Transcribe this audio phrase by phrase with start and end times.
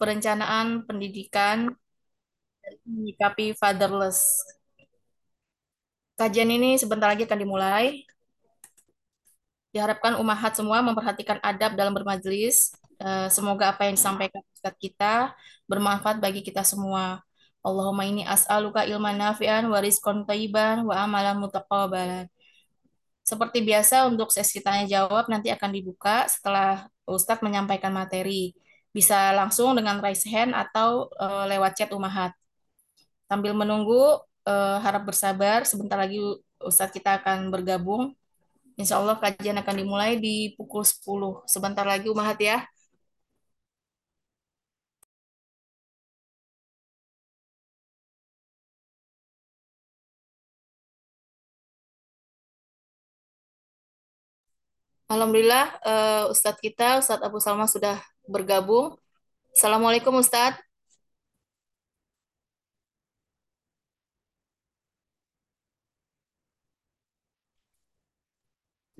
[0.00, 1.72] perencanaan pendidikan
[2.62, 4.40] dan menyikapi fatherless.
[6.16, 8.06] Kajian ini sebentar lagi akan dimulai.
[9.72, 12.76] Diharapkan umahat semua memperhatikan adab dalam bermajelis.
[13.00, 15.32] Eh, Semoga apa yang disampaikan Ustadz kita
[15.68, 17.24] bermanfaat bagi kita semua.
[17.62, 22.26] Allahumma ini as'aluka ilman nafi'an wa rizqan thayyiban wa amalan mutaqabbalan.
[23.22, 28.52] Seperti biasa untuk sesi tanya jawab nanti akan dibuka setelah Ustadz menyampaikan materi.
[28.92, 32.32] Bisa langsung dengan raise hand atau eh, lewat chat umahat.
[33.28, 35.64] Sambil menunggu, eh, harap bersabar.
[35.64, 36.20] Sebentar lagi
[36.60, 38.12] Ustadz kita akan bergabung.
[38.80, 41.44] Insya Allah kajian akan dimulai di pukul 10.
[41.48, 42.64] Sebentar lagi umahat ya.
[55.12, 58.96] Alhamdulillah eh, Ustadz kita, Ustadz Abu Salma sudah bergabung.
[59.52, 60.56] Assalamualaikum Ustadz.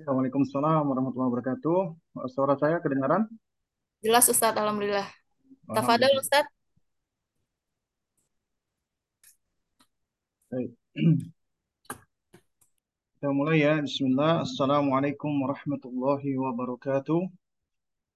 [0.03, 1.81] Waalaikumsalam warahmatullahi wabarakatuh.
[2.29, 3.25] Suara saya kedengaran?
[4.05, 5.09] Jelas Ustadz, Alhamdulillah.
[5.73, 6.21] Alhamdulillah.
[6.21, 6.53] Ustadz.
[10.53, 10.77] Baik.
[13.23, 13.79] Kita mulai ya.
[13.79, 14.43] Bismillah.
[14.43, 17.31] Assalamualaikum warahmatullahi wabarakatuh.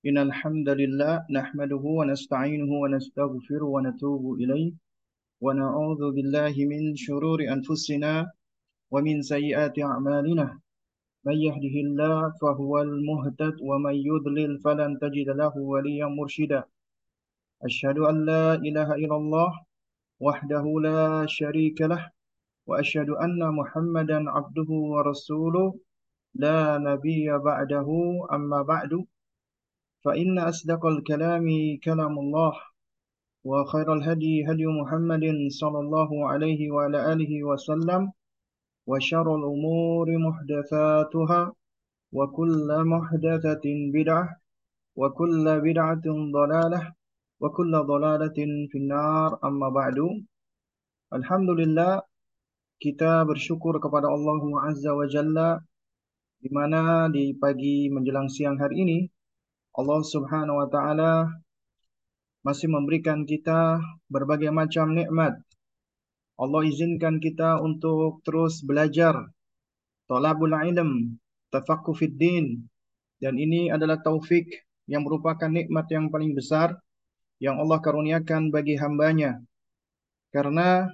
[0.02, 4.74] Innal hamdalillah nahmaduhu wa nasta'inuhu wa nastaghfiruh wa natubu ilaih
[5.38, 8.26] wa na'udzu billahi min shururi anfusina
[8.90, 10.58] wa min sayyiati a'malina.
[11.22, 16.66] Man yahdihillah fahuwal muhtad wa man yudlil falan tajid lahu waliyan murshida.
[17.62, 19.54] Ashhadu an la ilaha illallah
[20.18, 22.10] wahdahu la sharika lah
[22.66, 25.74] وأشهد أن محمدا عبده ورسوله
[26.34, 27.88] لا نبي بعده.
[28.32, 28.92] أما بعد
[30.04, 31.46] فإن أصدق الكلام
[31.84, 32.54] كلام الله
[33.44, 35.24] وخير الهدي هدي محمد
[35.60, 38.12] صلى الله عليه وعلى آله وسلم
[38.86, 41.52] وشر الأمور محدثاتها
[42.12, 43.64] وكل محدثة
[43.94, 44.24] بدعة
[44.96, 46.06] وكل بدعة
[46.38, 46.92] ضلالة
[47.40, 48.38] وكل ضلالة
[48.70, 49.38] في النار.
[49.44, 49.98] أما بعد
[51.12, 52.02] الحمد لله
[52.76, 55.56] kita bersyukur kepada Allah Azza wa Jalla
[56.36, 58.98] di mana di pagi menjelang siang hari ini
[59.76, 61.12] Allah Subhanahu wa taala
[62.44, 65.34] masih memberikan kita berbagai macam nikmat.
[66.36, 69.24] Allah izinkan kita untuk terus belajar
[70.04, 71.16] talabul ilm,
[71.48, 72.68] tafaqquh din
[73.24, 74.44] dan ini adalah taufik
[74.84, 76.76] yang merupakan nikmat yang paling besar
[77.40, 79.40] yang Allah karuniakan bagi hambanya.
[80.28, 80.92] Karena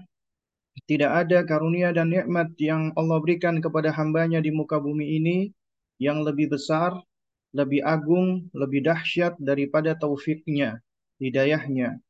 [0.89, 5.39] tidak ada karunia dan nikmat yang Allah berikan kepada hambanya di muka bumi ini
[6.01, 6.97] yang lebih besar,
[7.53, 10.81] lebih agung, lebih dahsyat daripada taufiknya,
[11.21, 12.01] hidayahnya.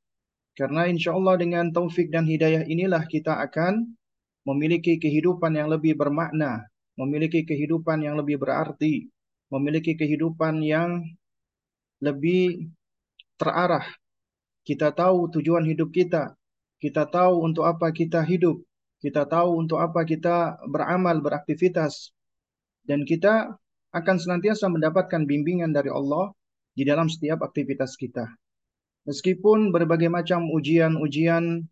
[0.53, 3.97] Karena insya Allah dengan taufik dan hidayah inilah kita akan
[4.45, 6.69] memiliki kehidupan yang lebih bermakna,
[7.00, 9.09] memiliki kehidupan yang lebih berarti,
[9.49, 11.03] memiliki kehidupan yang
[12.05, 12.69] lebih
[13.41, 13.87] terarah.
[14.62, 16.37] Kita tahu tujuan hidup kita,
[16.82, 18.59] kita tahu untuk apa kita hidup.
[18.98, 22.10] Kita tahu untuk apa kita beramal, beraktivitas.
[22.82, 23.54] Dan kita
[23.94, 26.34] akan senantiasa mendapatkan bimbingan dari Allah
[26.75, 28.26] di dalam setiap aktivitas kita.
[29.06, 31.62] Meskipun berbagai macam ujian-ujian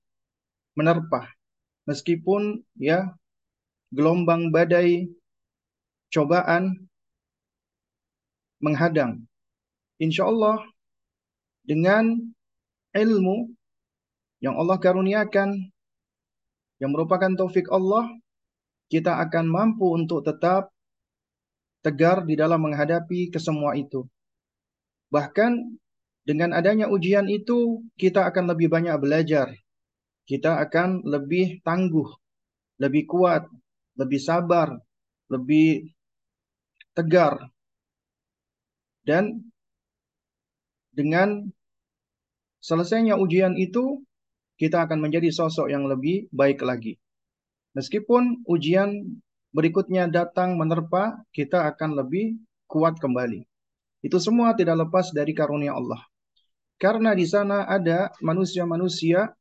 [0.79, 1.27] menerpa.
[1.91, 3.11] Meskipun ya
[3.91, 5.11] gelombang badai
[6.15, 6.87] cobaan
[8.63, 9.27] menghadang.
[9.99, 10.63] Insya Allah
[11.67, 12.15] dengan
[12.95, 13.60] ilmu
[14.41, 15.69] yang Allah karuniakan,
[16.81, 18.09] yang merupakan taufik Allah,
[18.89, 20.73] kita akan mampu untuk tetap
[21.85, 24.09] tegar di dalam menghadapi kesemua itu.
[25.13, 25.77] Bahkan
[26.25, 29.53] dengan adanya ujian itu, kita akan lebih banyak belajar.
[30.25, 32.09] Kita akan lebih tangguh,
[32.81, 33.45] lebih kuat,
[33.99, 34.79] lebih sabar,
[35.29, 35.91] lebih
[36.95, 37.51] tegar.
[39.03, 39.53] Dan
[40.93, 41.51] dengan
[42.63, 44.05] selesainya ujian itu,
[44.61, 47.01] kita akan menjadi sosok yang lebih baik lagi.
[47.73, 49.17] Meskipun ujian
[49.57, 52.37] berikutnya datang menerpa, kita akan lebih
[52.69, 53.49] kuat kembali.
[54.05, 56.05] Itu semua tidak lepas dari karunia Allah.
[56.77, 59.33] Karena di sana ada manusia-manusia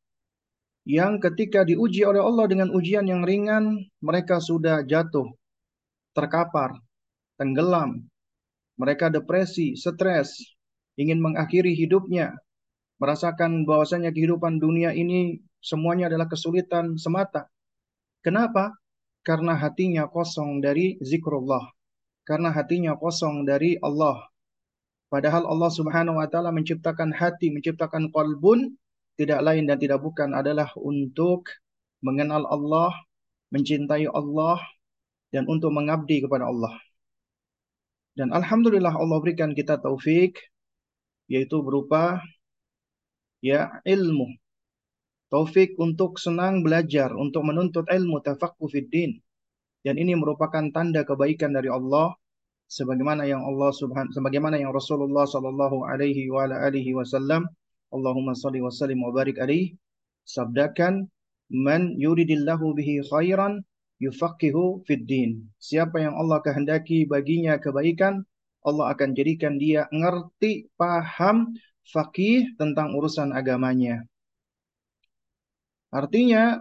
[0.88, 5.28] yang ketika diuji oleh Allah dengan ujian yang ringan, mereka sudah jatuh,
[6.16, 6.80] terkapar,
[7.36, 8.08] tenggelam.
[8.80, 10.40] Mereka depresi, stres,
[10.96, 12.36] ingin mengakhiri hidupnya,
[13.00, 17.48] merasakan bahwasanya kehidupan dunia ini semuanya adalah kesulitan semata.
[18.20, 18.76] Kenapa?
[19.24, 21.72] Karena hatinya kosong dari zikrullah.
[22.28, 24.30] Karena hatinya kosong dari Allah.
[25.10, 28.78] Padahal Allah Subhanahu wa taala menciptakan hati, menciptakan qalbun
[29.18, 31.50] tidak lain dan tidak bukan adalah untuk
[32.06, 32.94] mengenal Allah,
[33.50, 34.62] mencintai Allah
[35.34, 36.78] dan untuk mengabdi kepada Allah.
[38.14, 40.38] Dan alhamdulillah Allah berikan kita taufik
[41.30, 42.22] yaitu berupa
[43.40, 44.28] ya ilmu.
[45.30, 49.12] Taufik untuk senang belajar, untuk menuntut ilmu tafaqquh fid din.
[49.86, 52.18] Dan ini merupakan tanda kebaikan dari Allah
[52.70, 57.50] sebagaimana yang Allah subhan sebagaimana yang Rasulullah sallallahu alaihi wa alihi wasallam
[57.90, 59.42] Allahumma salli wa sallim wa barik
[60.22, 61.10] sabdakan
[61.50, 63.66] man yuridillahu bihi khairan
[63.98, 68.22] yufaqihu fid din siapa yang Allah kehendaki baginya kebaikan
[68.62, 71.50] Allah akan jadikan dia ngerti paham
[71.88, 74.04] faqih tentang urusan agamanya
[75.94, 76.60] artinya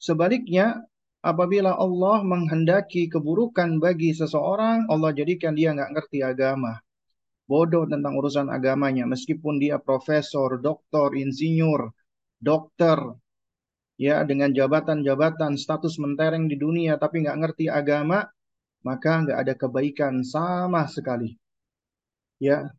[0.00, 0.86] sebaliknya
[1.26, 6.78] apabila Allah menghendaki keburukan bagi seseorang, Allah jadikan dia nggak ngerti agama.
[7.50, 11.90] Bodoh tentang urusan agamanya, meskipun dia profesor, doktor, insinyur,
[12.38, 12.98] dokter,
[13.98, 18.26] ya dengan jabatan-jabatan status mentereng di dunia, tapi nggak ngerti agama,
[18.82, 21.38] maka nggak ada kebaikan sama sekali.
[22.42, 22.70] Ya,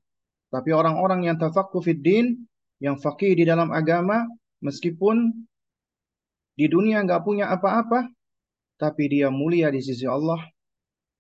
[0.58, 2.50] tapi orang-orang yang tafakku din,
[2.82, 4.26] yang fakih di dalam agama,
[4.66, 5.46] meskipun
[6.58, 8.10] di dunia nggak punya apa-apa,
[8.82, 10.42] tapi dia mulia di sisi Allah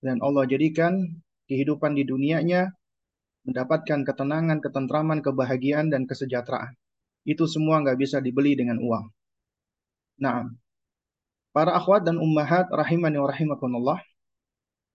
[0.02, 2.74] dan Allah jadikan kehidupan di dunianya
[3.46, 6.74] mendapatkan ketenangan, ketentraman, kebahagiaan dan kesejahteraan.
[7.22, 9.06] Itu semua nggak bisa dibeli dengan uang.
[10.18, 10.50] Nah,
[11.54, 14.02] para akhwat dan ummahat rahimani wa rahimakumullah.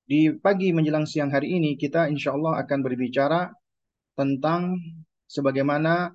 [0.02, 3.54] Di pagi menjelang siang hari ini kita insya Allah akan berbicara
[4.18, 4.76] tentang
[5.26, 6.12] sebagaimana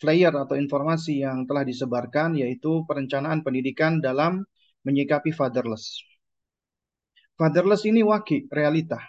[0.00, 4.44] flyer atau informasi yang telah disebarkan yaitu perencanaan pendidikan dalam
[4.84, 6.00] menyikapi fatherless.
[7.34, 9.00] Fatherless ini wakil, realita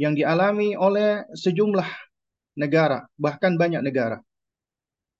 [0.00, 1.84] yang dialami oleh sejumlah
[2.56, 4.16] negara, bahkan banyak negara.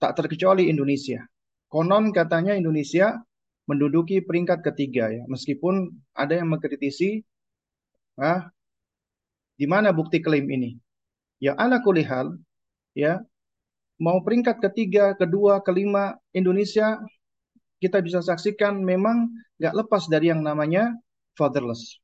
[0.01, 1.21] Tak terkecuali Indonesia.
[1.69, 3.21] Konon katanya Indonesia
[3.69, 7.21] menduduki peringkat ketiga ya, meskipun ada yang mengkritisi
[8.17, 8.49] ah,
[9.61, 10.81] di mana bukti klaim ini.
[11.41, 12.37] Ya ala kulihal
[12.93, 13.25] ya
[14.01, 17.01] mau peringkat ketiga, kedua, kelima Indonesia
[17.81, 20.93] kita bisa saksikan memang nggak lepas dari yang namanya
[21.37, 22.01] fatherless.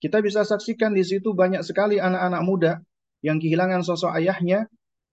[0.00, 2.72] Kita bisa saksikan di situ banyak sekali anak-anak muda
[3.20, 4.68] yang kehilangan sosok ayahnya.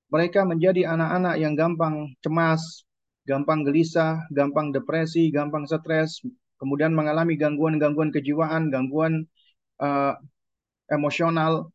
[0.07, 2.87] Mereka menjadi anak-anak yang gampang cemas,
[3.27, 6.23] gampang gelisah, gampang depresi, gampang stres,
[6.55, 9.27] kemudian mengalami gangguan-gangguan kejiwaan, gangguan
[9.83, 10.15] uh,
[10.87, 11.67] emosional,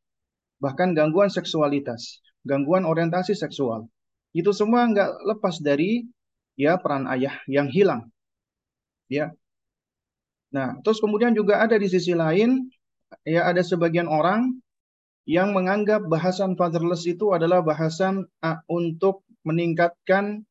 [0.63, 3.91] bahkan gangguan seksualitas, gangguan orientasi seksual.
[4.31, 6.07] Itu semua nggak lepas dari
[6.55, 8.07] ya peran ayah yang hilang.
[9.11, 9.35] Ya.
[10.55, 12.71] Nah, terus kemudian juga ada di sisi lain
[13.27, 14.63] ya ada sebagian orang
[15.27, 20.47] yang menganggap bahasan fatherless itu adalah bahasan uh, untuk meningkatkan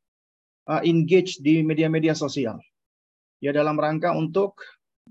[0.68, 2.60] uh, engage di media-media sosial.
[3.42, 4.60] Ya dalam rangka untuk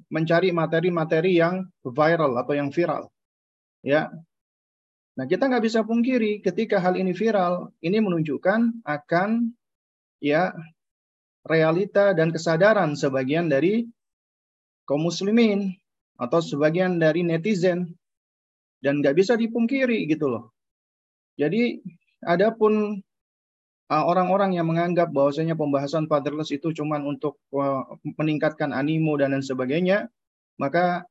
[0.08, 3.11] mencari materi-materi yang viral atau yang viral.
[3.82, 4.12] Ya.
[5.19, 9.51] Nah, kita nggak bisa pungkiri ketika hal ini viral, ini menunjukkan akan
[10.23, 10.55] ya
[11.43, 13.89] realita dan kesadaran sebagian dari
[14.85, 15.73] kaum muslimin
[16.21, 17.97] atau sebagian dari netizen
[18.85, 20.45] dan nggak bisa dipungkiri gitu loh.
[21.41, 21.81] Jadi
[22.21, 23.01] adapun
[23.91, 27.40] orang-orang yang menganggap bahwasanya pembahasan fatherless itu cuma untuk
[28.14, 30.07] meningkatkan animo dan lain sebagainya,
[30.61, 31.09] maka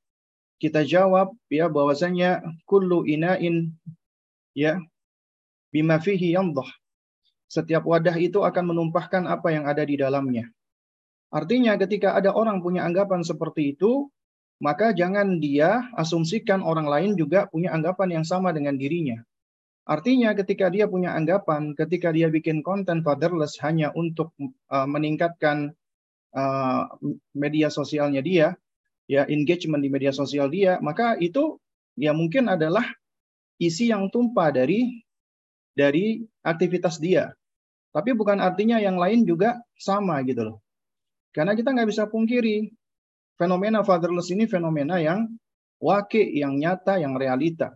[0.60, 3.72] kita jawab ya bahwasanya kullu inain
[4.54, 4.78] ya
[5.72, 6.68] bima fihi yamdah
[7.50, 10.54] setiap wadah itu akan menumpahkan apa yang ada di dalamnya.
[11.34, 14.06] Artinya ketika ada orang punya anggapan seperti itu,
[14.62, 19.18] maka jangan dia asumsikan orang lain juga punya anggapan yang sama dengan dirinya.
[19.90, 24.30] Artinya ketika dia punya anggapan, ketika dia bikin konten fatherless hanya untuk
[24.70, 25.74] uh, meningkatkan
[26.38, 26.86] uh,
[27.34, 28.54] media sosialnya dia,
[29.10, 31.58] ya engagement di media sosial dia, maka itu
[31.98, 32.86] ya mungkin adalah
[33.58, 35.02] isi yang tumpah dari
[35.74, 37.34] dari aktivitas dia.
[37.90, 40.58] Tapi bukan artinya yang lain juga sama gitu loh.
[41.34, 42.70] Karena kita nggak bisa pungkiri
[43.34, 45.26] fenomena fatherless ini fenomena yang
[45.82, 47.74] wakil, yang nyata, yang realita.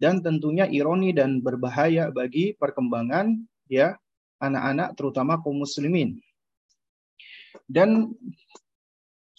[0.00, 3.36] Dan tentunya ironi dan berbahaya bagi perkembangan
[3.68, 4.00] ya
[4.40, 6.16] anak-anak terutama kaum muslimin.
[7.68, 8.16] Dan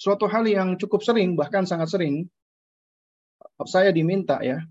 [0.01, 2.25] suatu hal yang cukup sering bahkan sangat sering
[3.69, 4.65] saya diminta ya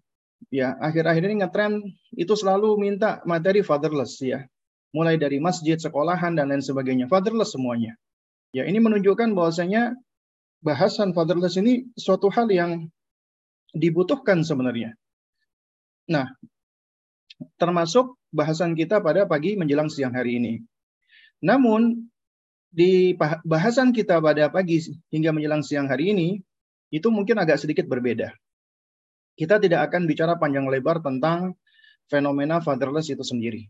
[0.51, 1.73] ya akhir-akhir ini ngetren
[2.19, 4.43] itu selalu minta materi fatherless ya
[4.91, 7.07] mulai dari masjid, sekolahan dan lain sebagainya.
[7.07, 7.95] Fatherless semuanya.
[8.51, 9.95] Ya, ini menunjukkan bahwasanya
[10.61, 12.91] bahasan fatherless ini suatu hal yang
[13.71, 14.99] dibutuhkan sebenarnya.
[16.11, 16.27] Nah,
[17.55, 20.55] termasuk bahasan kita pada pagi menjelang siang hari ini.
[21.41, 22.10] Namun
[22.71, 24.79] di bahasan kita pada pagi
[25.11, 26.29] hingga menjelang siang hari ini
[26.95, 28.31] itu mungkin agak sedikit berbeda.
[29.35, 31.59] Kita tidak akan bicara panjang lebar tentang
[32.07, 33.67] fenomena fatherless itu sendiri.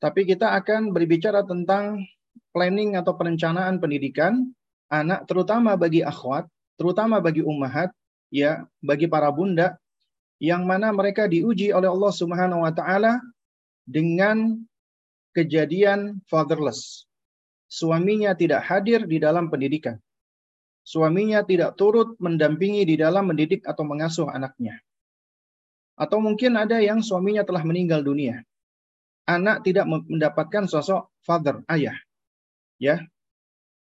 [0.00, 2.04] Tapi kita akan berbicara tentang
[2.52, 4.52] planning atau perencanaan pendidikan
[4.92, 6.44] anak terutama bagi akhwat,
[6.76, 7.88] terutama bagi ummahat,
[8.28, 9.78] ya, bagi para bunda
[10.42, 13.22] yang mana mereka diuji oleh Allah Subhanahu wa taala
[13.86, 14.60] dengan
[15.32, 17.08] kejadian fatherless.
[17.74, 19.98] Suaminya tidak hadir di dalam pendidikan.
[20.86, 24.78] Suaminya tidak turut mendampingi di dalam mendidik atau mengasuh anaknya.
[25.98, 28.46] Atau mungkin ada yang suaminya telah meninggal dunia.
[29.26, 31.98] Anak tidak mendapatkan sosok father, ayah.
[32.78, 33.02] Ya.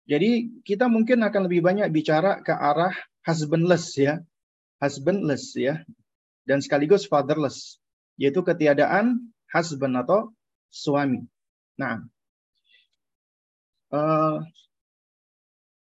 [0.04, 2.92] Jadi kita mungkin akan lebih banyak bicara ke arah
[3.25, 4.20] husbandless ya.
[4.82, 5.80] Husbandless ya
[6.50, 7.78] dan sekaligus fatherless,
[8.18, 10.34] yaitu ketiadaan husband atau
[10.66, 11.22] suami.
[11.78, 12.02] Nah,
[13.90, 14.42] uh,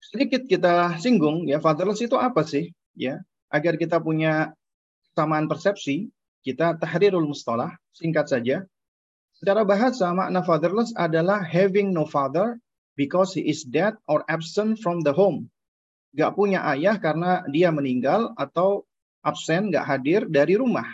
[0.02, 2.74] sedikit kita singgung ya fatherless itu apa sih?
[2.98, 3.22] Ya,
[3.54, 4.52] agar kita punya
[5.12, 6.10] kesamaan persepsi,
[6.44, 8.66] kita tahrirul mustalah, singkat saja.
[9.40, 12.60] Secara bahasa makna fatherless adalah having no father
[13.00, 15.48] because he is dead or absent from the home.
[16.12, 18.84] Gak punya ayah karena dia meninggal atau
[19.24, 20.88] absen, nggak hadir dari rumah.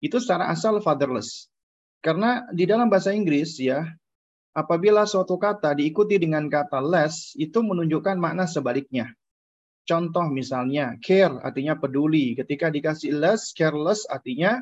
[0.00, 1.50] Itu secara asal fatherless.
[1.98, 3.82] Karena di dalam bahasa Inggris ya,
[4.54, 9.12] apabila suatu kata diikuti dengan kata less, itu menunjukkan makna sebaliknya.
[9.88, 12.36] Contoh misalnya, care artinya peduli.
[12.36, 14.60] Ketika dikasih less, careless artinya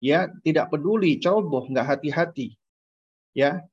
[0.00, 2.56] ya tidak peduli, ceroboh, nggak hati-hati.
[3.36, 3.64] Ya.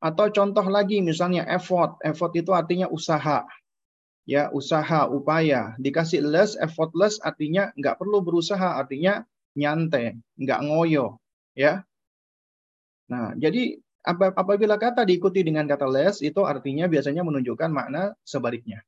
[0.00, 2.00] Atau contoh lagi misalnya effort.
[2.00, 3.44] Effort itu artinya usaha
[4.22, 9.26] ya usaha upaya dikasih less effortless artinya nggak perlu berusaha artinya
[9.58, 11.18] nyantai nggak ngoyo
[11.58, 11.82] ya
[13.10, 18.82] nah jadi apabila kata diikuti dengan kata less itu artinya biasanya menunjukkan makna sebaliknya.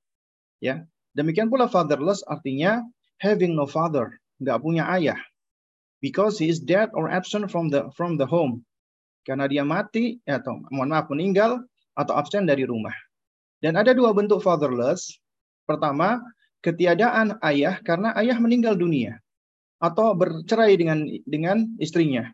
[0.58, 0.86] Ya.
[1.14, 2.82] Demikian pula fatherless artinya
[3.22, 5.18] having no father nggak punya ayah.
[6.02, 8.66] Because he is dead or absent from the from the home.
[9.24, 11.64] Karena dia mati atau mohon maaf meninggal
[11.96, 12.92] atau absen dari rumah.
[13.62, 15.16] Dan ada dua bentuk fatherless.
[15.64, 16.20] Pertama,
[16.60, 19.16] ketiadaan ayah karena ayah meninggal dunia.
[19.80, 22.28] Atau bercerai dengan dengan istrinya.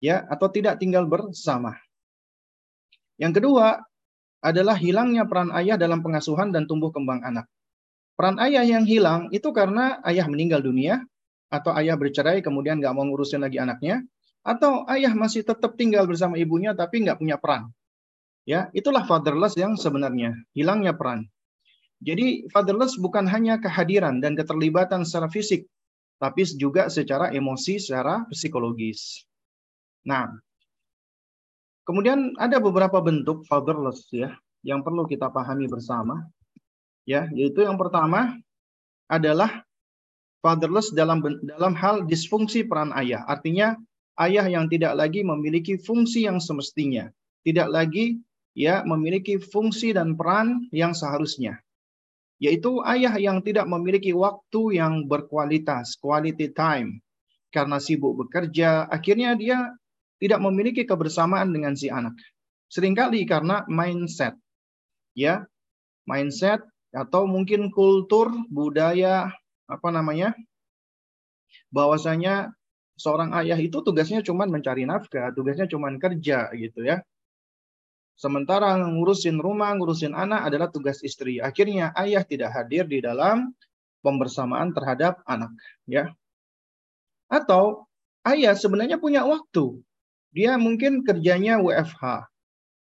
[0.00, 1.76] Ya atau tidak tinggal bersama.
[3.20, 3.80] Yang kedua
[4.42, 7.46] adalah hilangnya peran ayah dalam pengasuhan dan tumbuh kembang anak.
[8.18, 11.00] Peran ayah yang hilang itu karena ayah meninggal dunia
[11.48, 14.04] atau ayah bercerai kemudian nggak mau ngurusin lagi anaknya
[14.42, 17.70] atau ayah masih tetap tinggal bersama ibunya tapi nggak punya peran.
[18.42, 21.30] Ya, itulah fatherless yang sebenarnya, hilangnya peran.
[22.02, 25.70] Jadi fatherless bukan hanya kehadiran dan keterlibatan secara fisik,
[26.18, 29.22] tapi juga secara emosi, secara psikologis.
[30.02, 30.26] Nah,
[31.86, 36.26] kemudian ada beberapa bentuk fatherless ya yang perlu kita pahami bersama.
[37.02, 38.38] Ya, yaitu yang pertama
[39.10, 39.66] adalah
[40.38, 43.26] fatherless dalam dalam hal disfungsi peran ayah.
[43.26, 43.74] Artinya
[44.22, 47.10] ayah yang tidak lagi memiliki fungsi yang semestinya,
[47.42, 48.22] tidak lagi
[48.54, 51.58] ya memiliki fungsi dan peran yang seharusnya
[52.42, 56.98] yaitu ayah yang tidak memiliki waktu yang berkualitas, quality time.
[57.54, 59.70] Karena sibuk bekerja, akhirnya dia
[60.22, 62.14] tidak memiliki kebersamaan dengan si anak.
[62.70, 64.38] Seringkali karena mindset.
[65.18, 65.42] Ya,
[66.06, 66.62] mindset
[66.94, 69.34] atau mungkin kultur, budaya,
[69.66, 70.32] apa namanya?
[71.72, 72.52] bahwasanya
[73.00, 77.00] seorang ayah itu tugasnya cuma mencari nafkah, tugasnya cuma kerja gitu ya.
[78.14, 81.40] Sementara ngurusin rumah, ngurusin anak adalah tugas istri.
[81.40, 83.50] Akhirnya ayah tidak hadir di dalam
[84.04, 85.50] pembersamaan terhadap anak,
[85.88, 86.12] ya.
[87.26, 87.88] Atau
[88.28, 89.80] ayah sebenarnya punya waktu.
[90.32, 92.28] Dia mungkin kerjanya WFH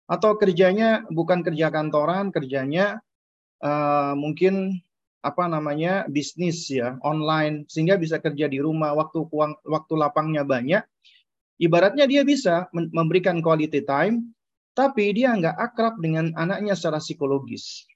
[0.08, 3.04] atau kerjanya bukan kerja kantoran, kerjanya
[3.60, 4.80] uh, mungkin
[5.20, 9.26] apa namanya bisnis ya online sehingga bisa kerja di rumah waktu
[9.66, 10.86] waktu lapangnya banyak
[11.58, 14.36] ibaratnya dia bisa memberikan quality time
[14.76, 17.88] tapi dia nggak akrab dengan anaknya secara psikologis.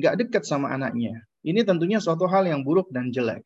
[0.00, 1.20] Nggak dekat sama anaknya.
[1.44, 3.44] Ini tentunya suatu hal yang buruk dan jelek.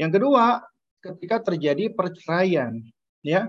[0.00, 0.64] Yang kedua,
[1.04, 2.80] ketika terjadi perceraian.
[3.24, 3.48] ya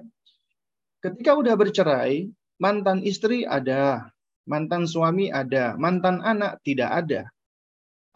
[1.05, 4.09] Ketika udah bercerai, mantan istri ada,
[4.49, 7.29] mantan suami ada, mantan anak tidak ada.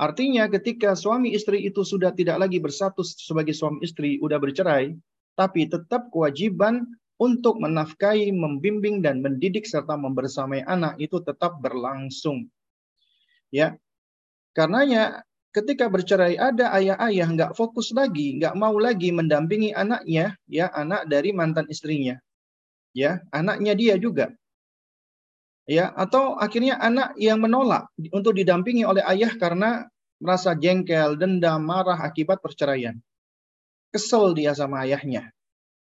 [0.01, 4.97] Artinya ketika suami istri itu sudah tidak lagi bersatu sebagai suami istri, udah bercerai,
[5.37, 6.89] tapi tetap kewajiban
[7.21, 12.49] untuk menafkahi, membimbing dan mendidik serta membersamai anak itu tetap berlangsung.
[13.53, 13.77] Ya.
[14.57, 15.21] Karenanya
[15.53, 21.29] ketika bercerai ada ayah-ayah nggak fokus lagi, nggak mau lagi mendampingi anaknya, ya anak dari
[21.37, 22.17] mantan istrinya.
[22.93, 24.33] Ya, anaknya dia juga.
[25.69, 29.85] Ya, atau akhirnya anak yang menolak untuk didampingi oleh ayah karena
[30.17, 32.97] merasa jengkel, dendam, marah akibat perceraian.
[33.93, 35.29] Kesel dia sama ayahnya.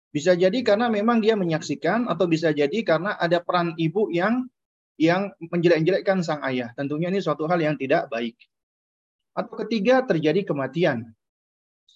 [0.08, 4.48] Bisa jadi karena memang dia menyaksikan atau bisa jadi karena ada peran ibu yang
[4.96, 6.72] yang menjelek-jelekkan sang ayah.
[6.74, 8.34] Tentunya ini suatu hal yang tidak baik.
[9.36, 11.12] Atau ketiga terjadi kematian.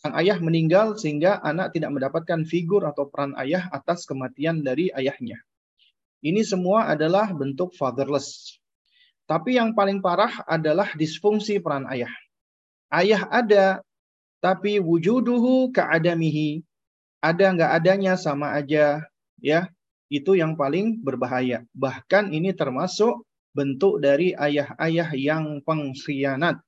[0.00, 5.38] Sang ayah meninggal sehingga anak tidak mendapatkan figur atau peran ayah atas kematian dari ayahnya.
[6.22, 8.56] Ini semua adalah bentuk fatherless.
[9.26, 12.10] Tapi yang paling parah adalah disfungsi peran ayah.
[12.90, 13.66] Ayah ada,
[14.42, 16.62] tapi wujuduhu ka'adamihi.
[17.22, 19.02] Ada nggak adanya sama aja.
[19.38, 19.70] ya
[20.10, 21.62] Itu yang paling berbahaya.
[21.74, 23.22] Bahkan ini termasuk
[23.54, 26.58] bentuk dari ayah-ayah yang pengkhianat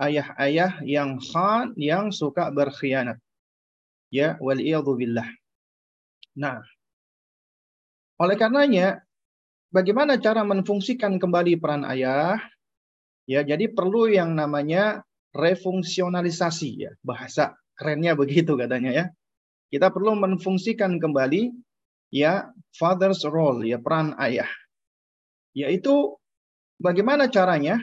[0.00, 3.20] ayah-ayah yang khan yang suka berkhianat.
[4.10, 4.58] Ya, wal
[4.96, 5.28] billah.
[6.34, 6.64] Nah,
[8.18, 9.04] oleh karenanya
[9.70, 12.40] bagaimana cara menfungsikan kembali peran ayah?
[13.28, 19.04] Ya, jadi perlu yang namanya refungsionalisasi ya, bahasa kerennya begitu katanya ya.
[19.70, 21.54] Kita perlu menfungsikan kembali
[22.10, 24.50] ya father's role ya peran ayah.
[25.54, 26.18] Yaitu
[26.82, 27.78] bagaimana caranya?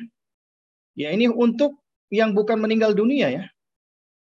[1.00, 1.80] Ya ini untuk
[2.14, 3.46] yang bukan meninggal dunia ya.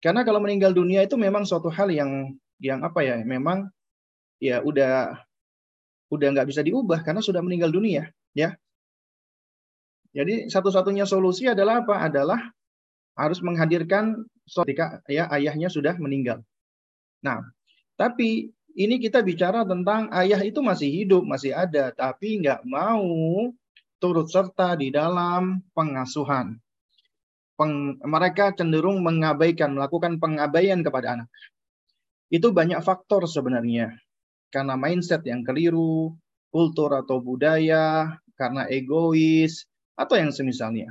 [0.02, 3.70] Karena kalau meninggal dunia itu memang suatu hal yang yang apa ya, memang
[4.42, 5.14] ya udah
[6.10, 8.58] udah nggak bisa diubah karena sudah meninggal dunia, ya.
[10.12, 12.04] Jadi satu-satunya solusi adalah apa?
[12.04, 12.40] Adalah
[13.16, 16.44] harus menghadirkan ketika ya ayahnya sudah meninggal.
[17.24, 17.40] Nah,
[17.96, 23.06] tapi ini kita bicara tentang ayah itu masih hidup, masih ada, tapi nggak mau
[24.02, 26.58] turut serta di dalam pengasuhan
[27.62, 31.30] peng, mereka cenderung mengabaikan, melakukan pengabaian kepada anak.
[32.26, 33.94] Itu banyak faktor sebenarnya.
[34.50, 36.18] Karena mindset yang keliru,
[36.50, 39.62] kultur atau budaya, karena egois,
[39.94, 40.90] atau yang semisalnya.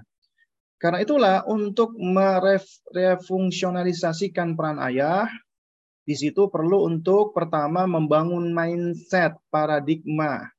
[0.79, 5.27] Karena itulah untuk merefungsionalisasikan peran ayah,
[6.01, 10.49] di situ perlu untuk pertama membangun mindset paradigma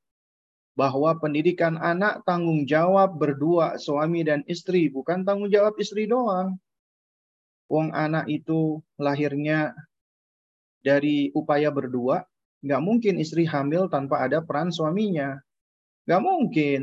[0.72, 6.56] bahwa pendidikan anak tanggung jawab berdua suami dan istri, bukan tanggung jawab istri doang.
[7.68, 9.76] Wong anak itu lahirnya
[10.80, 12.24] dari upaya berdua,
[12.64, 15.36] nggak mungkin istri hamil tanpa ada peran suaminya.
[16.08, 16.80] Nggak mungkin.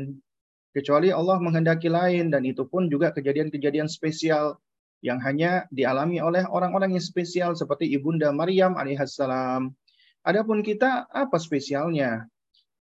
[0.70, 4.54] Kecuali Allah menghendaki lain dan itu pun juga kejadian-kejadian spesial
[5.02, 9.74] yang hanya dialami oleh orang-orang yang spesial seperti Ibunda Maryam alaihissalam.
[10.22, 12.29] Adapun kita apa spesialnya?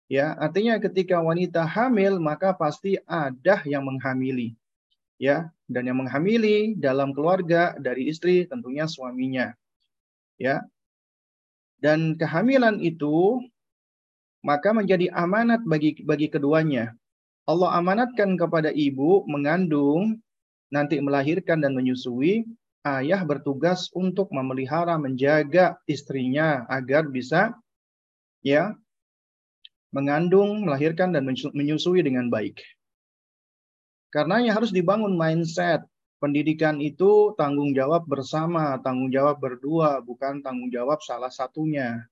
[0.06, 4.54] Ya, artinya ketika wanita hamil maka pasti ada yang menghamili.
[5.18, 9.56] Ya, dan yang menghamili dalam keluarga dari istri tentunya suaminya.
[10.38, 10.62] Ya.
[11.82, 13.42] Dan kehamilan itu
[14.46, 16.94] maka menjadi amanat bagi bagi keduanya.
[17.50, 20.22] Allah amanatkan kepada ibu mengandung,
[20.70, 22.46] nanti melahirkan dan menyusui,
[22.86, 27.58] ayah bertugas untuk memelihara, menjaga istrinya agar bisa
[28.46, 28.78] ya
[29.94, 32.62] mengandung, melahirkan, dan menyusui dengan baik.
[34.14, 35.84] Karena yang harus dibangun mindset.
[36.16, 42.08] Pendidikan itu tanggung jawab bersama, tanggung jawab berdua, bukan tanggung jawab salah satunya.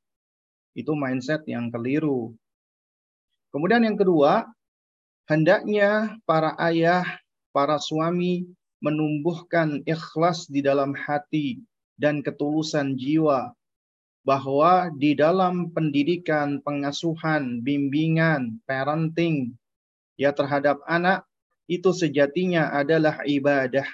[0.76, 2.36] Itu mindset yang keliru.
[3.56, 4.52] Kemudian yang kedua,
[5.32, 7.08] hendaknya para ayah,
[7.56, 8.44] para suami
[8.84, 11.64] menumbuhkan ikhlas di dalam hati
[11.96, 13.56] dan ketulusan jiwa
[14.24, 19.52] bahwa di dalam pendidikan, pengasuhan, bimbingan, parenting
[20.16, 21.28] ya terhadap anak
[21.68, 23.86] itu sejatinya adalah ibadah.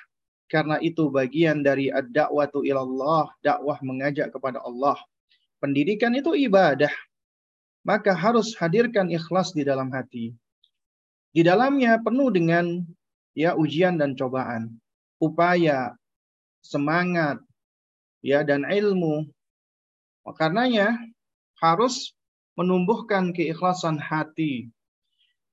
[0.50, 4.98] Karena itu bagian dari ad-da'watu ilallah, dakwah mengajak kepada Allah.
[5.62, 6.90] Pendidikan itu ibadah.
[7.86, 10.34] Maka harus hadirkan ikhlas di dalam hati.
[11.30, 12.82] Di dalamnya penuh dengan
[13.38, 14.74] ya ujian dan cobaan,
[15.22, 15.94] upaya,
[16.66, 17.38] semangat,
[18.26, 19.30] ya dan ilmu
[20.36, 20.98] Karenanya
[21.62, 22.14] harus
[22.60, 24.68] menumbuhkan keikhlasan hati.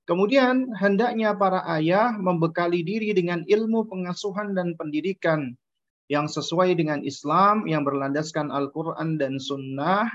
[0.07, 5.51] Kemudian hendaknya para ayah membekali diri dengan ilmu pengasuhan dan pendidikan
[6.07, 10.07] yang sesuai dengan Islam yang berlandaskan Al-Quran dan Sunnah.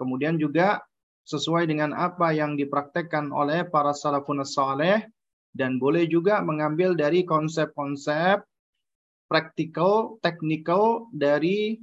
[0.00, 0.80] Kemudian juga
[1.28, 5.04] sesuai dengan apa yang dipraktekkan oleh para salafun saleh
[5.52, 8.40] dan boleh juga mengambil dari konsep-konsep
[9.28, 11.76] praktikal, teknikal dari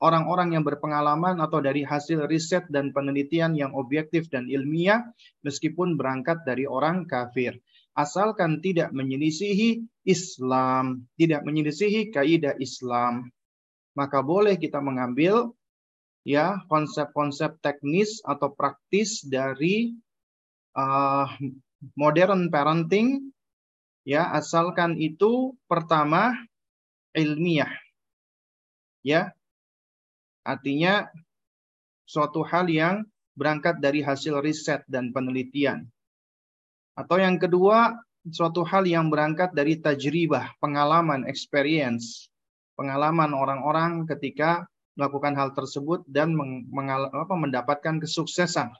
[0.00, 5.04] orang-orang yang berpengalaman atau dari hasil riset dan penelitian yang objektif dan ilmiah
[5.44, 7.60] meskipun berangkat dari orang kafir.
[7.92, 13.28] Asalkan tidak menyelisihi Islam, tidak menyelisihi kaidah Islam,
[13.92, 15.52] maka boleh kita mengambil
[16.24, 19.92] ya konsep-konsep teknis atau praktis dari
[20.76, 21.28] uh,
[21.96, 23.32] modern parenting
[24.04, 26.32] ya asalkan itu pertama
[27.16, 27.72] ilmiah
[29.00, 29.32] ya
[30.46, 31.06] artinya
[32.08, 35.86] suatu hal yang berangkat dari hasil riset dan penelitian
[36.98, 37.96] atau yang kedua
[38.28, 42.30] suatu hal yang berangkat dari tajribah pengalaman experience
[42.80, 44.64] pengalaman orang-orang ketika
[45.00, 48.72] melakukan hal tersebut dan apa, mendapatkan kesuksesan.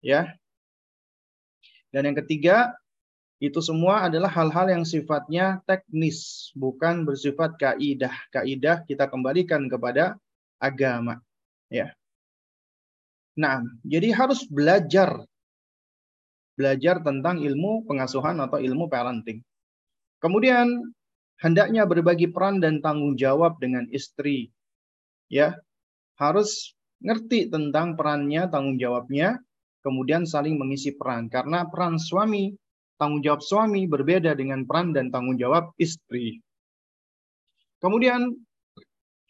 [0.00, 0.32] Ya.
[1.92, 2.72] Dan yang ketiga,
[3.36, 8.14] itu semua adalah hal-hal yang sifatnya teknis, bukan bersifat kaidah.
[8.32, 10.16] Kaidah kita kembalikan kepada
[10.62, 11.18] agama,
[11.66, 11.90] ya.
[13.34, 15.26] Nah, jadi harus belajar
[16.54, 19.40] belajar tentang ilmu pengasuhan atau ilmu parenting.
[20.22, 20.68] Kemudian
[21.42, 24.52] hendaknya berbagi peran dan tanggung jawab dengan istri
[25.32, 25.56] ya
[26.20, 29.40] harus ngerti tentang perannya, tanggung jawabnya,
[29.82, 31.26] kemudian saling mengisi peran.
[31.32, 32.54] Karena peran suami,
[33.00, 36.38] tanggung jawab suami berbeda dengan peran dan tanggung jawab istri.
[37.82, 38.30] Kemudian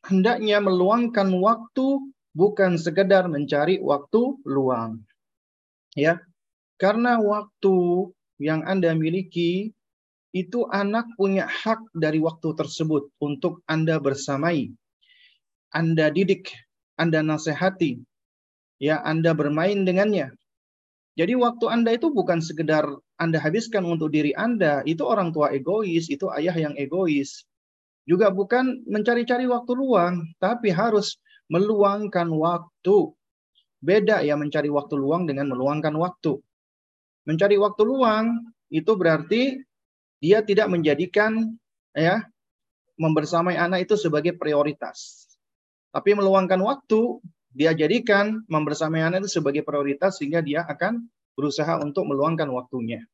[0.06, 5.02] hendaknya meluangkan waktu bukan sekedar mencari waktu luang.
[5.94, 6.22] Ya.
[6.80, 8.10] Karena waktu
[8.42, 9.70] yang Anda miliki
[10.34, 14.74] itu anak punya hak dari waktu tersebut untuk Anda bersamai
[15.72, 16.52] anda didik,
[17.00, 17.96] Anda nasihati,
[18.76, 20.36] ya Anda bermain dengannya.
[21.16, 22.84] Jadi waktu Anda itu bukan sekedar
[23.16, 27.48] Anda habiskan untuk diri Anda, itu orang tua egois, itu ayah yang egois.
[28.02, 33.14] Juga bukan mencari-cari waktu luang, tapi harus meluangkan waktu.
[33.82, 36.38] Beda ya mencari waktu luang dengan meluangkan waktu.
[37.26, 39.58] Mencari waktu luang itu berarti
[40.22, 41.54] dia tidak menjadikan
[41.94, 42.26] ya
[42.98, 45.26] membersamai anak itu sebagai prioritas.
[45.92, 47.20] Tapi meluangkan waktu,
[47.52, 51.04] dia jadikan membersamai anak itu sebagai prioritas sehingga dia akan
[51.36, 53.04] berusaha untuk meluangkan waktunya.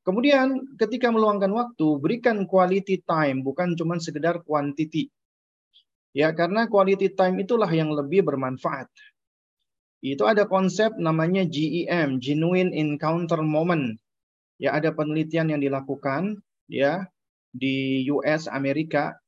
[0.00, 5.12] Kemudian ketika meluangkan waktu, berikan quality time, bukan cuma sekedar quantity.
[6.16, 8.88] Ya, karena quality time itulah yang lebih bermanfaat.
[10.00, 14.00] Itu ada konsep namanya GEM, Genuine Encounter Moment.
[14.56, 17.04] Ya, ada penelitian yang dilakukan ya
[17.52, 19.20] di US Amerika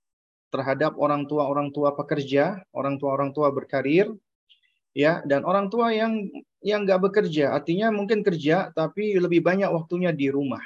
[0.52, 4.08] terhadap orang tua orang tua pekerja, orang tua orang tua berkarir,
[4.96, 6.28] ya dan orang tua yang
[6.62, 10.62] yang nggak bekerja, artinya mungkin kerja tapi lebih banyak waktunya di rumah.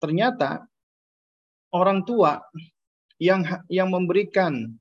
[0.00, 0.64] Ternyata
[1.76, 2.40] orang tua
[3.20, 4.80] yang yang memberikan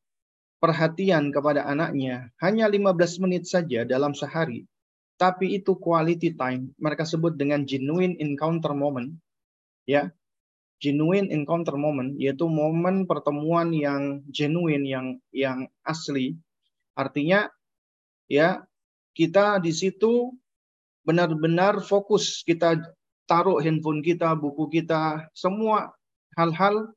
[0.63, 4.63] perhatian kepada anaknya hanya 15 menit saja dalam sehari,
[5.19, 9.11] tapi itu quality time, mereka sebut dengan genuine encounter moment,
[9.83, 10.07] ya.
[10.79, 16.39] Genuine encounter moment yaitu momen pertemuan yang genuine yang yang asli.
[16.95, 17.51] Artinya
[18.31, 18.63] ya
[19.13, 20.33] kita di situ
[21.03, 22.77] benar-benar fokus kita
[23.25, 25.93] taruh handphone kita buku kita semua
[26.37, 26.93] hal-hal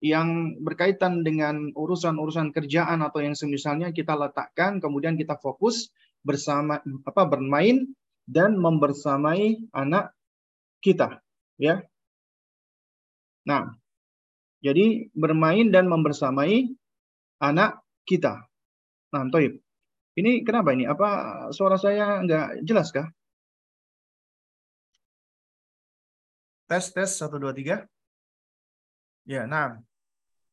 [0.00, 5.92] yang berkaitan dengan urusan-urusan kerjaan atau yang semisalnya kita letakkan kemudian kita fokus
[6.24, 7.84] bersama apa bermain
[8.24, 10.12] dan membersamai anak
[10.80, 11.20] kita
[11.60, 11.84] ya
[13.48, 13.72] Nah,
[14.60, 16.68] jadi bermain dan membersamai
[17.40, 18.44] anak kita.
[19.16, 19.24] Nah.
[20.20, 20.84] Ini kenapa ini?
[20.84, 21.08] Apa
[21.48, 23.08] suara saya nggak jelas kah?
[26.68, 27.88] Tes, tes, satu, dua, tiga.
[29.24, 29.80] Ya, nah.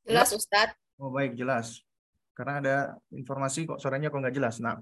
[0.07, 0.79] Jelas, Ustadz.
[0.97, 1.83] Oh, baik, jelas.
[2.31, 2.77] Karena ada
[3.11, 4.63] informasi kok suaranya kok nggak jelas.
[4.63, 4.79] Nah,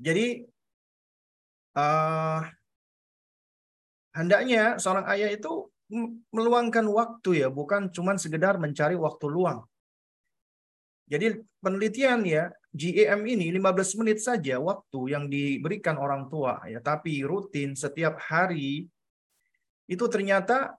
[0.00, 0.48] jadi
[1.76, 2.40] uh,
[4.16, 5.68] hendaknya seorang ayah itu
[6.32, 9.60] meluangkan waktu ya, bukan cuma sekedar mencari waktu luang.
[11.06, 17.20] Jadi penelitian ya, GEM ini 15 menit saja waktu yang diberikan orang tua ya, tapi
[17.20, 18.88] rutin setiap hari
[19.84, 20.78] itu ternyata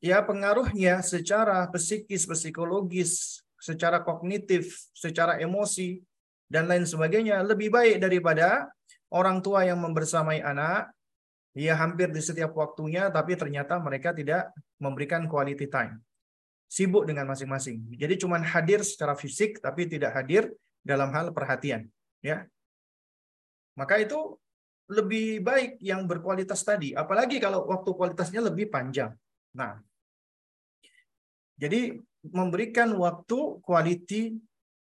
[0.00, 6.00] ya pengaruhnya secara psikis, psikologis, secara kognitif, secara emosi
[6.48, 8.70] dan lain sebagainya lebih baik daripada
[9.12, 10.96] orang tua yang membersamai anak
[11.56, 15.96] Iya hampir di setiap waktunya, tapi ternyata mereka tidak memberikan quality time.
[16.66, 17.94] Sibuk dengan masing-masing.
[17.94, 20.50] Jadi cuma hadir secara fisik, tapi tidak hadir
[20.82, 21.86] dalam hal perhatian.
[22.20, 22.46] Ya,
[23.78, 24.34] maka itu
[24.90, 26.90] lebih baik yang berkualitas tadi.
[26.90, 29.14] Apalagi kalau waktu kualitasnya lebih panjang.
[29.54, 29.78] Nah,
[31.54, 31.94] jadi
[32.26, 34.42] memberikan waktu quality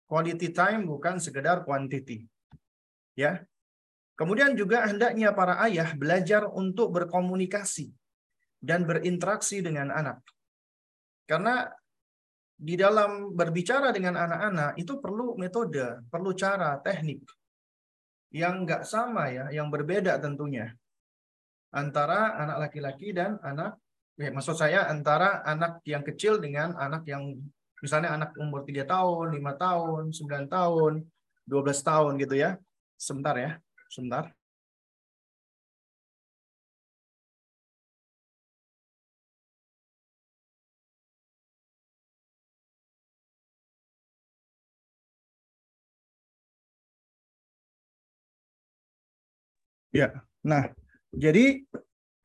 [0.06, 2.22] quality time bukan sekedar quantity.
[3.18, 3.42] Ya,
[4.14, 7.90] Kemudian juga hendaknya para ayah belajar untuk berkomunikasi
[8.62, 10.22] dan berinteraksi dengan anak.
[11.24, 11.66] Karena
[12.54, 17.26] di dalam berbicara dengan anak-anak itu perlu metode, perlu cara, teknik
[18.34, 20.70] yang nggak sama ya, yang berbeda tentunya
[21.74, 23.74] antara anak laki-laki dan anak
[24.14, 27.34] ya, maksud saya antara anak yang kecil dengan anak yang
[27.82, 30.92] misalnya anak umur 3 tahun, 5 tahun, 9 tahun,
[31.44, 32.56] 12 tahun gitu ya.
[32.94, 33.50] Sebentar ya,
[33.90, 34.30] sebentar.
[49.94, 50.10] Ya,
[50.42, 50.74] nah,
[51.14, 51.62] jadi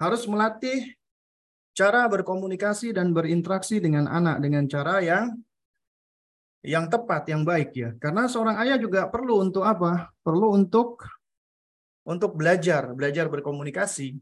[0.01, 0.97] harus melatih
[1.77, 5.37] cara berkomunikasi dan berinteraksi dengan anak dengan cara yang
[6.65, 7.89] yang tepat, yang baik ya.
[8.01, 10.09] Karena seorang ayah juga perlu untuk apa?
[10.25, 11.05] Perlu untuk
[12.09, 14.17] untuk belajar, belajar berkomunikasi.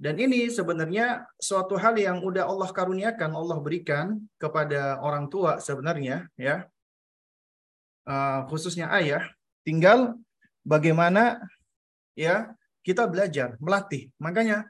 [0.00, 6.26] Dan ini sebenarnya suatu hal yang udah Allah karuniakan, Allah berikan kepada orang tua sebenarnya
[6.34, 6.66] ya.
[8.08, 9.22] Uh, khususnya ayah,
[9.62, 10.18] tinggal
[10.66, 11.38] bagaimana
[12.20, 12.52] ya
[12.84, 14.12] kita belajar, melatih.
[14.20, 14.68] Makanya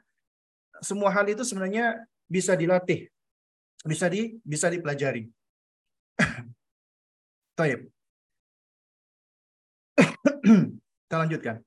[0.79, 1.99] semua hal itu sebenarnya
[2.31, 3.11] bisa dilatih,
[3.83, 5.27] bisa di bisa dipelajari.
[7.59, 7.91] Taib.
[11.05, 11.59] Kita lanjutkan.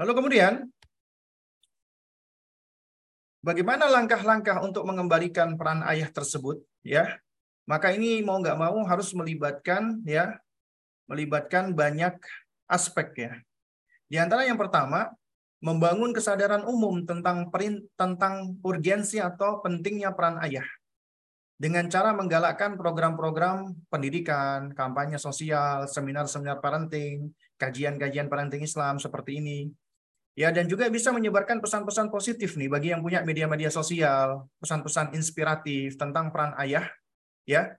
[0.00, 0.64] Lalu kemudian,
[3.44, 6.64] bagaimana langkah-langkah untuk mengembalikan peran ayah tersebut?
[6.80, 7.20] Ya,
[7.68, 10.40] maka ini mau nggak mau harus melibatkan ya,
[11.04, 12.16] melibatkan banyak
[12.70, 13.32] aspek ya.
[14.06, 15.10] Di antara yang pertama,
[15.60, 20.64] membangun kesadaran umum tentang perin, tentang urgensi atau pentingnya peran ayah
[21.60, 29.68] dengan cara menggalakkan program-program pendidikan, kampanye sosial, seminar-seminar parenting, kajian-kajian parenting Islam seperti ini.
[30.32, 36.00] Ya, dan juga bisa menyebarkan pesan-pesan positif nih bagi yang punya media-media sosial, pesan-pesan inspiratif
[36.00, 36.88] tentang peran ayah,
[37.44, 37.76] ya.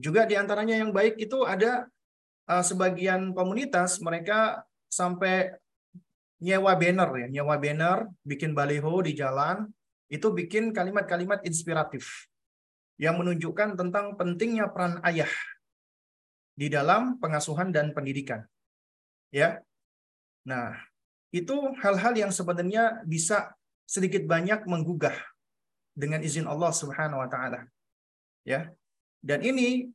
[0.00, 1.84] Juga di antaranya yang baik itu ada
[2.48, 5.52] uh, sebagian komunitas mereka sampai
[6.40, 9.68] nyewa banner ya, nyewa banner, bikin baliho di jalan,
[10.08, 12.26] itu bikin kalimat-kalimat inspiratif
[12.96, 15.30] yang menunjukkan tentang pentingnya peran ayah
[16.58, 18.42] di dalam pengasuhan dan pendidikan.
[19.30, 19.62] Ya.
[20.42, 20.74] Nah,
[21.30, 25.14] itu hal-hal yang sebenarnya bisa sedikit banyak menggugah
[25.92, 27.68] dengan izin Allah Subhanahu wa taala.
[28.42, 28.72] Ya.
[29.22, 29.92] Dan ini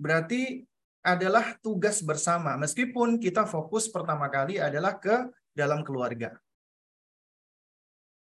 [0.00, 0.64] berarti
[1.00, 6.36] adalah tugas bersama meskipun kita fokus pertama kali adalah ke dalam keluarga.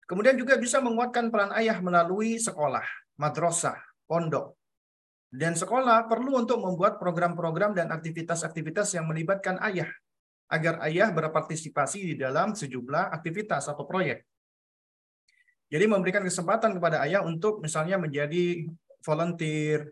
[0.07, 2.85] Kemudian juga bisa menguatkan peran ayah melalui sekolah,
[3.19, 3.75] madrasah,
[4.07, 4.55] pondok.
[5.27, 9.91] Dan sekolah perlu untuk membuat program-program dan aktivitas-aktivitas yang melibatkan ayah
[10.47, 14.23] agar ayah berpartisipasi di dalam sejumlah aktivitas atau proyek.
[15.67, 18.63] Jadi memberikan kesempatan kepada ayah untuk misalnya menjadi
[19.03, 19.91] volunteer,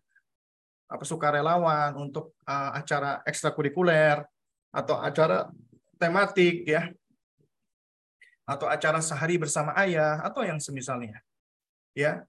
[0.85, 4.21] apa sukarelawan untuk uh, acara ekstrakurikuler
[4.69, 5.49] atau acara
[5.97, 6.89] tematik ya.
[8.45, 11.25] Atau acara sehari bersama ayah atau yang semisalnya
[11.97, 12.21] ya.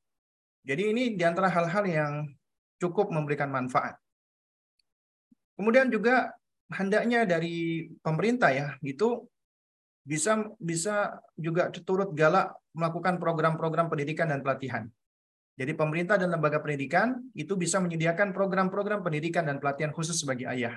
[0.64, 2.12] Jadi ini di antara hal-hal yang
[2.80, 4.00] cukup memberikan manfaat.
[5.56, 6.32] Kemudian juga
[6.72, 9.24] hendaknya dari pemerintah ya itu
[10.06, 14.86] bisa bisa juga turut galak melakukan program-program pendidikan dan pelatihan
[15.56, 20.76] jadi pemerintah dan lembaga pendidikan itu bisa menyediakan program-program pendidikan dan pelatihan khusus bagi ayah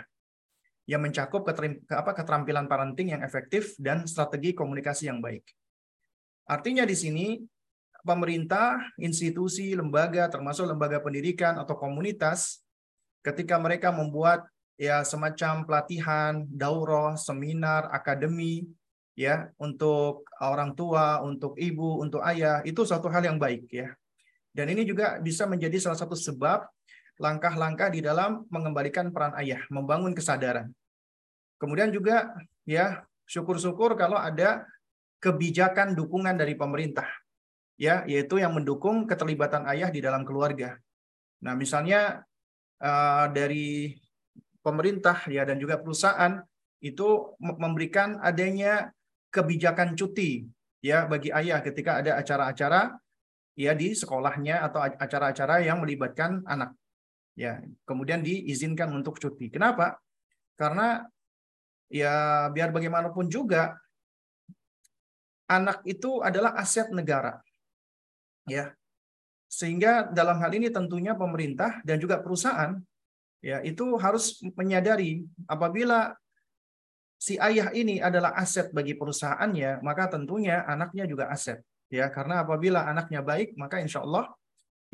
[0.87, 1.43] yang mencakup
[2.15, 5.45] keterampilan parenting yang efektif dan strategi komunikasi yang baik.
[6.49, 7.37] Artinya di sini
[8.01, 12.63] pemerintah, institusi, lembaga termasuk lembaga pendidikan atau komunitas
[13.19, 14.47] ketika mereka membuat
[14.79, 18.63] ya semacam pelatihan, daurah, seminar, akademi
[19.13, 23.91] ya untuk orang tua, untuk ibu, untuk ayah itu suatu hal yang baik ya.
[24.49, 26.65] Dan ini juga bisa menjadi salah satu sebab
[27.19, 30.71] langkah-langkah di dalam mengembalikan peran ayah, membangun kesadaran.
[31.59, 32.31] Kemudian juga
[32.63, 34.63] ya syukur-syukur kalau ada
[35.19, 37.05] kebijakan dukungan dari pemerintah
[37.79, 40.79] ya yaitu yang mendukung keterlibatan ayah di dalam keluarga.
[41.43, 42.23] Nah, misalnya
[42.83, 43.95] uh, dari
[44.59, 46.43] pemerintah ya dan juga perusahaan
[46.79, 48.91] itu memberikan adanya
[49.31, 50.47] kebijakan cuti
[50.79, 52.95] ya bagi ayah ketika ada acara-acara
[53.59, 56.71] ya di sekolahnya atau acara-acara yang melibatkan anak.
[57.35, 59.51] Ya, kemudian diizinkan untuk cuti.
[59.51, 59.99] Kenapa?
[60.55, 61.03] Karena
[61.91, 63.75] ya biar bagaimanapun juga
[65.51, 67.43] anak itu adalah aset negara.
[68.47, 68.71] Ya.
[69.51, 72.79] Sehingga dalam hal ini tentunya pemerintah dan juga perusahaan
[73.39, 76.13] ya itu harus menyadari apabila
[77.19, 82.85] si ayah ini adalah aset bagi perusahaannya, maka tentunya anaknya juga aset ya karena apabila
[82.85, 84.29] anaknya baik maka insya Allah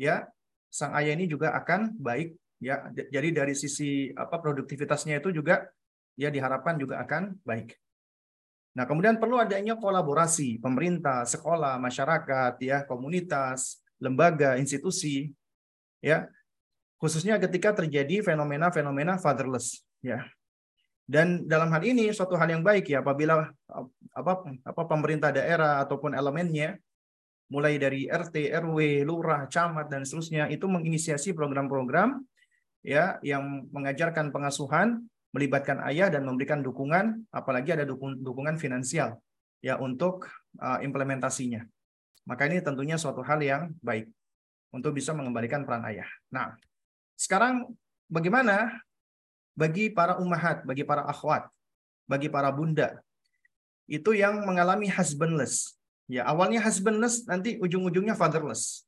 [0.00, 0.24] ya
[0.72, 2.88] sang ayah ini juga akan baik ya.
[2.92, 5.64] Jadi dari sisi apa produktivitasnya itu juga
[6.16, 7.76] ya diharapkan juga akan baik.
[8.76, 15.32] Nah, kemudian perlu adanya kolaborasi pemerintah, sekolah, masyarakat, ya, komunitas, lembaga, institusi,
[16.04, 16.28] ya,
[17.00, 20.28] khususnya ketika terjadi fenomena-fenomena fatherless, ya.
[21.08, 23.48] Dan dalam hal ini suatu hal yang baik ya apabila
[24.16, 26.80] apa apa pemerintah daerah ataupun elemennya
[27.52, 32.24] mulai dari RT, RW, lurah, camat dan seterusnya itu menginisiasi program-program
[32.82, 39.20] ya yang mengajarkan pengasuhan melibatkan ayah dan memberikan dukungan, apalagi ada dukung, dukungan finansial
[39.60, 40.24] ya untuk
[40.56, 41.60] uh, implementasinya.
[42.24, 44.08] Maka ini tentunya suatu hal yang baik
[44.72, 46.08] untuk bisa mengembalikan peran ayah.
[46.32, 46.56] Nah,
[47.20, 47.68] sekarang
[48.08, 48.80] bagaimana
[49.52, 51.52] bagi para ummahat, bagi para akhwat,
[52.08, 52.96] bagi para bunda
[53.86, 55.74] itu yang mengalami husbandless.
[56.06, 58.86] Ya, awalnya husbandless, nanti ujung-ujungnya fatherless.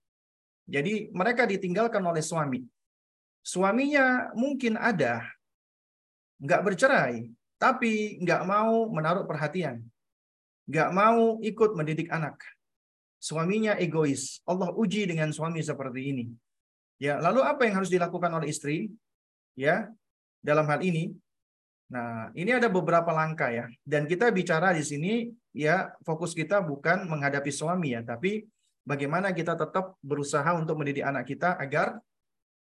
[0.68, 2.62] Jadi mereka ditinggalkan oleh suami.
[3.42, 5.24] Suaminya mungkin ada,
[6.38, 9.82] nggak bercerai, tapi nggak mau menaruh perhatian,
[10.68, 12.38] nggak mau ikut mendidik anak.
[13.18, 14.38] Suaminya egois.
[14.46, 16.24] Allah uji dengan suami seperti ini.
[17.02, 18.94] Ya, lalu apa yang harus dilakukan oleh istri?
[19.58, 19.90] Ya,
[20.38, 21.14] dalam hal ini.
[21.88, 23.64] Nah, ini ada beberapa langkah ya.
[23.80, 28.44] Dan kita bicara di sini ya fokus kita bukan menghadapi suami ya, tapi
[28.84, 31.96] bagaimana kita tetap berusaha untuk mendidik anak kita agar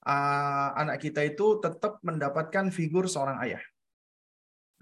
[0.04, 3.64] uh, anak kita itu tetap mendapatkan figur seorang ayah.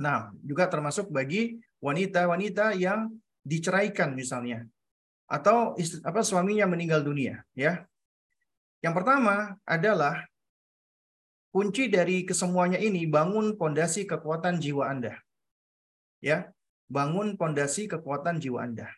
[0.01, 3.13] Nah, juga termasuk bagi wanita-wanita yang
[3.45, 4.65] diceraikan misalnya
[5.29, 7.85] atau istri, apa suaminya meninggal dunia, ya.
[8.81, 10.25] Yang pertama adalah
[11.53, 15.13] kunci dari kesemuanya ini bangun pondasi kekuatan jiwa Anda.
[16.17, 16.49] Ya,
[16.89, 18.89] bangun pondasi kekuatan jiwa Anda.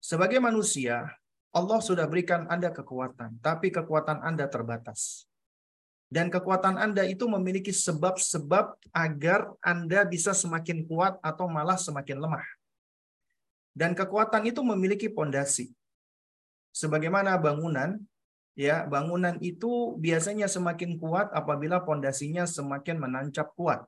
[0.00, 1.04] Sebagai manusia,
[1.52, 5.28] Allah sudah berikan Anda kekuatan, tapi kekuatan Anda terbatas.
[6.08, 12.44] Dan kekuatan Anda itu memiliki sebab-sebab agar Anda bisa semakin kuat atau malah semakin lemah.
[13.72, 15.72] Dan kekuatan itu memiliki pondasi.
[16.72, 18.00] Sebagaimana bangunan,
[18.58, 23.84] ya, bangunan itu biasanya semakin kuat apabila pondasinya semakin menancap kuat.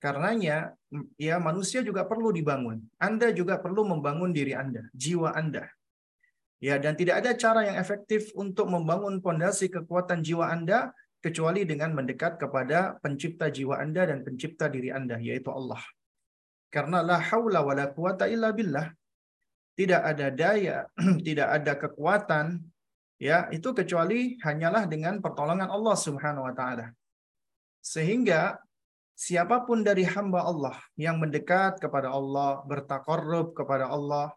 [0.00, 0.72] Karenanya,
[1.20, 2.80] ya manusia juga perlu dibangun.
[2.96, 5.68] Anda juga perlu membangun diri Anda, jiwa Anda.
[6.60, 11.92] Ya, dan tidak ada cara yang efektif untuk membangun pondasi kekuatan jiwa Anda kecuali dengan
[11.92, 15.80] mendekat kepada pencipta jiwa Anda dan pencipta diri Anda, yaitu Allah.
[16.72, 18.88] Karena la haula wa la quwata illa billah.
[19.76, 20.88] Tidak ada daya,
[21.26, 22.60] tidak ada kekuatan,
[23.20, 26.96] ya itu kecuali hanyalah dengan pertolongan Allah Subhanahu wa taala.
[27.84, 28.56] Sehingga
[29.12, 34.32] siapa pun dari hamba Allah yang mendekat kepada Allah, bertakarrub kepada Allah,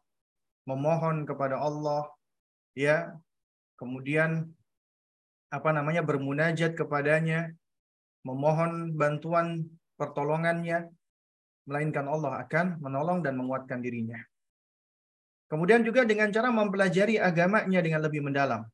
[0.68, 2.12] memohon kepada Allah,
[2.76, 3.16] ya,
[3.80, 4.52] kemudian
[5.48, 7.56] apa namanya bermunajat kepadanya,
[8.28, 9.64] memohon bantuan
[9.96, 10.92] pertolongannya,
[11.64, 14.20] melainkan Allah akan menolong dan menguatkan dirinya.
[15.54, 18.66] Kemudian juga dengan cara mempelajari agamanya dengan lebih mendalam.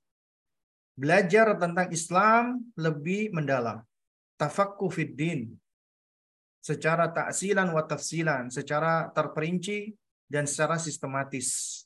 [0.95, 3.83] Belajar tentang Islam lebih mendalam.
[4.39, 5.59] Tafakku fiddin.
[6.63, 8.47] Secara taksilan wa tafsilan.
[8.47, 9.91] Secara terperinci
[10.31, 11.83] dan secara sistematis.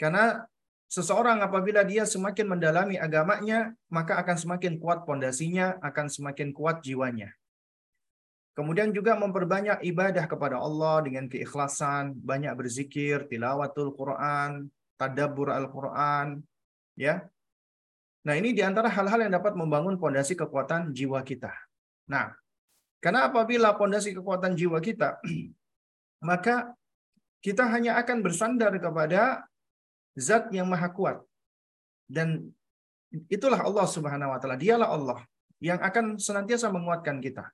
[0.00, 0.48] Karena
[0.88, 7.36] seseorang apabila dia semakin mendalami agamanya, maka akan semakin kuat pondasinya, akan semakin kuat jiwanya.
[8.50, 14.66] Kemudian juga memperbanyak ibadah kepada Allah dengan keikhlasan, banyak berzikir, tilawatul Quran,
[14.98, 16.42] tadabbur Al-Quran,
[16.98, 17.24] ya.
[18.26, 21.54] Nah, ini di antara hal-hal yang dapat membangun pondasi kekuatan jiwa kita.
[22.10, 22.34] Nah,
[23.00, 25.16] karena apabila pondasi kekuatan jiwa kita,
[26.28, 26.76] maka
[27.40, 29.48] kita hanya akan bersandar kepada
[30.18, 31.24] zat yang maha kuat.
[32.04, 32.52] Dan
[33.32, 34.60] itulah Allah Subhanahu wa taala.
[34.60, 35.18] Dialah Allah
[35.64, 37.48] yang akan senantiasa menguatkan kita.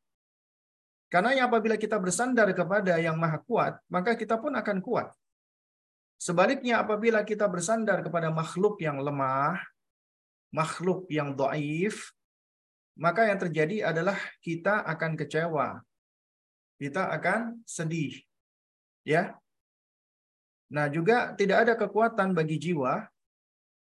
[1.07, 5.14] Karena apabila kita bersandar kepada yang maha kuat, maka kita pun akan kuat.
[6.19, 9.61] Sebaliknya apabila kita bersandar kepada makhluk yang lemah,
[10.51, 12.11] makhluk yang doaif,
[12.97, 15.85] maka yang terjadi adalah kita akan kecewa.
[16.81, 18.16] Kita akan sedih.
[19.07, 19.39] Ya,
[20.66, 23.07] Nah, juga tidak ada kekuatan bagi jiwa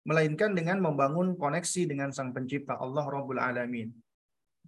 [0.06, 3.90] melainkan dengan membangun koneksi dengan Sang Pencipta Allah Rabbul Alamin.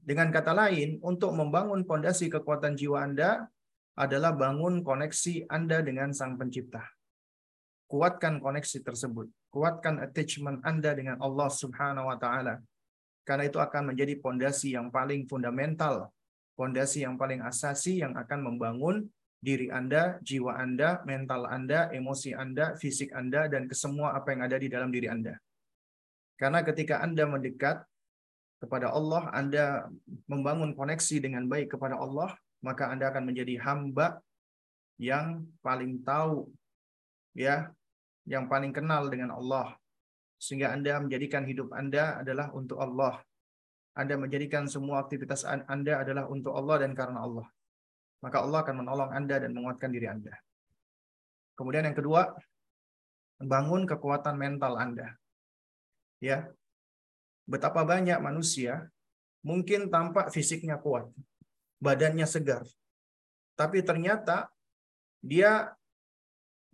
[0.08, 3.44] Dengan kata lain, untuk membangun pondasi kekuatan jiwa Anda
[3.92, 6.80] adalah bangun koneksi Anda dengan Sang Pencipta.
[7.84, 9.28] Kuatkan koneksi tersebut.
[9.52, 12.56] Kuatkan attachment Anda dengan Allah Subhanahu wa taala.
[13.28, 16.08] Karena itu akan menjadi pondasi yang paling fundamental,
[16.56, 19.12] pondasi yang paling asasi yang akan membangun
[19.44, 24.56] diri Anda, jiwa Anda, mental Anda, emosi Anda, fisik Anda, dan kesemua apa yang ada
[24.56, 25.36] di dalam diri Anda.
[26.40, 27.87] Karena ketika Anda mendekat
[28.58, 29.86] kepada Allah, Anda
[30.26, 34.18] membangun koneksi dengan baik kepada Allah, maka Anda akan menjadi hamba
[34.98, 36.50] yang paling tahu
[37.38, 37.70] ya,
[38.26, 39.78] yang paling kenal dengan Allah.
[40.38, 43.22] Sehingga Anda menjadikan hidup Anda adalah untuk Allah.
[43.98, 47.46] Anda menjadikan semua aktivitas Anda adalah untuk Allah dan karena Allah.
[48.22, 50.34] Maka Allah akan menolong Anda dan menguatkan diri Anda.
[51.58, 52.34] Kemudian yang kedua,
[53.42, 55.14] bangun kekuatan mental Anda.
[56.18, 56.50] Ya.
[57.48, 58.92] Betapa banyak manusia
[59.40, 61.08] mungkin tampak fisiknya kuat,
[61.80, 62.68] badannya segar.
[63.56, 64.52] Tapi ternyata
[65.24, 65.72] dia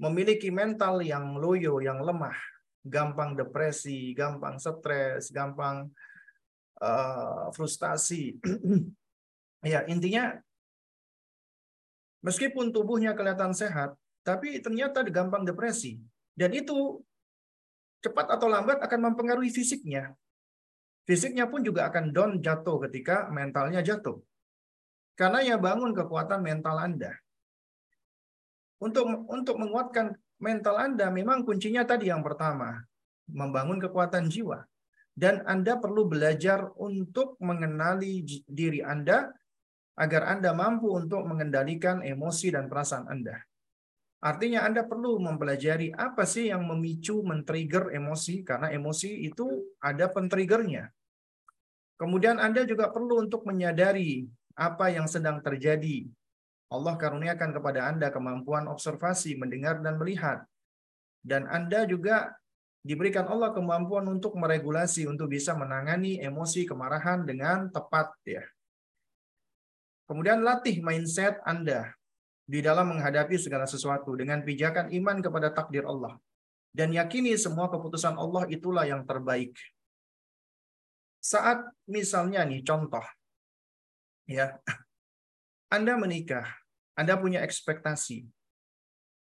[0.02, 2.34] memiliki mental yang loyo, yang lemah,
[2.82, 5.86] gampang depresi, gampang stres, gampang
[6.82, 8.34] uh, frustasi.
[9.62, 10.34] ya, intinya
[12.26, 13.94] meskipun tubuhnya kelihatan sehat,
[14.26, 16.02] tapi ternyata gampang depresi.
[16.34, 16.98] Dan itu
[18.02, 20.12] cepat atau lambat akan mempengaruhi fisiknya.
[21.04, 24.16] Fisiknya pun juga akan down jatuh ketika mentalnya jatuh.
[25.14, 27.12] Karena ya bangun kekuatan mental Anda.
[28.80, 32.82] Untuk untuk menguatkan mental Anda memang kuncinya tadi yang pertama,
[33.28, 34.64] membangun kekuatan jiwa.
[35.14, 39.30] Dan Anda perlu belajar untuk mengenali diri Anda
[39.94, 43.38] agar Anda mampu untuk mengendalikan emosi dan perasaan Anda.
[44.24, 50.88] Artinya Anda perlu mempelajari apa sih yang memicu men-trigger emosi karena emosi itu ada pen-triggernya.
[52.00, 54.24] Kemudian Anda juga perlu untuk menyadari
[54.56, 56.08] apa yang sedang terjadi.
[56.72, 60.48] Allah karuniakan kepada Anda kemampuan observasi, mendengar dan melihat.
[61.20, 62.32] Dan Anda juga
[62.80, 68.44] diberikan Allah kemampuan untuk meregulasi untuk bisa menangani emosi kemarahan dengan tepat ya.
[70.08, 71.92] Kemudian latih mindset Anda
[72.44, 76.16] di dalam menghadapi segala sesuatu dengan pijakan iman kepada takdir Allah
[76.74, 79.54] dan yakini semua keputusan Allah itulah yang terbaik.
[81.22, 83.06] Saat misalnya nih contoh
[84.26, 84.58] ya
[85.70, 86.44] Anda menikah,
[86.98, 88.26] Anda punya ekspektasi.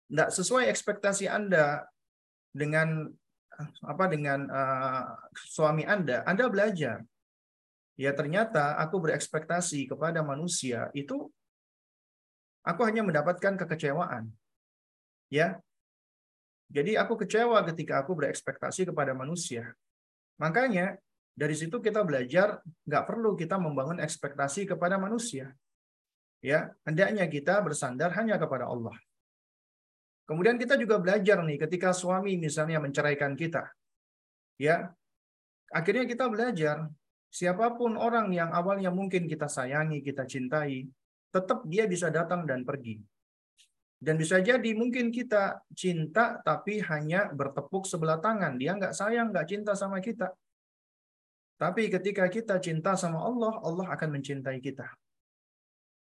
[0.08, 1.84] Tidak sesuai ekspektasi Anda
[2.56, 3.12] dengan
[3.84, 7.04] apa dengan uh, suami Anda, Anda belajar.
[7.96, 11.32] Ya ternyata aku berekspektasi kepada manusia itu
[12.66, 14.34] Aku hanya mendapatkan kekecewaan.
[15.30, 15.62] Ya.
[16.66, 19.70] Jadi aku kecewa ketika aku berekspektasi kepada manusia.
[20.42, 20.98] Makanya
[21.30, 25.54] dari situ kita belajar nggak perlu kita membangun ekspektasi kepada manusia.
[26.42, 28.94] Ya, hendaknya kita bersandar hanya kepada Allah.
[30.26, 33.70] Kemudian kita juga belajar nih ketika suami misalnya menceraikan kita.
[34.58, 34.90] Ya.
[35.70, 36.90] Akhirnya kita belajar
[37.30, 40.86] siapa pun orang yang awalnya mungkin kita sayangi, kita cintai,
[41.36, 42.96] tetap dia bisa datang dan pergi.
[43.96, 48.56] Dan bisa jadi mungkin kita cinta tapi hanya bertepuk sebelah tangan.
[48.56, 50.32] Dia nggak sayang, nggak cinta sama kita.
[51.56, 54.84] Tapi ketika kita cinta sama Allah, Allah akan mencintai kita.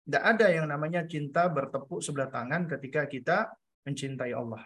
[0.02, 3.52] Tidak ada yang namanya cinta bertepuk sebelah tangan ketika kita
[3.84, 4.64] mencintai Allah,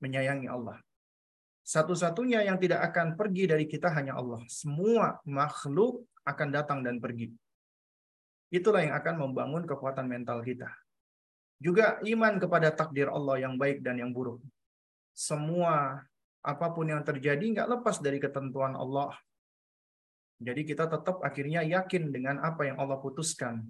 [0.00, 0.80] menyayangi Allah.
[1.64, 4.40] Satu-satunya yang tidak akan pergi dari kita hanya Allah.
[4.48, 7.28] Semua makhluk akan datang dan pergi.
[8.54, 10.70] Itulah yang akan membangun kekuatan mental kita.
[11.58, 14.38] Juga iman kepada takdir Allah yang baik dan yang buruk.
[15.10, 16.06] Semua
[16.38, 19.10] apa pun yang terjadi nggak lepas dari ketentuan Allah.
[20.38, 23.66] Jadi kita tetap akhirnya yakin dengan apa yang Allah putuskan.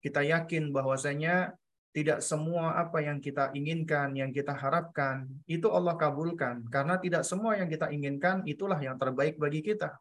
[0.00, 1.52] Kita yakin bahwasanya
[1.92, 6.64] tidak semua apa yang kita inginkan, yang kita harapkan, itu Allah kabulkan.
[6.72, 9.96] Karena tidak semua yang kita inginkan, itulah yang terbaik bagi kita.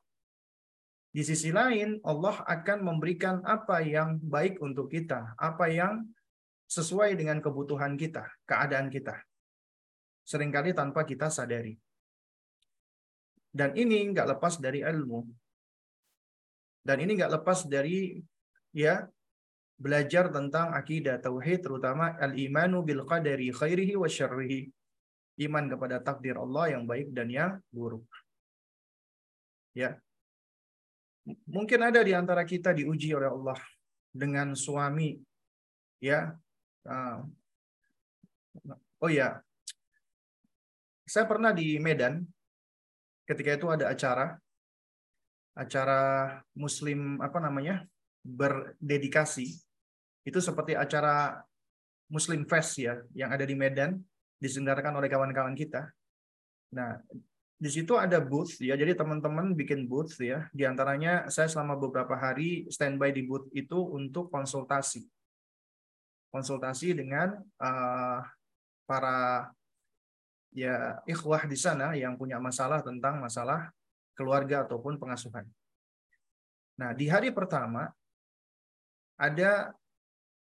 [1.16, 6.04] Di sisi lain, Allah akan memberikan apa yang baik untuk kita, apa yang
[6.68, 9.16] sesuai dengan kebutuhan kita, keadaan kita.
[10.28, 11.72] Seringkali tanpa kita sadari.
[13.48, 15.24] Dan ini nggak lepas dari ilmu.
[16.84, 18.20] Dan ini nggak lepas dari
[18.76, 19.08] ya
[19.80, 24.68] belajar tentang akidah tauhid terutama al-imanu bil qadari khairihi wa syarrihi.
[25.48, 28.04] Iman kepada takdir Allah yang baik dan yang buruk.
[29.72, 29.96] Ya,
[31.26, 33.58] Mungkin ada di antara kita diuji oleh Allah
[34.14, 35.18] dengan suami,
[35.98, 36.34] ya.
[36.86, 37.26] Ah.
[39.02, 39.42] Oh ya,
[41.06, 42.26] saya pernah di Medan.
[43.26, 44.38] Ketika itu ada acara,
[45.58, 46.02] acara
[46.54, 47.82] Muslim apa namanya
[48.22, 49.50] berdedikasi.
[50.26, 51.42] Itu seperti acara
[52.10, 53.98] Muslim Fest ya, yang ada di Medan,
[54.38, 55.90] diselenggarakan oleh kawan-kawan kita.
[56.74, 57.02] Nah,
[57.66, 62.14] di situ ada booth ya jadi teman-teman bikin booth ya di antaranya saya selama beberapa
[62.14, 65.10] hari standby di booth itu untuk konsultasi
[66.30, 68.22] konsultasi dengan uh,
[68.86, 69.50] para
[70.54, 73.74] ya ikhwah di sana yang punya masalah tentang masalah
[74.16, 75.44] keluarga ataupun pengasuhan.
[76.76, 77.92] Nah, di hari pertama
[79.16, 79.76] ada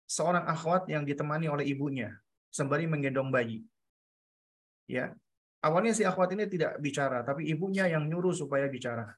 [0.07, 2.15] seorang akhwat yang ditemani oleh ibunya
[2.51, 3.63] sembari menggendong bayi.
[4.87, 5.11] Ya.
[5.57, 9.09] Awalnya si akhwat ini tidak bicara, tapi ibunya yang nyuruh supaya bicara.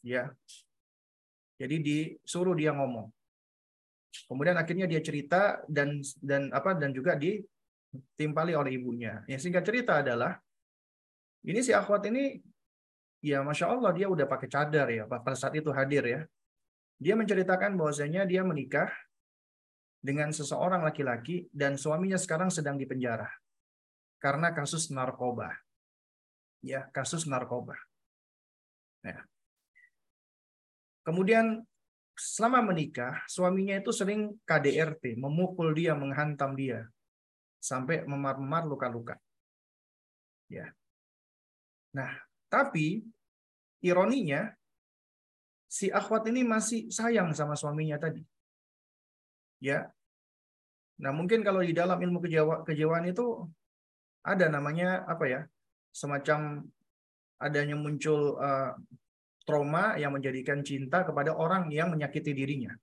[0.00, 0.32] Ya.
[1.60, 3.12] Jadi disuruh dia ngomong.
[4.24, 9.20] Kemudian akhirnya dia cerita dan dan apa dan juga ditimpali oleh ibunya.
[9.28, 10.40] Yang singkat cerita adalah
[11.44, 12.40] ini si akhwat ini
[13.20, 16.20] ya masya Allah dia udah pakai cadar ya pada saat itu hadir ya.
[16.96, 18.88] Dia menceritakan bahwasanya dia menikah
[20.00, 23.28] dengan seseorang laki-laki dan suaminya sekarang sedang dipenjara
[24.22, 25.52] karena kasus narkoba.
[26.64, 27.76] Ya, kasus narkoba.
[29.04, 29.22] Ya.
[31.06, 31.62] Kemudian
[32.16, 36.88] selama menikah, suaminya itu sering KDRT, memukul dia, menghantam dia
[37.60, 39.14] sampai memar-memar luka-luka.
[40.50, 40.72] Ya.
[41.94, 42.10] Nah,
[42.50, 43.04] tapi
[43.84, 44.50] ironinya
[45.66, 48.22] si akhwat ini masih sayang sama suaminya tadi.
[49.62, 49.90] Ya.
[51.02, 52.22] Nah, mungkin kalau di dalam ilmu
[52.64, 53.44] kejawaan itu
[54.26, 55.40] ada namanya apa ya?
[55.94, 56.66] Semacam
[57.38, 58.74] adanya muncul uh,
[59.46, 62.74] trauma yang menjadikan cinta kepada orang yang menyakiti dirinya.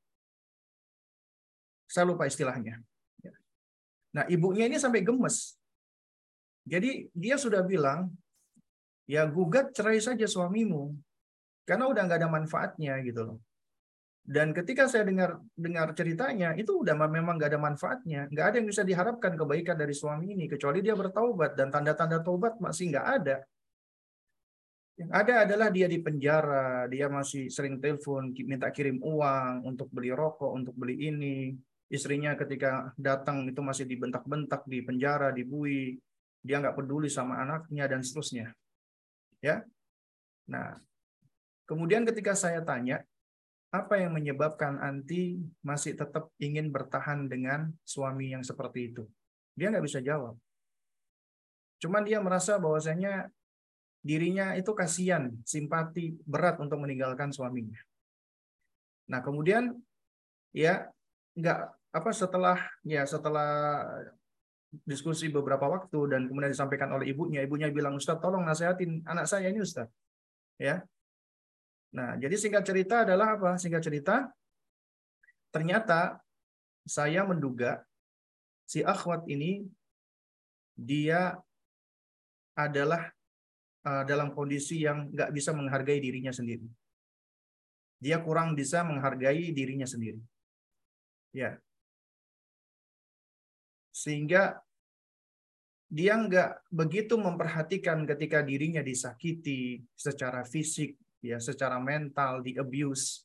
[1.91, 2.79] Saya lupa istilahnya.
[3.19, 3.35] Ya.
[4.15, 5.59] Nah, ibunya ini sampai gemes.
[6.63, 8.07] Jadi dia sudah bilang,
[9.03, 10.95] ya gugat cerai saja suamimu,
[11.67, 13.37] karena udah nggak ada manfaatnya gitu loh.
[14.23, 18.67] Dan ketika saya dengar dengar ceritanya, itu udah memang nggak ada manfaatnya, nggak ada yang
[18.71, 23.43] bisa diharapkan kebaikan dari suami ini kecuali dia bertaubat dan tanda-tanda taubat masih nggak ada.
[24.95, 30.15] Yang ada adalah dia di penjara, dia masih sering telepon, minta kirim uang untuk beli
[30.15, 31.51] rokok, untuk beli ini.
[31.91, 35.99] Istrinya ketika datang itu masih dibentak-bentak di penjara, dibui.
[36.39, 38.55] Dia nggak peduli sama anaknya dan seterusnya.
[39.43, 39.67] Ya.
[40.47, 40.79] Nah,
[41.67, 43.03] kemudian ketika saya tanya,
[43.73, 49.03] apa yang menyebabkan Anti masih tetap ingin bertahan dengan suami yang seperti itu?
[49.57, 50.37] Dia nggak bisa jawab.
[51.81, 53.33] Cuman dia merasa bahwasanya
[54.05, 57.81] dirinya itu kasihan, simpati berat untuk meninggalkan suaminya.
[59.09, 59.73] Nah, kemudian
[60.53, 60.85] ya
[61.33, 61.59] nggak
[61.97, 63.49] apa setelah ya setelah
[64.85, 69.49] diskusi beberapa waktu dan kemudian disampaikan oleh ibunya, ibunya bilang Ustaz tolong nasihatin anak saya
[69.49, 69.89] ini Ustaz.
[70.61, 70.85] Ya.
[71.93, 73.55] Nah, jadi singkat cerita adalah apa?
[73.61, 74.15] Singkat cerita
[75.53, 76.17] ternyata
[76.89, 77.85] saya menduga
[78.65, 79.61] si akhwat ini
[80.73, 81.37] dia
[82.57, 83.13] adalah
[83.85, 86.65] uh, dalam kondisi yang nggak bisa menghargai dirinya sendiri.
[88.01, 90.19] Dia kurang bisa menghargai dirinya sendiri.
[91.31, 91.61] Ya.
[93.93, 94.57] Sehingga
[95.93, 103.23] dia nggak begitu memperhatikan ketika dirinya disakiti secara fisik, ya, secara mental, di abuse.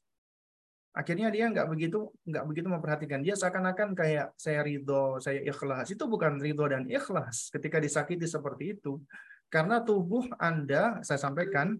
[0.94, 3.20] Akhirnya dia nggak begitu nggak begitu memperhatikan.
[3.22, 5.90] Dia seakan-akan kayak saya ridho, saya ikhlas.
[5.90, 7.50] Itu bukan ridho dan ikhlas.
[7.50, 8.98] Ketika disakiti seperti itu,
[9.52, 11.76] karena tubuh Anda, saya sampaikan,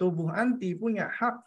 [0.00, 1.40] tubuh anti punya hak.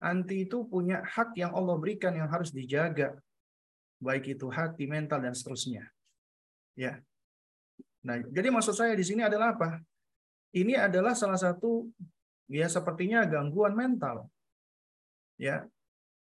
[0.00, 3.16] Anti itu punya hak yang Allah berikan yang harus dijaga.
[4.00, 5.84] Baik itu hati, mental, dan seterusnya.
[6.72, 7.04] Ya.
[8.00, 9.76] Nah, jadi maksud saya di sini adalah apa?
[10.56, 11.84] Ini adalah salah satu
[12.50, 14.26] ya sepertinya gangguan mental.
[15.38, 15.70] Ya.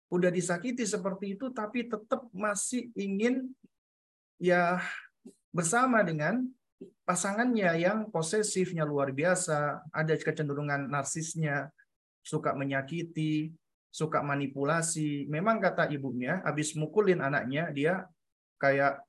[0.07, 3.51] Udah disakiti seperti itu tapi tetap masih ingin
[4.39, 4.79] ya
[5.51, 6.47] bersama dengan
[7.07, 11.72] pasangannya yang posesifnya luar biasa, ada kecenderungan narsisnya,
[12.22, 13.51] suka menyakiti,
[13.91, 15.24] suka manipulasi.
[15.27, 18.05] Memang kata ibunya, habis mukulin anaknya, dia
[18.61, 19.01] kayak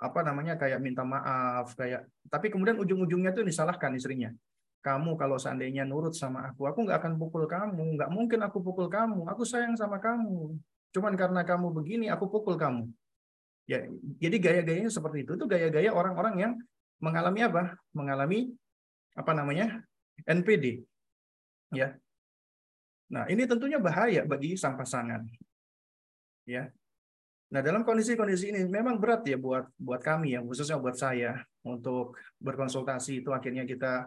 [0.00, 4.32] apa namanya kayak minta maaf kayak tapi kemudian ujung-ujungnya tuh disalahkan istrinya
[4.80, 8.88] kamu kalau seandainya nurut sama aku aku nggak akan pukul kamu nggak mungkin aku pukul
[8.88, 10.56] kamu aku sayang sama kamu
[10.90, 12.88] cuman karena kamu begini aku pukul kamu
[13.68, 13.86] ya
[14.18, 16.52] jadi gaya-gayanya seperti itu itu gaya-gaya orang-orang yang
[17.00, 17.62] mengalami apa?
[17.96, 18.52] Mengalami
[19.16, 19.82] apa namanya?
[20.28, 20.84] NPD.
[21.72, 21.96] Ya.
[23.10, 25.24] Nah, ini tentunya bahaya bagi sang pasangan.
[26.46, 26.70] Ya.
[27.50, 32.14] Nah, dalam kondisi-kondisi ini memang berat ya buat buat kami ya, khususnya buat saya untuk
[32.38, 34.06] berkonsultasi itu akhirnya kita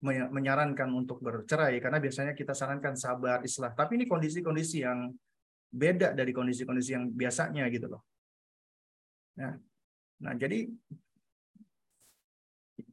[0.00, 3.76] menyarankan untuk bercerai karena biasanya kita sarankan sabar, islah.
[3.76, 5.12] Tapi ini kondisi-kondisi yang
[5.70, 8.02] beda dari kondisi-kondisi yang biasanya gitu loh.
[9.36, 9.54] Nah,
[10.24, 10.66] nah jadi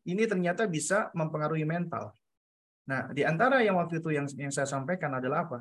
[0.07, 2.11] ini ternyata bisa mempengaruhi mental.
[2.87, 5.59] Nah, di antara yang waktu itu yang, yang saya sampaikan adalah apa?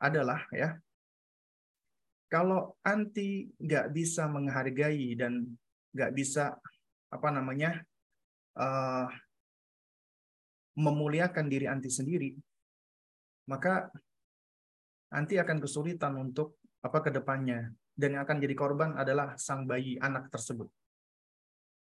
[0.00, 0.76] Adalah ya,
[2.28, 5.44] kalau anti nggak bisa menghargai dan
[5.96, 6.56] nggak bisa
[7.08, 7.80] apa namanya
[8.56, 9.08] uh,
[10.78, 12.30] memuliakan diri anti sendiri,
[13.50, 13.90] maka
[15.10, 19.98] anti akan kesulitan untuk apa ke depannya dan yang akan jadi korban adalah sang bayi
[19.98, 20.70] anak tersebut.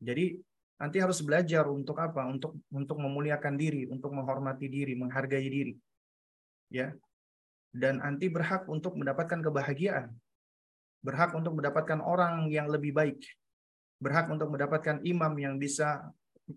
[0.01, 0.33] Jadi
[0.81, 2.25] nanti harus belajar untuk apa?
[2.25, 5.73] Untuk untuk memuliakan diri, untuk menghormati diri, menghargai diri.
[6.73, 6.97] Ya.
[7.69, 10.09] Dan anti berhak untuk mendapatkan kebahagiaan.
[11.05, 13.21] Berhak untuk mendapatkan orang yang lebih baik.
[14.01, 16.09] Berhak untuk mendapatkan imam yang bisa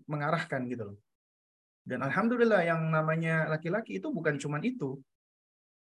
[0.09, 0.97] mengarahkan gitu loh.
[1.81, 5.01] Dan alhamdulillah yang namanya laki-laki itu bukan cuma itu.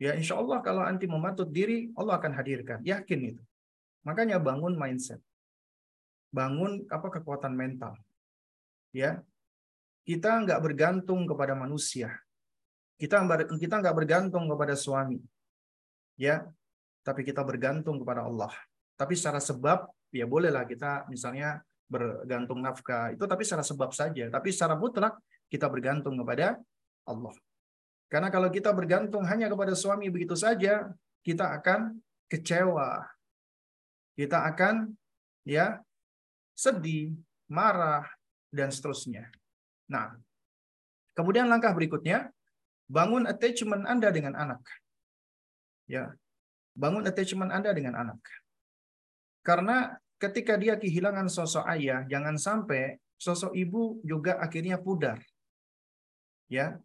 [0.01, 2.81] Ya insya Allah kalau anti mematut diri, Allah akan hadirkan.
[2.81, 3.43] Yakin itu.
[4.03, 5.21] Makanya bangun mindset.
[6.33, 7.93] Bangun apa kekuatan mental.
[8.91, 9.21] Ya.
[10.03, 12.11] Kita nggak bergantung kepada manusia.
[12.99, 13.23] Kita
[13.55, 15.21] kita nggak bergantung kepada suami.
[16.19, 16.43] Ya.
[17.05, 18.51] Tapi kita bergantung kepada Allah.
[18.97, 24.49] Tapi secara sebab ya bolehlah kita misalnya bergantung nafkah itu tapi secara sebab saja tapi
[24.53, 25.17] secara mutlak
[25.47, 26.59] kita bergantung kepada
[27.07, 27.35] Allah.
[28.07, 30.93] Karena kalau kita bergantung hanya kepada suami begitu saja
[31.25, 31.97] kita akan
[32.29, 33.07] kecewa.
[34.13, 34.93] Kita akan
[35.47, 35.81] ya
[36.53, 37.17] sedih
[37.49, 38.05] marah
[38.53, 39.33] dan seterusnya.
[39.89, 40.13] Nah
[41.17, 42.29] kemudian langkah berikutnya
[42.85, 44.61] bangun attachment Anda dengan anak.
[45.89, 46.13] Ya
[46.77, 48.21] bangun attachment Anda dengan anak.
[49.41, 55.19] Karena ketika dia kehilangan sosok ayah, jangan sampai sosok ibu juga akhirnya pudar.
[56.53, 56.77] Ya.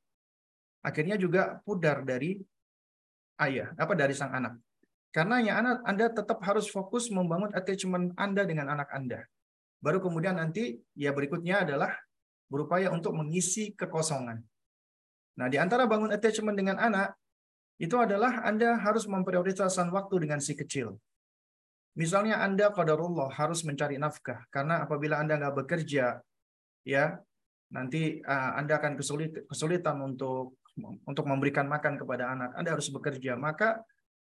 [0.80, 2.40] Akhirnya juga pudar dari
[3.44, 4.56] ayah, apa dari sang anak.
[5.12, 9.28] Karena ya anak Anda tetap harus fokus membangun attachment Anda dengan anak Anda.
[9.84, 11.92] Baru kemudian nanti ya berikutnya adalah
[12.48, 14.40] berupaya untuk mengisi kekosongan.
[15.38, 17.14] Nah, di antara bangun attachment dengan anak
[17.78, 20.98] itu adalah Anda harus memprioritaskan waktu dengan si kecil.
[21.94, 26.22] Misalnya Anda qadarullah harus mencari nafkah karena apabila Anda nggak bekerja
[26.86, 27.04] ya
[27.72, 32.50] nanti uh, Anda akan kesulit, kesulitan untuk untuk memberikan makan kepada anak.
[32.54, 33.34] Anda harus bekerja.
[33.34, 33.82] Maka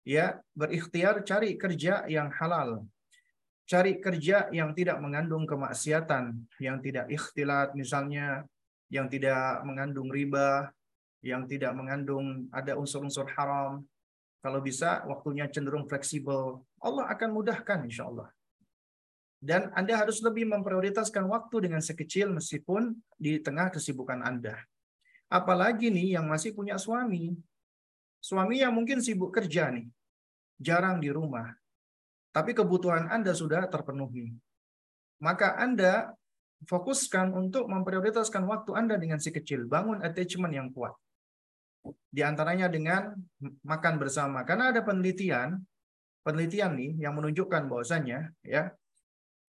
[0.03, 2.83] ya berikhtiar cari kerja yang halal.
[3.63, 8.43] Cari kerja yang tidak mengandung kemaksiatan, yang tidak ikhtilat misalnya,
[8.91, 10.67] yang tidak mengandung riba,
[11.23, 13.79] yang tidak mengandung ada unsur-unsur haram,
[14.43, 18.27] kalau bisa waktunya cenderung fleksibel, Allah akan mudahkan insya Allah.
[19.43, 24.55] Dan Anda harus lebih memprioritaskan waktu dengan sekecil meskipun di tengah kesibukan Anda.
[25.27, 27.35] Apalagi nih yang masih punya suami.
[28.23, 29.83] Suami yang mungkin sibuk kerja nih.
[30.63, 31.51] Jarang di rumah.
[32.31, 34.31] Tapi kebutuhan Anda sudah terpenuhi.
[35.19, 36.15] Maka Anda
[36.63, 39.67] fokuskan untuk memprioritaskan waktu Anda dengan si kecil.
[39.67, 40.95] Bangun attachment yang kuat.
[42.07, 43.11] Di antaranya dengan
[43.43, 44.47] makan bersama.
[44.47, 45.59] Karena ada penelitian,
[46.23, 48.71] penelitian nih yang menunjukkan bahwasanya ya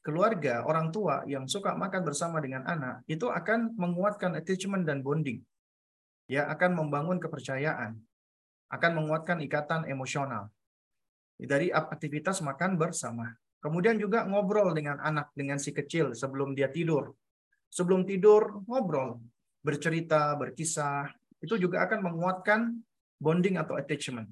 [0.05, 5.41] keluarga orang tua yang suka makan bersama dengan anak itu akan menguatkan attachment dan bonding.
[6.29, 7.97] Ya, akan membangun kepercayaan,
[8.69, 10.53] akan menguatkan ikatan emosional
[11.41, 13.33] dari aktivitas makan bersama.
[13.61, 17.17] Kemudian juga ngobrol dengan anak dengan si kecil sebelum dia tidur.
[17.73, 19.21] Sebelum tidur ngobrol,
[19.65, 21.09] bercerita, berkisah,
[21.41, 22.61] itu juga akan menguatkan
[23.21, 24.29] bonding atau attachment.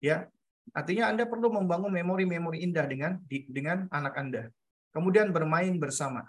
[0.00, 0.28] Ya,
[0.72, 4.42] artinya Anda perlu membangun memori-memori indah dengan dengan anak Anda.
[4.90, 6.26] Kemudian bermain bersama.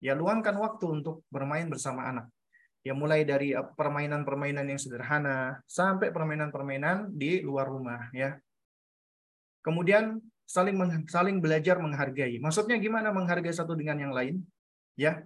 [0.00, 2.26] Ya, luangkan waktu untuk bermain bersama anak.
[2.80, 8.40] Ya, mulai dari uh, permainan-permainan yang sederhana sampai permainan-permainan di luar rumah, ya.
[9.60, 10.16] Kemudian
[10.48, 12.40] saling saling belajar menghargai.
[12.40, 14.40] Maksudnya gimana menghargai satu dengan yang lain?
[14.96, 15.20] Ya.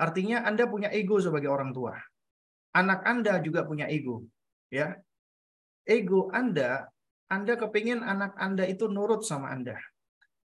[0.00, 2.00] Artinya Anda punya ego sebagai orang tua
[2.78, 4.24] anak Anda juga punya ego.
[4.68, 5.00] Ya.
[5.88, 6.92] Ego Anda,
[7.32, 9.80] Anda kepingin anak Anda itu nurut sama Anda.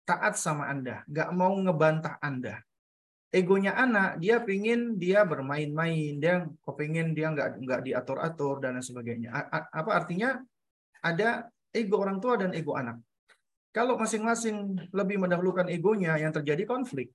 [0.03, 1.07] Taat sama Anda.
[1.07, 2.59] Nggak mau ngebantah Anda.
[3.33, 9.33] Egonya anak, dia pingin dia bermain-main, dia kepingin dia nggak nggak diatur-atur dan lain sebagainya.
[9.73, 10.37] Apa artinya?
[11.01, 13.01] Ada ego orang tua dan ego anak.
[13.73, 17.09] Kalau masing-masing lebih mendahulukan egonya, yang terjadi konflik,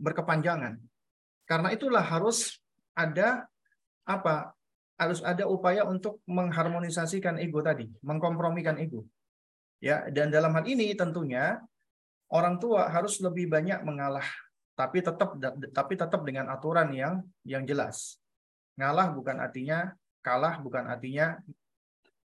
[0.00, 0.80] berkepanjangan.
[1.44, 2.56] Karena itulah harus
[2.96, 3.44] ada
[4.08, 4.56] apa
[4.98, 9.04] harus ada upaya untuk mengharmonisasikan ego tadi, mengkompromikan ego.
[9.78, 11.62] Ya, dan dalam hal ini tentunya
[12.32, 14.26] orang tua harus lebih banyak mengalah,
[14.76, 15.34] tapi tetap
[15.72, 18.20] tapi tetap dengan aturan yang yang jelas.
[18.78, 19.90] Ngalah bukan artinya
[20.22, 21.40] kalah, bukan artinya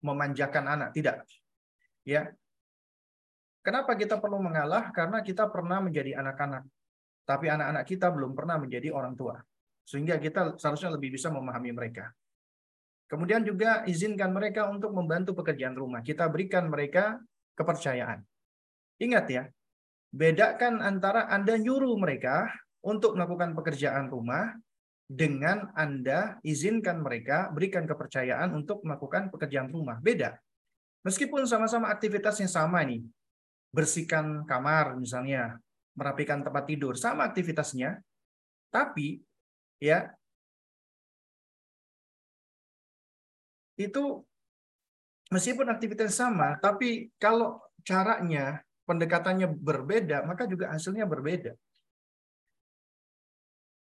[0.00, 1.26] memanjakan anak, tidak.
[2.06, 2.32] Ya.
[3.60, 4.88] Kenapa kita perlu mengalah?
[4.94, 6.64] Karena kita pernah menjadi anak-anak,
[7.28, 9.36] tapi anak-anak kita belum pernah menjadi orang tua.
[9.84, 12.08] Sehingga kita seharusnya lebih bisa memahami mereka.
[13.08, 16.00] Kemudian juga izinkan mereka untuk membantu pekerjaan rumah.
[16.00, 17.20] Kita berikan mereka
[17.56, 18.24] kepercayaan.
[19.00, 19.42] Ingat ya,
[20.12, 22.48] bedakan antara Anda nyuruh mereka
[22.84, 24.56] untuk melakukan pekerjaan rumah
[25.08, 29.96] dengan Anda izinkan mereka berikan kepercayaan untuk melakukan pekerjaan rumah.
[30.04, 30.36] Beda.
[31.04, 33.00] Meskipun sama-sama aktivitasnya sama nih.
[33.72, 35.56] Bersihkan kamar misalnya,
[35.96, 38.00] merapikan tempat tidur, sama aktivitasnya.
[38.68, 39.20] Tapi
[39.80, 40.12] ya
[43.80, 44.20] itu
[45.32, 51.52] meskipun aktivitas sama, tapi kalau caranya pendekatannya berbeda, maka juga hasilnya berbeda.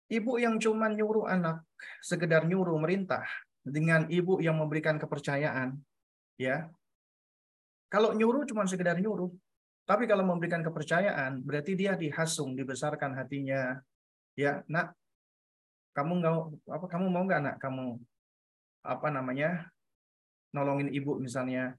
[0.09, 1.61] Ibu yang cuma nyuruh anak,
[2.01, 3.29] sekedar nyuruh merintah,
[3.61, 5.77] dengan ibu yang memberikan kepercayaan,
[6.41, 6.73] ya.
[7.93, 9.29] Kalau nyuruh cuma sekedar nyuruh,
[9.85, 13.77] tapi kalau memberikan kepercayaan, berarti dia dihasung, dibesarkan hatinya.
[14.35, 14.97] Ya, nak,
[15.95, 16.35] kamu nggak
[16.75, 18.03] apa kamu mau nggak nak kamu
[18.83, 19.71] apa namanya
[20.51, 21.79] nolongin ibu misalnya,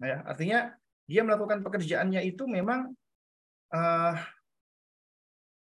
[0.00, 0.72] ya artinya
[1.06, 2.90] dia melakukan pekerjaannya itu memang
[3.74, 4.14] uh,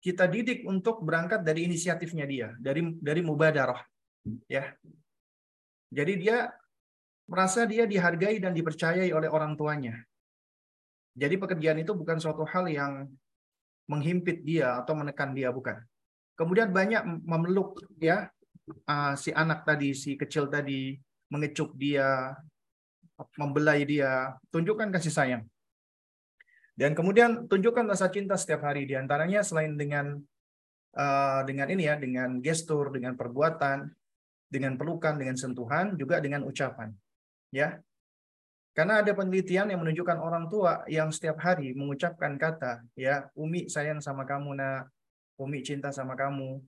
[0.02, 3.82] kita didik untuk berangkat dari inisiatifnya dia, dari dari mubadarah,
[4.48, 4.72] ya.
[5.92, 6.52] Jadi dia
[7.28, 10.00] merasa dia dihargai dan dipercayai oleh orang tuanya.
[11.18, 13.10] Jadi pekerjaan itu bukan suatu hal yang
[13.90, 15.82] menghimpit dia atau menekan dia, bukan.
[16.38, 18.30] Kemudian banyak memeluk ya
[18.86, 20.94] uh, si anak tadi, si kecil tadi,
[21.34, 22.38] mengecup dia,
[23.38, 25.44] membelai dia, tunjukkan kasih sayang.
[26.78, 30.22] Dan kemudian tunjukkan rasa cinta setiap hari di antaranya selain dengan
[30.94, 33.90] uh, dengan ini ya, dengan gestur, dengan perbuatan,
[34.46, 36.94] dengan pelukan, dengan sentuhan, juga dengan ucapan.
[37.50, 37.82] Ya.
[38.78, 43.98] Karena ada penelitian yang menunjukkan orang tua yang setiap hari mengucapkan kata, ya, Umi sayang
[43.98, 44.94] sama kamu nak,
[45.42, 46.62] Umi cinta sama kamu,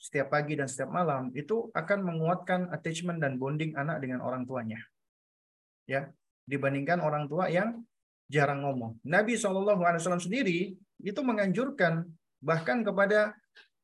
[0.00, 4.80] setiap pagi dan setiap malam itu akan menguatkan attachment dan bonding anak dengan orang tuanya.
[5.88, 6.10] Ya,
[6.46, 7.82] dibandingkan orang tua yang
[8.30, 8.96] jarang ngomong.
[9.04, 9.76] Nabi SAW
[10.22, 10.72] sendiri
[11.02, 12.06] itu menganjurkan
[12.40, 13.36] bahkan kepada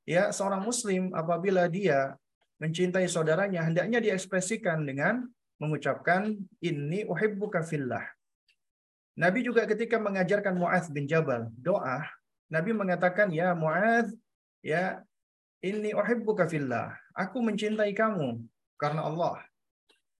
[0.08, 2.16] ya seorang muslim apabila dia
[2.58, 5.28] mencintai saudaranya hendaknya diekspresikan dengan
[5.58, 8.02] mengucapkan ini uhibbuka fillah.
[9.18, 12.06] Nabi juga ketika mengajarkan Muaz bin Jabal doa,
[12.46, 14.14] Nabi mengatakan ya Muaz
[14.62, 15.02] ya
[15.58, 16.94] ini uhibbuka fillah.
[17.18, 18.38] Aku mencintai kamu
[18.78, 19.42] karena Allah.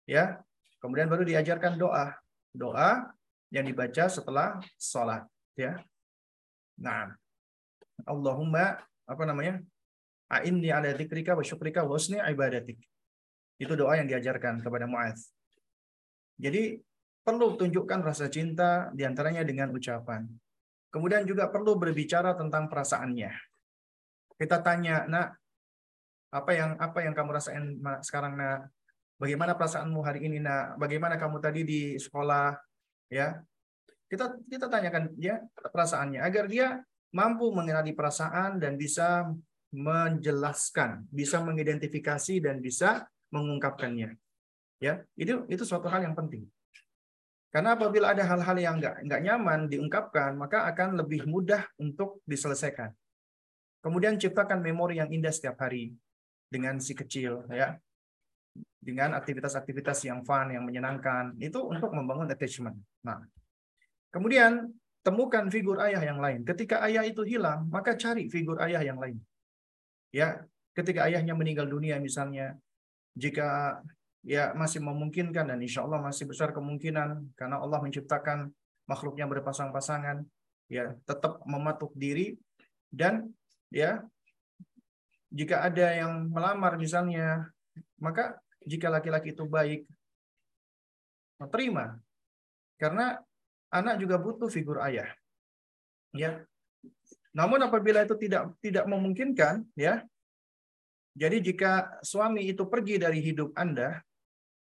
[0.03, 0.43] Ya.
[0.79, 2.15] Kemudian baru diajarkan doa.
[2.55, 3.11] Doa
[3.51, 5.25] yang dibaca setelah sholat
[5.59, 5.79] ya.
[6.79, 7.13] Nah
[8.07, 9.59] Allahumma apa namanya?
[10.29, 12.79] A'inni ala dzikrika wa syukrika wa husni ibadatik.
[13.59, 15.33] Itu doa yang diajarkan kepada Muaz
[16.39, 16.79] jadi
[17.27, 20.25] perlu tunjukkan rasa cinta di antaranya dengan ucapan.
[20.89, 23.35] Kemudian juga perlu berbicara tentang perasaannya.
[24.39, 25.37] Kita tanya nak
[26.31, 27.65] apa yang apa yang kamu rasain
[28.07, 28.71] sekarang nak
[29.19, 32.55] bagaimana perasaanmu hari ini nak bagaimana kamu tadi di sekolah
[33.11, 33.43] ya
[34.09, 36.81] kita kita tanyakan dia perasaannya agar dia
[37.13, 39.29] mampu mengenali perasaan dan bisa
[39.69, 44.17] menjelaskan, bisa mengidentifikasi dan bisa mengungkapkannya.
[44.81, 46.49] Ya, itu itu suatu hal yang penting.
[47.49, 52.93] Karena apabila ada hal-hal yang nggak nggak nyaman diungkapkan, maka akan lebih mudah untuk diselesaikan.
[53.81, 55.97] Kemudian ciptakan memori yang indah setiap hari
[56.49, 57.77] dengan si kecil, ya,
[58.79, 62.79] dengan aktivitas-aktivitas yang fun, yang menyenangkan, itu untuk membangun attachment.
[63.03, 63.19] Nah,
[64.15, 64.71] kemudian
[65.03, 66.47] temukan figur ayah yang lain.
[66.47, 69.19] Ketika ayah itu hilang, maka cari figur ayah yang lain.
[70.15, 72.55] Ya, ketika ayahnya meninggal dunia misalnya,
[73.19, 73.81] jika
[74.23, 78.51] ya masih memungkinkan dan insya Allah masih besar kemungkinan karena Allah menciptakan
[78.87, 80.23] makhluknya berpasang-pasangan,
[80.71, 82.39] ya tetap mematuk diri
[82.93, 83.33] dan
[83.69, 84.05] ya
[85.29, 87.53] jika ada yang melamar misalnya,
[88.01, 89.87] maka jika laki-laki itu baik,
[91.47, 91.99] terima.
[92.79, 93.19] Karena
[93.71, 95.11] anak juga butuh figur ayah.
[96.15, 96.43] Ya.
[97.37, 100.03] Namun apabila itu tidak tidak memungkinkan, ya.
[101.19, 103.99] Jadi jika suami itu pergi dari hidup Anda,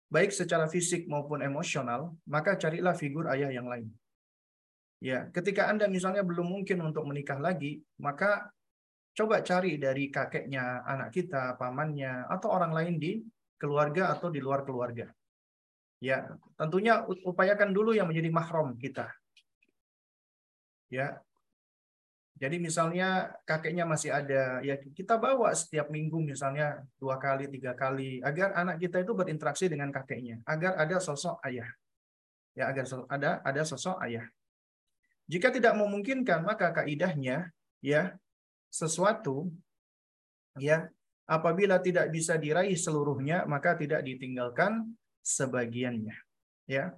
[0.08, 3.92] baik secara fisik maupun emosional, maka carilah figur ayah yang lain.
[5.04, 8.48] Ya, ketika Anda misalnya belum mungkin untuk menikah lagi, maka
[9.12, 13.20] coba cari dari kakeknya anak kita, pamannya, atau orang lain di
[13.56, 15.08] keluarga atau di luar keluarga.
[16.00, 16.28] Ya,
[16.60, 19.08] tentunya upayakan dulu yang menjadi mahram kita.
[20.92, 21.20] Ya.
[22.36, 28.20] Jadi misalnya kakeknya masih ada, ya kita bawa setiap minggu misalnya dua kali, tiga kali,
[28.20, 31.72] agar anak kita itu berinteraksi dengan kakeknya, agar ada sosok ayah.
[32.52, 34.28] Ya, agar ada ada sosok ayah.
[35.32, 38.20] Jika tidak memungkinkan, maka kaidahnya ya
[38.68, 39.48] sesuatu
[40.60, 40.92] ya
[41.26, 46.16] apabila tidak bisa diraih seluruhnya maka tidak ditinggalkan sebagiannya
[46.70, 46.94] ya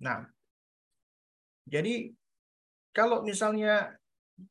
[0.00, 0.28] nah
[1.64, 2.12] jadi
[2.92, 3.96] kalau misalnya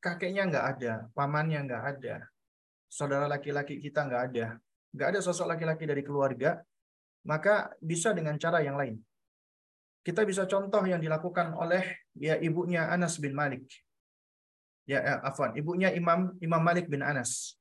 [0.01, 2.15] kakeknya nggak ada pamannya nggak ada
[2.95, 4.55] saudara laki-laki kita nggak ada,
[4.95, 6.63] nggak ada sosok laki-laki dari keluarga,
[7.27, 8.95] maka bisa dengan cara yang lain.
[10.05, 13.67] Kita bisa contoh yang dilakukan oleh ya ibunya Anas bin Malik.
[14.85, 17.57] Ya, ya afwan, ibunya Imam Imam Malik bin Anas.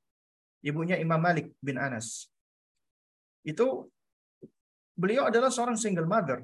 [0.64, 2.32] Ibunya Imam Malik bin Anas.
[3.44, 3.92] Itu
[4.96, 6.40] beliau adalah seorang single mother.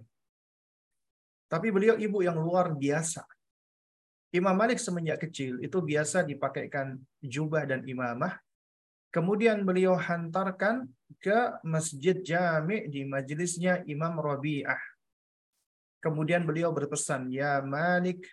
[1.48, 3.24] Tapi beliau ibu yang luar biasa.
[4.30, 8.38] Imam Malik semenjak kecil itu biasa dipakaikan jubah dan imamah.
[9.10, 10.86] Kemudian beliau hantarkan
[11.18, 14.78] ke masjid jami di majelisnya Imam Rabi'ah
[16.00, 18.24] Kemudian beliau berpesan, Ya Malik,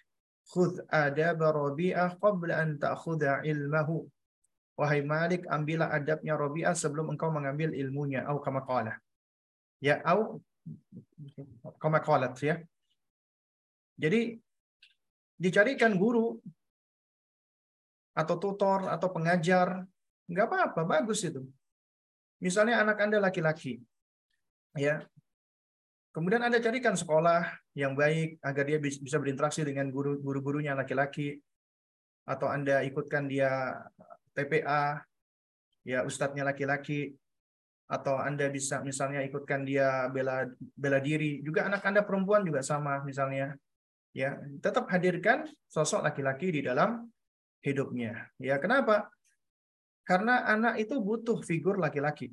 [0.48, 4.08] khudh adab Rabi'ah qabla an ta'khudha ilmahu.
[4.78, 8.21] Wahai Malik, ambillah adabnya Rabi'ah sebelum engkau mengambil ilmunya.
[8.30, 8.93] Au kama qala.
[9.82, 10.38] Ya, au
[11.82, 12.61] kama qalat ya.
[13.97, 14.38] Jadi
[15.38, 16.38] dicarikan guru
[18.13, 19.82] atau tutor atau pengajar,
[20.30, 21.41] nggak apa-apa, bagus itu.
[22.38, 23.82] Misalnya anak Anda laki-laki,
[24.78, 25.01] ya
[26.17, 27.45] Kemudian Anda carikan sekolah
[27.78, 31.38] yang baik agar dia bisa berinteraksi dengan guru-gurunya laki-laki
[32.25, 33.78] atau Anda ikutkan dia
[34.38, 35.02] TPA
[35.82, 37.18] ya ustadznya laki-laki
[37.90, 40.46] atau Anda bisa misalnya ikutkan dia bela
[40.78, 41.42] bela diri.
[41.42, 43.58] Juga anak Anda perempuan juga sama misalnya
[44.14, 44.38] ya.
[44.62, 47.10] Tetap hadirkan sosok laki-laki di dalam
[47.66, 48.62] hidupnya ya.
[48.62, 49.10] Kenapa?
[50.06, 52.30] Karena anak itu butuh figur laki-laki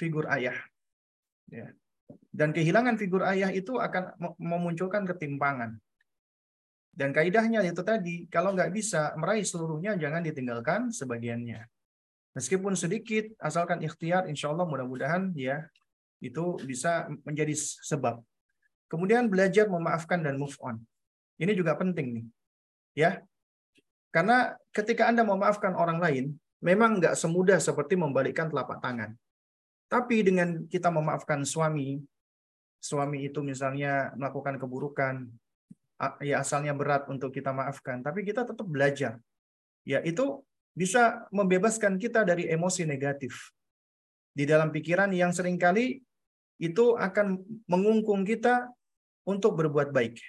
[0.00, 0.56] figur ayah
[1.52, 1.68] ya.
[2.32, 5.78] Dan kehilangan figur ayah itu akan memunculkan ketimpangan.
[6.90, 11.64] Dan kaidahnya itu tadi, kalau nggak bisa meraih seluruhnya, jangan ditinggalkan sebagiannya.
[12.34, 15.66] Meskipun sedikit, asalkan ikhtiar, insya Allah mudah-mudahan ya
[16.20, 18.20] itu bisa menjadi sebab.
[18.90, 20.82] Kemudian belajar memaafkan dan move on.
[21.40, 22.26] Ini juga penting nih.
[22.94, 23.10] Ya,
[24.10, 26.24] karena ketika Anda memaafkan orang lain,
[26.60, 29.14] memang nggak semudah seperti membalikkan telapak tangan.
[29.90, 31.98] Tapi dengan kita memaafkan suami,
[32.78, 35.26] suami itu misalnya melakukan keburukan,
[36.24, 39.20] ya asalnya berat untuk kita maafkan, tapi kita tetap belajar.
[39.84, 40.40] Ya, itu
[40.72, 43.52] bisa membebaskan kita dari emosi negatif.
[44.32, 46.00] Di dalam pikiran yang sering kali
[46.60, 48.70] itu akan mengungkung kita
[49.26, 50.20] untuk berbuat baik.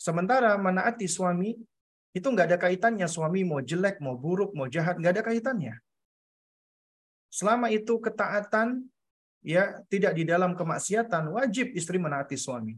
[0.00, 1.56] Sementara menaati suami,
[2.10, 5.74] itu nggak ada kaitannya suami mau jelek, mau buruk, mau jahat, nggak ada kaitannya.
[7.30, 8.82] Selama itu ketaatan
[9.46, 12.74] ya tidak di dalam kemaksiatan, wajib istri menaati suami.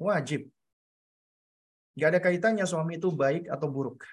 [0.00, 0.48] Wajib.
[1.98, 4.06] Gak ada kaitannya suami itu baik atau buruk.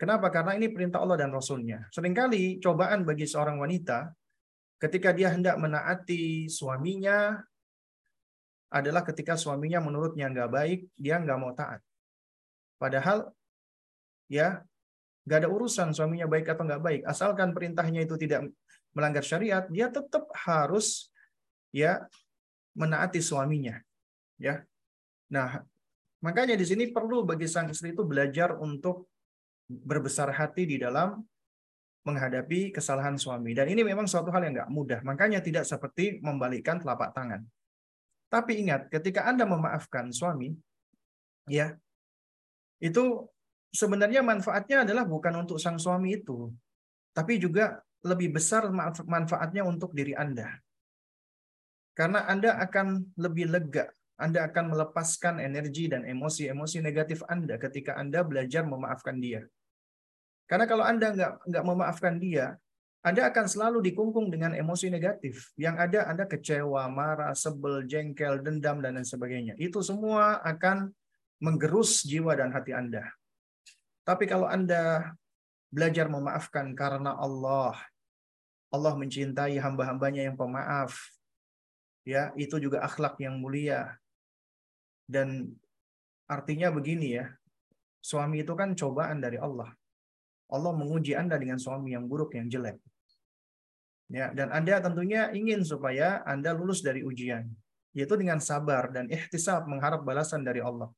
[0.00, 0.32] Kenapa?
[0.34, 1.86] Karena ini perintah Allah dan Rasulnya.
[1.94, 4.10] Seringkali cobaan bagi seorang wanita
[4.82, 7.38] ketika dia hendak menaati suaminya
[8.72, 11.78] adalah ketika suaminya menurutnya nggak baik, dia nggak mau taat.
[12.80, 13.30] Padahal
[14.26, 14.64] ya
[15.22, 17.00] Gak ada urusan suaminya baik atau nggak baik.
[17.06, 18.50] Asalkan perintahnya itu tidak
[18.90, 21.14] melanggar syariat, dia tetap harus
[21.70, 22.02] ya
[22.74, 23.78] menaati suaminya.
[24.34, 24.66] Ya.
[25.30, 25.62] Nah,
[26.22, 29.10] makanya di sini perlu bagi sang istri itu belajar untuk
[29.68, 31.18] berbesar hati di dalam
[32.02, 33.54] menghadapi kesalahan suami.
[33.54, 35.00] Dan ini memang suatu hal yang nggak mudah.
[35.06, 37.46] Makanya tidak seperti membalikkan telapak tangan.
[38.26, 40.56] Tapi ingat, ketika Anda memaafkan suami,
[41.46, 41.76] ya,
[42.82, 43.28] itu
[43.70, 46.48] sebenarnya manfaatnya adalah bukan untuk sang suami itu,
[47.12, 48.66] tapi juga lebih besar
[49.06, 50.58] manfaatnya untuk diri Anda.
[51.92, 58.22] Karena Anda akan lebih lega, Anda akan melepaskan energi dan emosi-emosi negatif Anda ketika Anda
[58.22, 59.44] belajar memaafkan dia.
[60.46, 62.60] Karena kalau Anda nggak nggak memaafkan dia,
[63.02, 65.50] Anda akan selalu dikungkung dengan emosi negatif.
[65.56, 69.56] Yang ada Anda kecewa, marah, sebel, jengkel, dendam, dan lain sebagainya.
[69.58, 70.92] Itu semua akan
[71.42, 73.10] menggerus jiwa dan hati Anda.
[74.06, 75.14] Tapi kalau Anda
[75.72, 77.74] belajar memaafkan karena Allah,
[78.68, 80.94] Allah mencintai hamba-hambanya yang pemaaf.
[82.04, 83.94] Ya, itu juga akhlak yang mulia.
[85.12, 85.52] Dan
[86.24, 87.28] artinya begini ya,
[88.00, 89.68] suami itu kan cobaan dari Allah.
[90.48, 92.80] Allah menguji Anda dengan suami yang buruk, yang jelek.
[94.08, 97.44] Ya, dan Anda tentunya ingin supaya Anda lulus dari ujian,
[97.92, 100.88] yaitu dengan sabar dan ikhtisab mengharap balasan dari Allah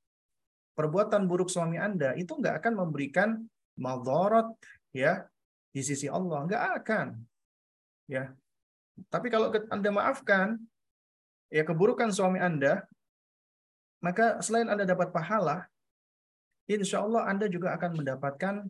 [0.74, 3.38] perbuatan buruk suami Anda itu nggak akan memberikan
[3.78, 4.50] madarat
[4.90, 5.26] ya
[5.70, 7.06] di sisi Allah, nggak akan.
[8.10, 8.34] Ya.
[9.10, 10.58] Tapi kalau Anda maafkan
[11.50, 12.86] ya keburukan suami Anda,
[14.04, 15.64] maka selain Anda dapat pahala,
[16.68, 18.68] insya Allah Anda juga akan mendapatkan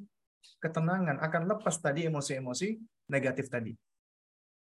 [0.62, 2.78] ketenangan, akan lepas tadi emosi-emosi
[3.10, 3.74] negatif tadi.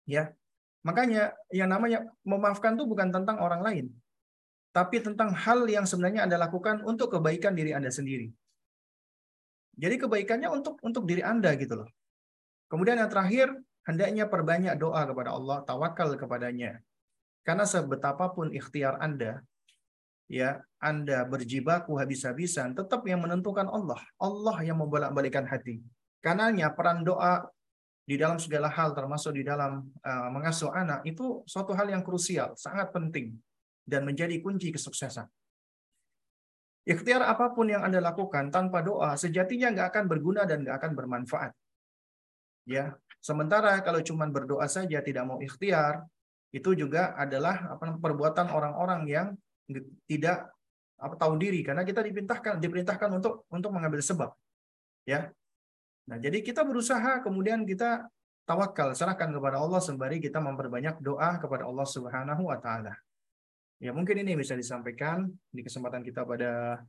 [0.10, 0.34] Ya.
[0.82, 3.86] Makanya yang namanya memaafkan itu bukan tentang orang lain,
[4.74, 8.34] tapi tentang hal yang sebenarnya Anda lakukan untuk kebaikan diri Anda sendiri.
[9.78, 11.90] Jadi kebaikannya untuk untuk diri Anda gitu loh.
[12.66, 13.54] Kemudian yang terakhir,
[13.86, 16.82] hendaknya perbanyak doa kepada Allah, tawakal kepadanya.
[17.46, 19.44] Karena sebetapapun ikhtiar Anda,
[20.28, 24.00] ya Anda berjibaku habis-habisan, tetap yang menentukan Allah.
[24.20, 25.82] Allah yang membolak-balikan hati.
[26.22, 27.48] Karenanya peran doa
[28.08, 32.56] di dalam segala hal, termasuk di dalam uh, mengasuh anak, itu suatu hal yang krusial,
[32.56, 33.36] sangat penting,
[33.84, 35.28] dan menjadi kunci kesuksesan.
[36.88, 40.92] Ikhtiar apa pun yang Anda lakukan tanpa doa, sejatinya nggak akan berguna dan nggak akan
[40.96, 41.52] bermanfaat.
[42.64, 46.08] Ya, sementara kalau cuma berdoa saja tidak mau ikhtiar,
[46.56, 49.28] itu juga adalah perbuatan orang-orang yang
[50.08, 50.50] tidak
[50.98, 54.34] apa tahu diri karena kita diperintahkan diperintahkan untuk untuk mengambil sebab.
[55.06, 55.30] Ya.
[56.08, 58.08] Nah, jadi kita berusaha kemudian kita
[58.48, 62.96] tawakal, serahkan kepada Allah sembari kita memperbanyak doa kepada Allah Subhanahu wa taala.
[63.78, 66.82] Ya, mungkin ini bisa disampaikan di kesempatan kita pada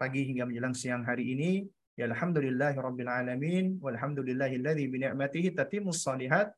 [0.00, 1.66] pagi hingga menjelang siang hari ini.
[1.98, 6.48] Ya alhamdulillahi rabbil alamin walhamdulillahilladzi bi ni'matihi tatimmus shalihat.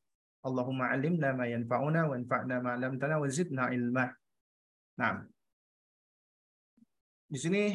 [0.47, 4.07] Allahumma 'allimna ma yanfa'una wanfa'na ma 'allamtana wa zidna ilma.
[5.03, 5.32] Nah.
[7.33, 7.73] Di sini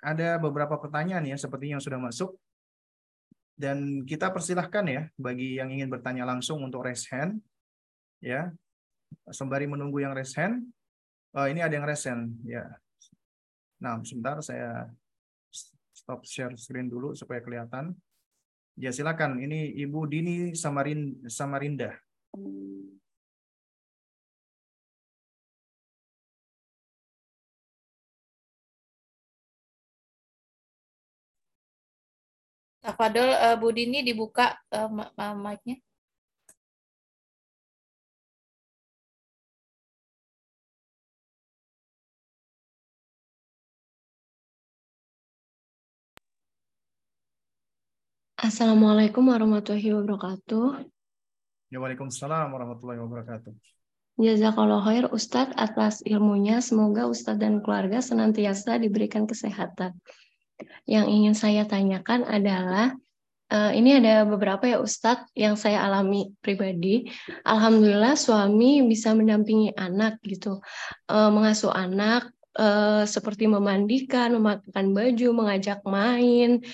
[0.00, 2.32] ada beberapa pertanyaan ya seperti yang sudah masuk.
[3.58, 7.42] Dan kita persilahkan ya bagi yang ingin bertanya langsung untuk raise hand
[8.24, 8.48] ya.
[9.28, 10.64] Sembari menunggu yang raise hand,
[11.36, 12.64] Oh, ini ada yang resen, ya.
[13.84, 14.88] Nah, sebentar saya
[15.92, 17.92] stop share screen dulu supaya kelihatan.
[18.80, 19.36] Ya, silakan.
[19.36, 21.92] Ini Ibu Dini Samarin Samarinda.
[32.88, 34.88] Tafadol, uh, Bu Dini dibuka uh,
[35.36, 35.76] mic-nya.
[48.40, 50.88] Assalamualaikum warahmatullahi wabarakatuh.
[51.68, 53.52] Ya, Waalaikumsalam warahmatullahi wabarakatuh.
[54.16, 56.64] Jazakallah khair Ustadz atas ilmunya.
[56.64, 59.92] Semoga Ustadz dan keluarga senantiasa diberikan kesehatan.
[60.88, 62.96] Yang ingin saya tanyakan adalah,
[63.52, 67.08] uh, ini ada beberapa ya Ustadz yang saya alami pribadi.
[67.44, 70.60] Alhamdulillah suami bisa mendampingi anak gitu,
[71.12, 76.64] uh, mengasuh anak, uh, seperti memandikan, memakai baju, mengajak main,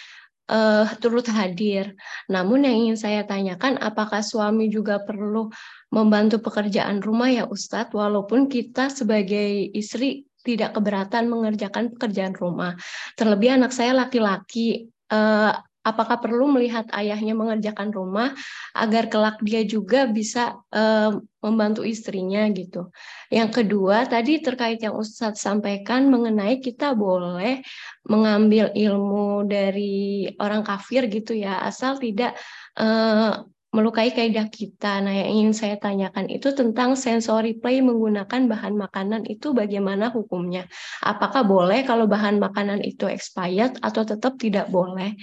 [0.51, 1.95] uh, turut hadir.
[2.29, 5.49] Namun yang ingin saya tanyakan, apakah suami juga perlu
[5.93, 12.77] membantu pekerjaan rumah ya Ustadz, walaupun kita sebagai istri tidak keberatan mengerjakan pekerjaan rumah.
[13.17, 18.33] Terlebih anak saya laki-laki, uh, apakah perlu melihat ayahnya mengerjakan rumah
[18.73, 21.13] agar kelak dia juga bisa uh,
[21.45, 22.89] membantu istrinya gitu.
[23.29, 27.61] Yang kedua tadi terkait yang Ustadz sampaikan mengenai kita boleh
[28.09, 32.33] mengambil ilmu dari orang kafir gitu ya asal tidak
[32.81, 33.45] uh,
[33.75, 35.03] melukai kaidah kita.
[35.03, 40.71] Nah, yang ingin saya tanyakan itu tentang sensory play menggunakan bahan makanan itu bagaimana hukumnya?
[41.03, 45.19] Apakah boleh kalau bahan makanan itu expired atau tetap tidak boleh?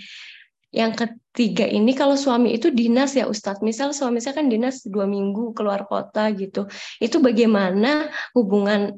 [0.72, 5.08] Yang ketiga ini kalau suami itu dinas ya Ustadz, misal suami saya kan dinas dua
[5.08, 6.68] minggu keluar kota gitu,
[6.99, 8.95] itu bagaimana hubungan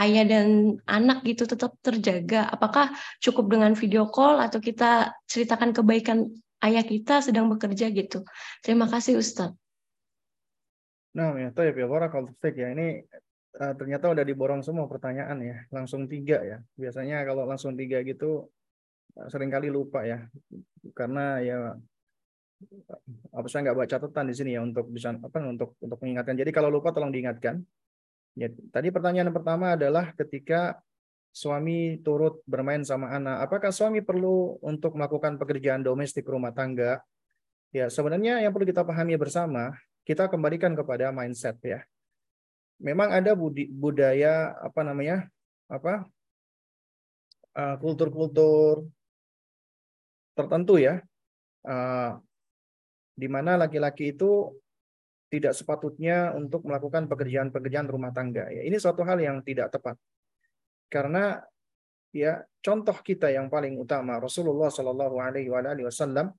[0.00, 2.48] ayah dan anak gitu tetap terjaga?
[2.48, 6.24] Apakah cukup dengan video call atau kita ceritakan kebaikan
[6.64, 8.24] ayah kita sedang bekerja gitu?
[8.64, 9.56] Terima kasih Ustadz.
[11.14, 13.06] Nah, ya, ya, kalau ya ini
[13.62, 16.58] uh, ternyata udah diborong semua pertanyaan ya, langsung tiga ya.
[16.74, 18.50] Biasanya kalau langsung tiga gitu
[19.30, 20.26] sering kali lupa ya
[20.90, 21.58] karena ya
[23.30, 26.34] apa saya nggak baca catatan di sini ya untuk bisa apa untuk untuk mengingatkan.
[26.34, 27.62] Jadi kalau lupa tolong diingatkan.
[28.34, 30.82] Ya, tadi pertanyaan pertama adalah ketika
[31.34, 37.02] suami turut bermain sama anak, apakah suami perlu untuk melakukan pekerjaan domestik rumah tangga?
[37.74, 39.74] Ya, sebenarnya yang perlu kita pahami bersama,
[40.06, 41.82] kita kembalikan kepada mindset ya.
[42.78, 45.26] Memang ada budi, budaya apa namanya?
[45.64, 46.04] apa
[47.56, 48.84] uh, kultur-kultur
[50.36, 51.02] tertentu ya,
[51.66, 52.20] uh,
[53.16, 54.54] di mana laki-laki itu
[55.32, 58.46] tidak sepatutnya untuk melakukan pekerjaan-pekerjaan rumah tangga.
[58.54, 59.98] Ya, ini suatu hal yang tidak tepat.
[60.94, 61.42] Karena
[62.14, 66.30] ya contoh kita yang paling utama Rasulullah Shallallahu Alaihi Wasallam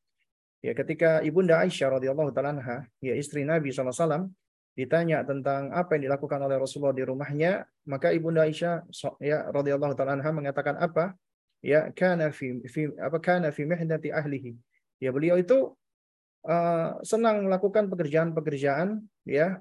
[0.64, 4.32] ya ketika ibunda Aisyah radhiyallahu taala ya istri Nabi SAW
[4.80, 8.88] ditanya tentang apa yang dilakukan oleh Rasulullah di rumahnya maka ibunda Aisyah
[9.20, 11.20] ya radhiyallahu taala mengatakan apa
[11.60, 14.56] ya kana fi, fi apa kana fi mihnati ahlihi.
[15.03, 15.76] Ya beliau itu
[16.47, 19.60] uh, senang melakukan pekerjaan-pekerjaan ya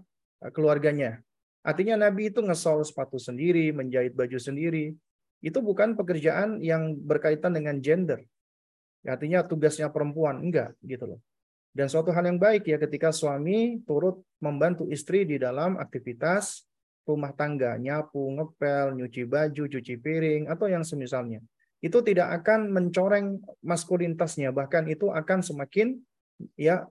[0.54, 1.24] keluarganya.
[1.64, 4.92] Artinya Nabi itu ngesol sepatu sendiri, menjahit baju sendiri.
[5.40, 8.20] Itu bukan pekerjaan yang berkaitan dengan gender.
[9.04, 11.20] Artinya tugasnya perempuan enggak gitu loh.
[11.74, 16.68] Dan suatu hal yang baik ya ketika suami turut membantu istri di dalam aktivitas
[17.04, 21.40] rumah tangga, nyapu, ngepel, nyuci baju, cuci piring, atau yang semisalnya.
[21.84, 26.00] Itu tidak akan mencoreng maskulinitasnya, bahkan itu akan semakin
[26.56, 26.88] ya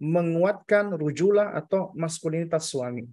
[0.00, 3.04] menguatkan rujulah atau maskulinitas suami.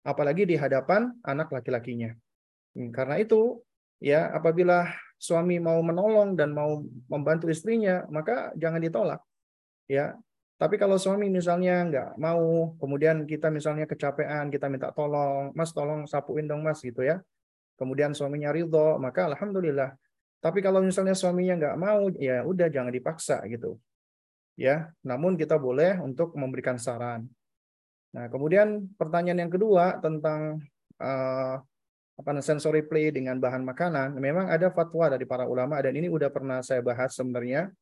[0.00, 2.12] Apalagi di hadapan anak laki-lakinya.
[2.72, 3.60] Hmm, karena itu,
[4.00, 4.88] ya apabila
[5.20, 6.80] suami mau menolong dan mau
[7.12, 9.20] membantu istrinya, maka jangan ditolak.
[9.90, 10.16] Ya,
[10.60, 16.04] tapi kalau suami misalnya nggak mau, kemudian kita misalnya kecapean, kita minta tolong, mas tolong
[16.04, 17.24] sapuin dong mas gitu ya.
[17.80, 19.96] Kemudian suaminya ridho, maka alhamdulillah.
[20.40, 23.80] Tapi kalau misalnya suaminya nggak mau, ya udah jangan dipaksa gitu.
[24.52, 27.24] Ya, namun kita boleh untuk memberikan saran.
[28.10, 30.58] Nah, kemudian pertanyaan yang kedua tentang
[30.98, 31.54] uh,
[32.20, 36.28] apa sensory play dengan bahan makanan, memang ada fatwa dari para ulama dan ini udah
[36.28, 37.72] pernah saya bahas sebenarnya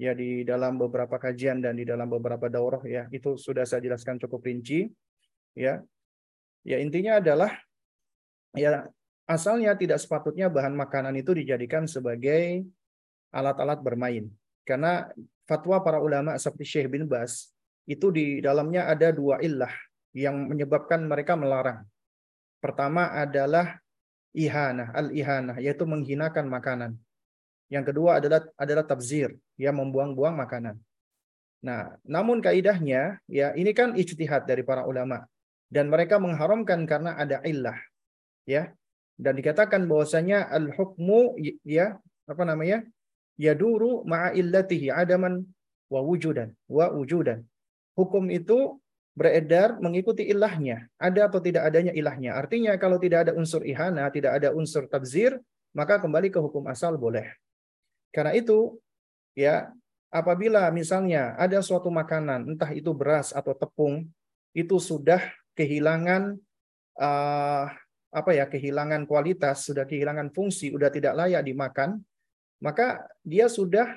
[0.00, 3.04] ya di dalam beberapa kajian dan di dalam beberapa daurah ya.
[3.12, 4.88] Itu sudah saya jelaskan cukup rinci
[5.52, 5.84] ya.
[6.64, 7.52] Ya intinya adalah
[8.56, 8.88] ya
[9.28, 12.64] asalnya tidak sepatutnya bahan makanan itu dijadikan sebagai
[13.28, 14.24] alat-alat bermain.
[14.64, 15.10] Karena
[15.44, 17.51] fatwa para ulama seperti Syekh bin Bas
[17.88, 19.72] itu di dalamnya ada dua illah
[20.14, 21.82] yang menyebabkan mereka melarang
[22.62, 23.78] pertama adalah
[24.32, 26.94] ihanah al ihanah yaitu menghinakan makanan
[27.72, 30.76] yang kedua adalah adalah tabzir, ya membuang-buang makanan.
[31.64, 35.24] Nah, namun kaidahnya ya ini kan ijtihad dari para ulama
[35.72, 37.80] dan mereka mengharamkan karena ada illah.
[38.44, 38.76] Ya.
[39.16, 41.96] Dan dikatakan bahwasanya al-hukmu ya
[42.28, 42.84] apa namanya?
[43.40, 45.40] yaduru ma'a illatihi adaman
[45.88, 47.40] wa wujudan wa wujudan.
[47.92, 48.80] Hukum itu
[49.12, 52.32] beredar mengikuti ilahnya, ada atau tidak adanya ilahnya.
[52.32, 55.36] Artinya kalau tidak ada unsur ihana, tidak ada unsur tabzir,
[55.76, 57.28] maka kembali ke hukum asal boleh.
[58.08, 58.80] Karena itu,
[59.36, 59.68] ya,
[60.08, 64.08] apabila misalnya ada suatu makanan, entah itu beras atau tepung,
[64.56, 65.20] itu sudah
[65.56, 66.36] kehilangan
[66.96, 67.64] uh,
[68.12, 72.00] apa ya, kehilangan kualitas, sudah kehilangan fungsi, sudah tidak layak dimakan,
[72.60, 73.92] maka dia sudah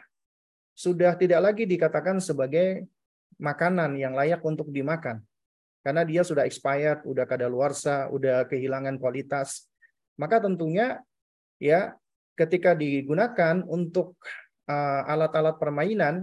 [0.75, 2.83] sudah tidak lagi dikatakan sebagai
[3.41, 5.23] makanan yang layak untuk dimakan.
[5.85, 9.69] Karena dia sudah expired, sudah kadaluarsa, sudah kehilangan kualitas.
[10.17, 11.03] Maka tentunya
[11.61, 11.93] ya
[12.35, 14.17] ketika digunakan untuk
[14.67, 16.15] uh, alat-alat uh, permainan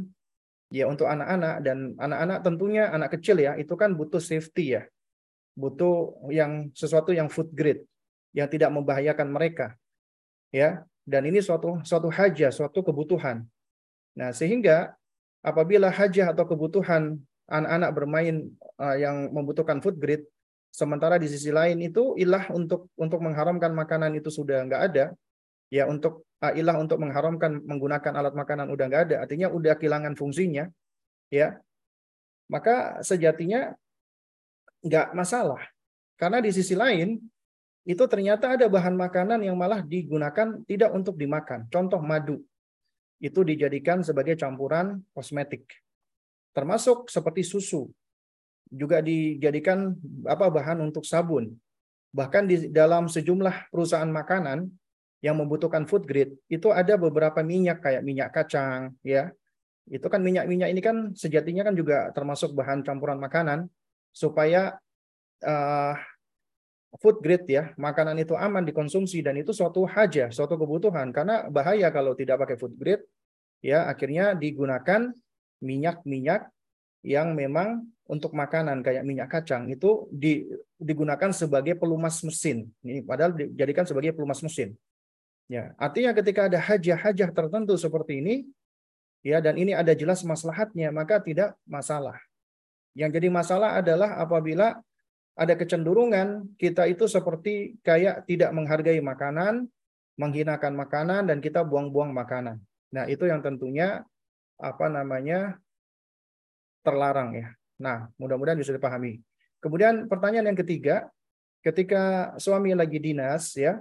[0.73, 4.83] ya untuk anak-anak dan anak-anak tentunya anak kecil ya itu kan butuh safety ya
[5.53, 7.85] butuh yang sesuatu yang food grade
[8.33, 9.77] yang tidak membahayakan mereka
[10.49, 13.45] ya dan ini suatu suatu hajah suatu kebutuhan
[14.17, 14.97] nah sehingga
[15.43, 17.19] apabila hajah atau kebutuhan
[17.51, 18.37] anak-anak bermain
[18.79, 20.25] uh, yang membutuhkan food grade
[20.73, 25.05] sementara di sisi lain itu ilah untuk untuk mengharamkan makanan itu sudah nggak ada
[25.69, 30.19] ya untuk uh, ilah untuk mengharamkan menggunakan alat makanan udah nggak ada, artinya udah kehilangan
[30.19, 30.67] fungsinya,
[31.31, 31.57] ya
[32.51, 33.73] maka sejatinya
[34.83, 35.63] nggak masalah.
[36.19, 37.17] Karena di sisi lain
[37.83, 41.67] itu ternyata ada bahan makanan yang malah digunakan tidak untuk dimakan.
[41.73, 42.43] Contoh madu
[43.23, 45.71] itu dijadikan sebagai campuran kosmetik,
[46.51, 47.87] termasuk seperti susu
[48.67, 49.95] juga dijadikan
[50.27, 51.55] apa bahan untuk sabun.
[52.13, 54.69] Bahkan di dalam sejumlah perusahaan makanan
[55.23, 59.31] yang membutuhkan food grade itu ada beberapa minyak kayak minyak kacang ya
[59.87, 63.67] itu kan minyak-minyak ini kan sejatinya kan juga termasuk bahan campuran makanan
[64.15, 64.79] supaya
[65.43, 65.95] uh,
[67.01, 71.09] food grade ya makanan itu aman dikonsumsi dan itu suatu hajah suatu kebutuhan.
[71.15, 73.05] Karena bahaya kalau tidak pakai food grade
[73.65, 75.15] ya akhirnya digunakan
[75.63, 76.51] minyak-minyak
[77.03, 80.45] yang memang untuk makanan kayak minyak kacang itu di,
[80.77, 82.69] digunakan sebagai pelumas mesin.
[82.83, 84.75] Ini padahal dijadikan sebagai pelumas mesin.
[85.51, 88.35] Ya, artinya ketika ada hajah-hajah tertentu seperti ini,
[89.27, 92.17] ya dan ini ada jelas maslahatnya, maka tidak masalah.
[92.93, 94.79] Yang jadi masalah adalah apabila
[95.33, 99.69] ada kecenderungan kita itu seperti kayak tidak menghargai makanan,
[100.21, 102.61] menghinakan makanan dan kita buang-buang makanan.
[102.93, 104.05] Nah, itu yang tentunya
[104.61, 105.57] apa namanya
[106.85, 107.49] terlarang ya.
[107.81, 109.19] Nah, mudah-mudahan bisa dipahami.
[109.63, 111.09] Kemudian pertanyaan yang ketiga,
[111.65, 113.81] ketika suami lagi dinas ya,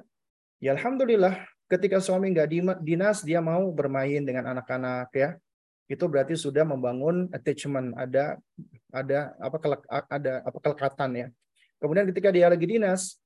[0.62, 5.30] Ya alhamdulillah ketika suami nggak dinas dia mau bermain dengan anak-anak ya.
[5.92, 8.40] Itu berarti sudah membangun attachment, ada
[8.96, 9.58] ada apa
[10.08, 11.28] ada apa kelekatan ya.
[11.84, 13.20] Kemudian ketika dia lagi dinas,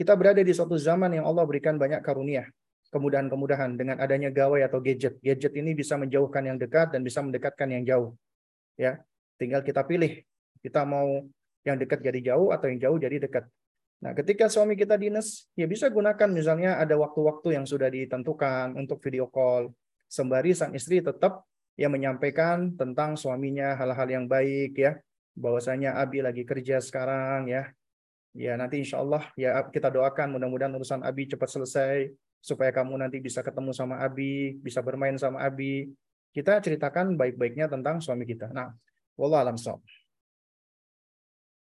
[0.00, 2.48] kita berada di suatu zaman yang Allah berikan banyak karunia,
[2.88, 5.20] kemudahan-kemudahan dengan adanya gawai atau gadget.
[5.20, 8.16] Gadget ini bisa menjauhkan yang dekat dan bisa mendekatkan yang jauh.
[8.80, 9.04] Ya,
[9.36, 10.24] tinggal kita pilih
[10.64, 11.28] kita mau
[11.66, 13.44] yang dekat jadi jauh atau yang jauh jadi dekat.
[13.98, 19.02] Nah, ketika suami kita dinas, ya bisa gunakan misalnya ada waktu-waktu yang sudah ditentukan untuk
[19.02, 19.74] video call,
[20.06, 21.47] sembari sang istri tetap
[21.78, 24.98] yang menyampaikan tentang suaminya hal-hal yang baik ya.
[25.38, 27.70] Bahwasanya Abi lagi kerja sekarang ya.
[28.34, 32.10] Ya nanti insya Allah ya kita doakan mudah-mudahan urusan Abi cepat selesai
[32.42, 35.86] supaya kamu nanti bisa ketemu sama Abi, bisa bermain sama Abi.
[36.34, 38.50] Kita ceritakan baik-baiknya tentang suami kita.
[38.50, 38.74] Nah,
[39.14, 39.78] wallah alam so.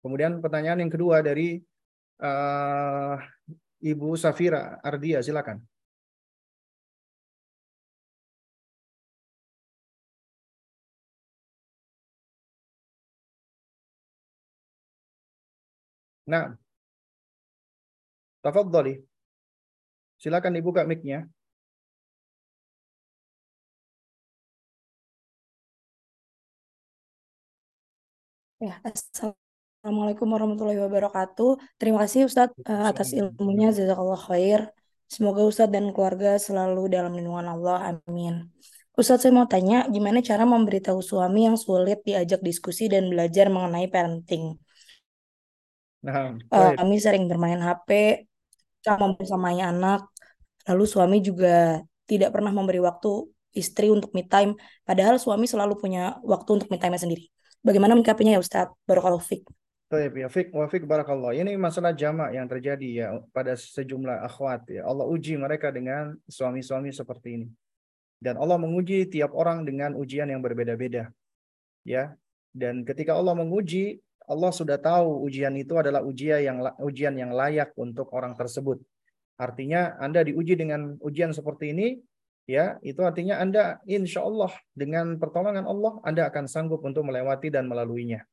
[0.07, 1.59] Kemudian pertanyaan yang kedua dari
[2.23, 3.19] uh,
[3.83, 5.59] Ibu Safira Ardia, silakan.
[16.27, 16.59] Nah,
[18.43, 18.93] tafadhali.
[20.23, 21.19] Silakan dibuka mic-nya.
[28.57, 31.51] Ya, Assalamualaikum warahmatullahi wabarakatuh.
[31.79, 34.61] Terima kasih Ustadz uh, atas ilmunya, jazakallah khair.
[35.07, 37.95] Semoga Ustadz dan keluarga selalu dalam lindungan Allah.
[37.95, 38.51] Amin.
[38.97, 43.87] Ustadz saya mau tanya, gimana cara memberitahu suami yang sulit diajak diskusi dan belajar mengenai
[43.93, 44.57] parenting?
[46.07, 48.23] Nah, uh, kami sering bermain HP,
[48.87, 50.07] sama bersamanya anak,
[50.71, 54.55] lalu suami juga tidak pernah memberi waktu istri untuk me time,
[54.87, 57.27] padahal suami selalu punya waktu untuk me time sendiri.
[57.67, 58.79] Bagaimana menyikapinya ya Ustadz?
[58.87, 59.51] Barakallahu fiqh.
[59.87, 61.35] Baik ya, fik wa fik barakallah.
[61.35, 64.87] Ini masalah jamak yang terjadi ya pada sejumlah akhwat ya.
[64.87, 67.49] Allah uji mereka dengan suami-suami seperti ini.
[68.19, 71.11] Dan Allah menguji tiap orang dengan ujian yang berbeda-beda.
[71.87, 72.19] Ya.
[72.51, 77.71] Dan ketika Allah menguji, Allah sudah tahu ujian itu adalah ujian yang ujian yang layak
[77.79, 78.83] untuk orang tersebut.
[79.39, 82.03] Artinya Anda diuji dengan ujian seperti ini,
[82.51, 87.71] ya itu artinya Anda insya Allah dengan pertolongan Allah Anda akan sanggup untuk melewati dan
[87.71, 88.27] melaluinya.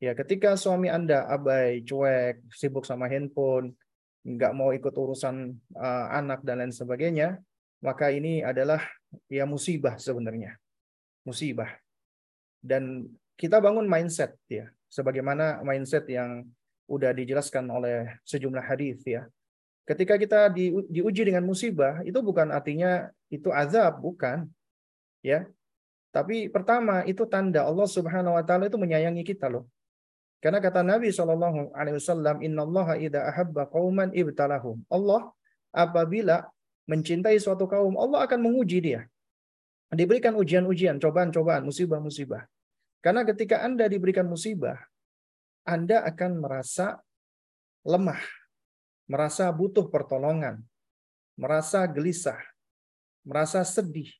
[0.00, 3.76] Ya ketika suami Anda abai, cuek, sibuk sama handphone,
[4.24, 7.36] nggak mau ikut urusan uh, anak dan lain sebagainya,
[7.84, 8.80] maka ini adalah
[9.28, 10.56] ya musibah sebenarnya,
[11.26, 11.68] musibah.
[12.64, 16.44] Dan kita bangun mindset ya sebagaimana mindset yang
[16.88, 19.28] udah dijelaskan oleh sejumlah hadis ya.
[19.88, 24.44] Ketika kita di, diuji dengan musibah, itu bukan artinya itu azab, bukan.
[25.24, 25.48] Ya.
[26.12, 29.64] Tapi pertama itu tanda Allah Subhanahu wa taala itu menyayangi kita loh.
[30.44, 35.32] Karena kata Nabi Shallallahu alaihi wasallam, "Innallaha idza ahabba qauman ibtalahum." Allah
[35.72, 36.46] apabila
[36.88, 39.00] mencintai suatu kaum, Allah akan menguji dia.
[39.92, 42.44] Diberikan ujian-ujian, cobaan-cobaan, musibah-musibah.
[42.98, 44.78] Karena ketika Anda diberikan musibah,
[45.62, 46.98] Anda akan merasa
[47.86, 48.18] lemah,
[49.06, 50.60] merasa butuh pertolongan,
[51.38, 52.38] merasa gelisah,
[53.22, 54.10] merasa sedih,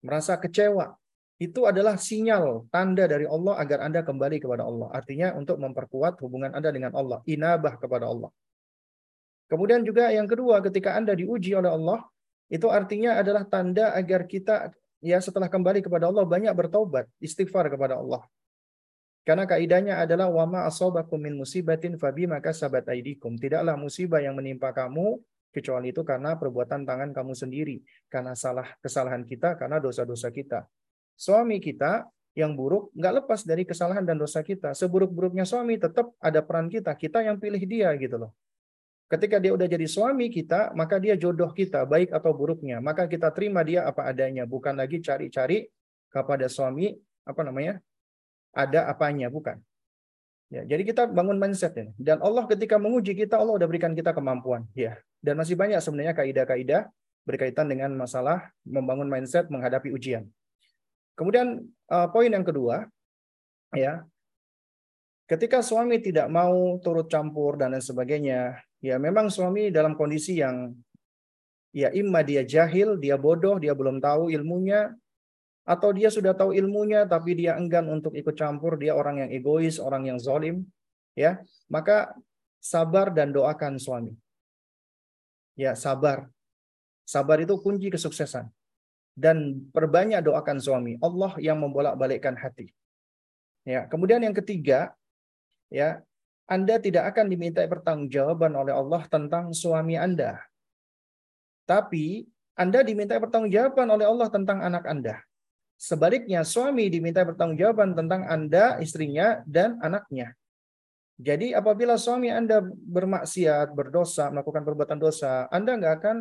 [0.00, 0.96] merasa kecewa.
[1.40, 4.92] Itu adalah sinyal tanda dari Allah agar Anda kembali kepada Allah.
[4.92, 8.28] Artinya untuk memperkuat hubungan Anda dengan Allah, inabah kepada Allah.
[9.48, 12.04] Kemudian juga yang kedua, ketika Anda diuji oleh Allah,
[12.52, 14.68] itu artinya adalah tanda agar kita
[15.00, 18.24] ya setelah kembali kepada Allah banyak bertobat, istighfar kepada Allah.
[19.24, 23.36] Karena kaidahnya adalah wama asobakum min musibatin fabi maka sabat aidikum.
[23.36, 25.20] Tidaklah musibah yang menimpa kamu
[25.52, 30.64] kecuali itu karena perbuatan tangan kamu sendiri, karena salah kesalahan kita, karena dosa-dosa kita.
[31.18, 34.72] Suami kita yang buruk nggak lepas dari kesalahan dan dosa kita.
[34.72, 38.32] Seburuk-buruknya suami tetap ada peran kita, kita yang pilih dia gitu loh.
[39.10, 42.78] Ketika dia udah jadi suami kita, maka dia jodoh kita, baik atau buruknya.
[42.78, 45.66] Maka kita terima dia apa adanya, bukan lagi cari-cari
[46.14, 46.94] kepada suami
[47.26, 47.82] apa namanya
[48.54, 49.58] ada apanya, bukan.
[50.50, 51.90] Ya, jadi kita bangun mindset ini.
[51.98, 54.66] Dan Allah ketika menguji kita, Allah udah berikan kita kemampuan.
[54.78, 56.86] Ya, dan masih banyak sebenarnya kaidah-kaidah
[57.26, 60.26] berkaitan dengan masalah membangun mindset menghadapi ujian.
[61.18, 62.86] Kemudian uh, poin yang kedua,
[63.74, 64.06] ya,
[65.26, 70.72] ketika suami tidak mau turut campur dan lain sebagainya, ya memang suami dalam kondisi yang
[71.70, 74.90] ya imma dia jahil, dia bodoh, dia belum tahu ilmunya,
[75.68, 79.78] atau dia sudah tahu ilmunya tapi dia enggan untuk ikut campur, dia orang yang egois,
[79.78, 80.66] orang yang zalim,
[81.14, 81.38] ya
[81.70, 82.16] maka
[82.58, 84.12] sabar dan doakan suami.
[85.54, 86.28] Ya sabar,
[87.04, 88.48] sabar itu kunci kesuksesan.
[89.20, 92.72] Dan perbanyak doakan suami, Allah yang membolak-balikkan hati.
[93.68, 94.96] Ya, kemudian yang ketiga,
[95.68, 96.00] ya
[96.50, 100.42] anda tidak akan diminta pertanggungjawaban oleh Allah tentang suami Anda.
[101.62, 102.26] Tapi
[102.58, 105.22] Anda diminta pertanggungjawaban oleh Allah tentang anak Anda.
[105.78, 110.34] Sebaliknya suami diminta pertanggungjawaban tentang Anda, istrinya, dan anaknya.
[111.22, 116.16] Jadi apabila suami Anda bermaksiat, berdosa, melakukan perbuatan dosa, Anda nggak akan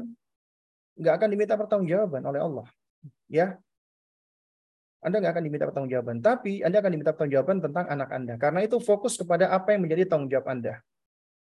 [0.93, 2.67] nggak akan diminta pertanggungjawaban oleh Allah.
[3.25, 3.57] Ya,
[4.99, 8.33] anda nggak akan diminta pertanggungjawaban, tapi Anda akan diminta pertanggungjawaban tentang anak Anda.
[8.35, 10.83] Karena itu fokus kepada apa yang menjadi tanggung jawab Anda.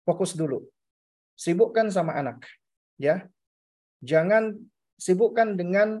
[0.08, 0.64] Fokus dulu.
[1.36, 2.48] Sibukkan sama anak.
[2.96, 3.28] Ya.
[4.00, 4.56] Jangan
[4.96, 6.00] sibukkan dengan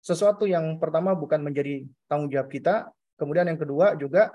[0.00, 2.88] sesuatu yang pertama bukan menjadi tanggung jawab kita,
[3.20, 4.32] kemudian yang kedua juga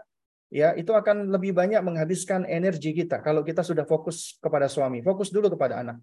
[0.54, 5.34] ya itu akan lebih banyak menghabiskan energi kita kalau kita sudah fokus kepada suami, fokus
[5.34, 5.98] dulu kepada anak.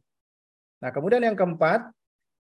[0.82, 1.94] Nah, kemudian yang keempat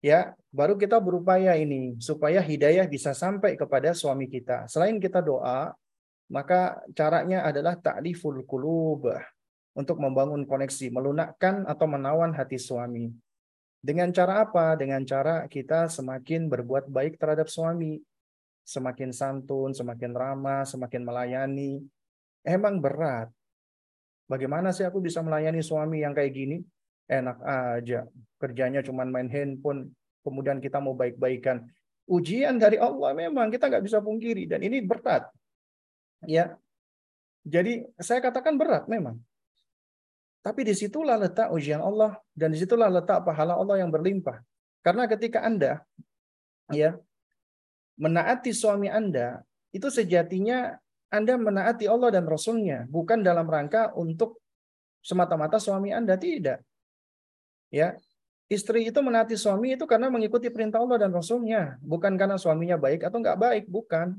[0.05, 4.69] ya baru kita berupaya ini supaya hidayah bisa sampai kepada suami kita.
[4.69, 5.73] Selain kita doa,
[6.29, 9.09] maka caranya adalah ta'liful qulub
[9.73, 13.09] untuk membangun koneksi, melunakkan atau menawan hati suami.
[13.85, 14.77] Dengan cara apa?
[14.77, 18.01] Dengan cara kita semakin berbuat baik terhadap suami.
[18.65, 21.85] Semakin santun, semakin ramah, semakin melayani.
[22.41, 23.29] Emang berat.
[24.25, 26.65] Bagaimana sih aku bisa melayani suami yang kayak gini?
[27.09, 28.09] Enak aja.
[28.41, 29.93] Kerjanya cuma main handphone.
[30.25, 31.65] Kemudian kita mau baik-baikan.
[32.05, 34.49] Ujian dari Allah memang kita nggak bisa pungkiri.
[34.49, 35.29] Dan ini berat.
[36.25, 36.57] Ya,
[37.45, 39.21] jadi saya katakan berat memang.
[40.41, 44.41] Tapi di situlah letak ujian Allah dan di situlah letak pahala Allah yang berlimpah.
[44.85, 45.81] Karena ketika Anda
[46.73, 46.97] ya
[48.01, 50.77] menaati suami Anda, itu sejatinya
[51.09, 54.41] Anda menaati Allah dan Rasulnya, bukan dalam rangka untuk
[55.01, 56.61] semata-mata suami Anda tidak.
[57.75, 57.99] Ya,
[58.47, 63.03] istri itu menaati suami itu karena mengikuti perintah Allah dan Rasulnya, bukan karena suaminya baik
[63.03, 64.15] atau nggak baik, bukan.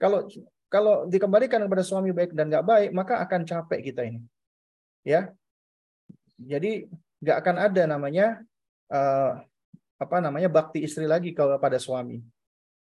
[0.00, 0.24] Kalau
[0.72, 4.24] kalau dikembalikan kepada suami baik dan nggak baik, maka akan capek kita ini.
[5.04, 5.28] Ya,
[6.40, 6.88] jadi
[7.20, 8.40] nggak akan ada namanya
[8.88, 9.44] uh,
[10.00, 12.24] apa namanya bakti istri lagi kepada suami.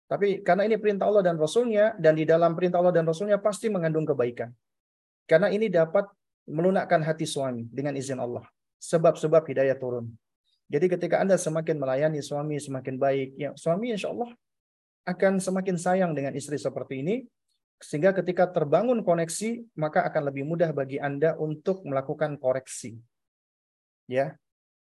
[0.08, 3.72] Tapi karena ini perintah Allah dan Rasulnya, dan di dalam perintah Allah dan Rasulnya pasti
[3.72, 4.52] mengandung kebaikan.
[5.28, 6.08] Karena ini dapat
[6.48, 8.48] melunakkan hati suami dengan izin Allah.
[8.78, 10.14] Sebab-sebab hidayah turun.
[10.68, 14.36] Jadi ketika Anda semakin melayani suami semakin baik, ya suami insya Allah
[15.08, 17.16] akan semakin sayang dengan istri seperti ini.
[17.78, 22.98] Sehingga ketika terbangun koneksi, maka akan lebih mudah bagi Anda untuk melakukan koreksi
[24.10, 24.34] ya.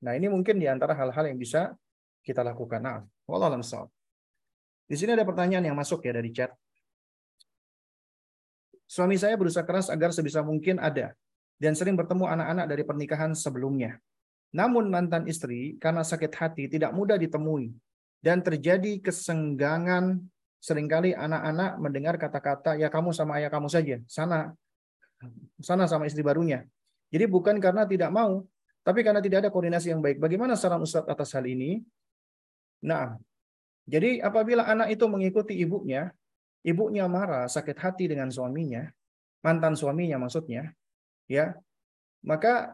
[0.06, 1.74] Nah, ini mungkin di antara hal-hal yang bisa
[2.22, 2.80] kita lakukan.
[2.80, 3.58] Nah, wallahu
[4.86, 6.54] Di sini ada pertanyaan yang masuk ya dari chat.
[8.86, 11.18] Suami saya berusaha keras agar sebisa mungkin ada
[11.60, 14.00] dan sering bertemu anak-anak dari pernikahan sebelumnya.
[14.56, 17.72] Namun mantan istri karena sakit hati tidak mudah ditemui
[18.24, 20.24] dan terjadi kesenggangan
[20.64, 24.56] sering kali anak-anak mendengar kata-kata ya kamu sama ayah kamu saja sana
[25.62, 26.66] sana sama istri barunya.
[27.14, 28.44] Jadi bukan karena tidak mau,
[28.84, 31.80] tapi karena tidak ada koordinasi yang baik, bagaimana saran Ustadz atas hal ini?
[32.84, 33.16] Nah,
[33.88, 36.12] jadi apabila anak itu mengikuti ibunya,
[36.66, 38.90] ibunya marah, sakit hati dengan suaminya,
[39.46, 40.74] mantan suaminya maksudnya,
[41.26, 41.58] ya,
[42.26, 42.74] maka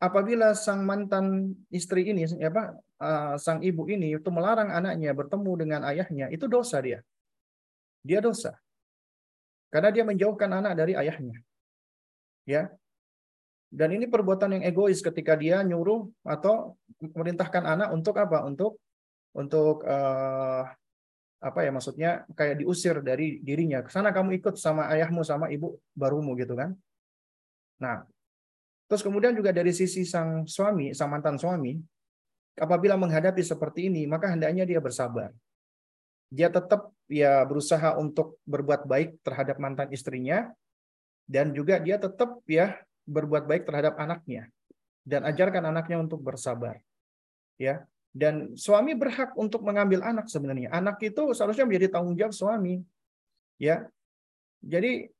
[0.00, 5.80] apabila sang mantan istri ini, apa, uh, sang ibu ini itu melarang anaknya bertemu dengan
[5.88, 7.00] ayahnya, itu dosa dia.
[8.04, 8.56] Dia dosa.
[9.72, 11.40] Karena dia menjauhkan anak dari ayahnya.
[12.44, 12.68] Ya,
[13.74, 18.46] dan ini perbuatan yang egois ketika dia nyuruh atau memerintahkan anak untuk apa?
[18.46, 18.78] Untuk
[19.34, 20.62] untuk uh,
[21.42, 23.82] apa ya maksudnya kayak diusir dari dirinya.
[23.90, 26.78] Sana kamu ikut sama ayahmu sama ibu barumu gitu kan.
[27.82, 28.06] Nah,
[28.86, 31.78] terus kemudian juga dari sisi sang suami, sang mantan suami,
[32.58, 35.34] apabila menghadapi seperti ini, maka hendaknya dia bersabar.
[36.30, 40.50] Dia tetap ya berusaha untuk berbuat baik terhadap mantan istrinya
[41.30, 42.74] dan juga dia tetap ya
[43.06, 44.48] berbuat baik terhadap anaknya
[45.04, 46.80] dan ajarkan anaknya untuk bersabar.
[47.60, 47.84] Ya.
[48.14, 50.70] Dan suami berhak untuk mengambil anak sebenarnya.
[50.70, 52.80] Anak itu seharusnya menjadi tanggung jawab suami.
[53.58, 53.90] Ya.
[54.64, 55.10] Jadi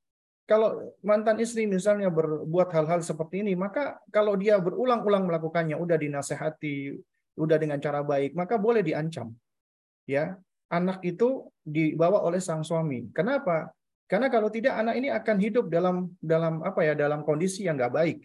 [0.45, 6.93] kalau mantan istri misalnya berbuat hal-hal seperti ini, maka kalau dia berulang-ulang melakukannya, udah dinasehati,
[7.41, 9.33] udah dengan cara baik, maka boleh diancam.
[10.05, 10.37] Ya,
[10.69, 13.09] anak itu dibawa oleh sang suami.
[13.17, 13.73] Kenapa?
[14.05, 17.95] Karena kalau tidak anak ini akan hidup dalam dalam apa ya dalam kondisi yang nggak
[17.97, 18.19] baik,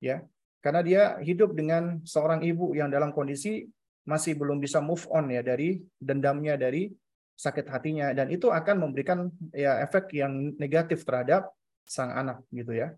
[0.00, 0.24] ya.
[0.64, 3.68] Karena dia hidup dengan seorang ibu yang dalam kondisi
[4.08, 6.88] masih belum bisa move on ya dari dendamnya dari
[7.34, 11.50] sakit hatinya dan itu akan memberikan ya efek yang negatif terhadap
[11.82, 12.94] sang anak gitu ya.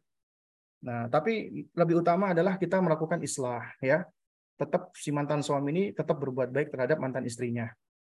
[0.84, 4.04] Nah, tapi lebih utama adalah kita melakukan islah ya.
[4.56, 7.68] Tetap si mantan suami ini tetap berbuat baik terhadap mantan istrinya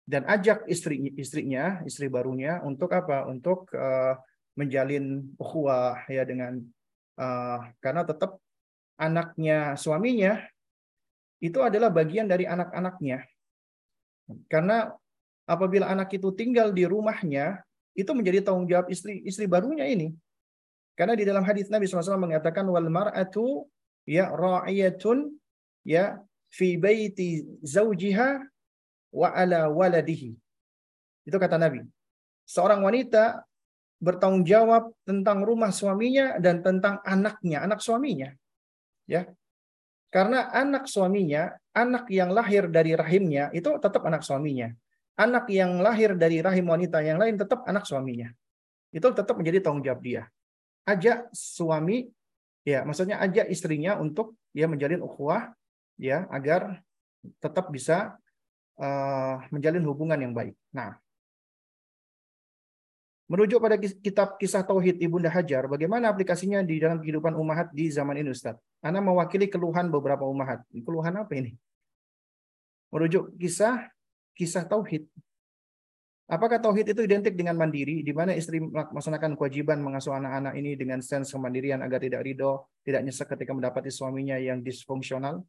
[0.06, 3.26] dan ajak istri istrinya, istri barunya untuk apa?
[3.26, 4.14] Untuk uh,
[4.54, 6.62] menjalin ukhuwah ya dengan
[7.18, 8.38] uh, karena tetap
[8.96, 10.40] anaknya suaminya
[11.42, 13.26] itu adalah bagian dari anak-anaknya.
[14.46, 14.94] Karena
[15.46, 17.62] apabila anak itu tinggal di rumahnya,
[17.96, 20.12] itu menjadi tanggung jawab istri istri barunya ini.
[20.98, 23.64] Karena di dalam hadis Nabi SAW mengatakan wal mar'atu
[24.04, 25.32] ya ra'iyatun
[25.86, 26.20] ya
[26.52, 28.44] fi baiti zaujiha
[29.12, 30.36] wa ala waladihi.
[31.24, 31.84] Itu kata Nabi.
[32.46, 33.42] Seorang wanita
[33.96, 38.30] bertanggung jawab tentang rumah suaminya dan tentang anaknya, anak suaminya.
[39.08, 39.26] Ya.
[40.12, 44.70] Karena anak suaminya, anak yang lahir dari rahimnya itu tetap anak suaminya.
[45.16, 48.28] Anak yang lahir dari rahim wanita yang lain tetap anak suaminya.
[48.92, 50.22] Itu tetap menjadi tanggung jawab dia.
[50.86, 52.06] Ajak suami,
[52.62, 55.50] ya maksudnya ajak istrinya untuk ya menjalin ukhuwah,
[55.98, 56.84] ya agar
[57.42, 58.14] tetap bisa
[58.78, 60.54] uh, menjalin hubungan yang baik.
[60.70, 60.94] Nah,
[63.26, 68.20] merujuk pada kitab kisah tauhid Ibunda Hajar, bagaimana aplikasinya di dalam kehidupan umahat di zaman
[68.20, 68.54] ini Ustaz?
[68.84, 70.62] Anda mewakili keluhan beberapa umahat.
[70.70, 71.58] Keluhan apa ini?
[72.94, 73.90] Merujuk kisah
[74.36, 75.08] kisah tauhid.
[76.26, 80.98] Apakah tauhid itu identik dengan mandiri, di mana istri melaksanakan kewajiban mengasuh anak-anak ini dengan
[80.98, 85.46] sense kemandirian agar tidak ridho, tidak nyesek ketika mendapati suaminya yang disfungsional?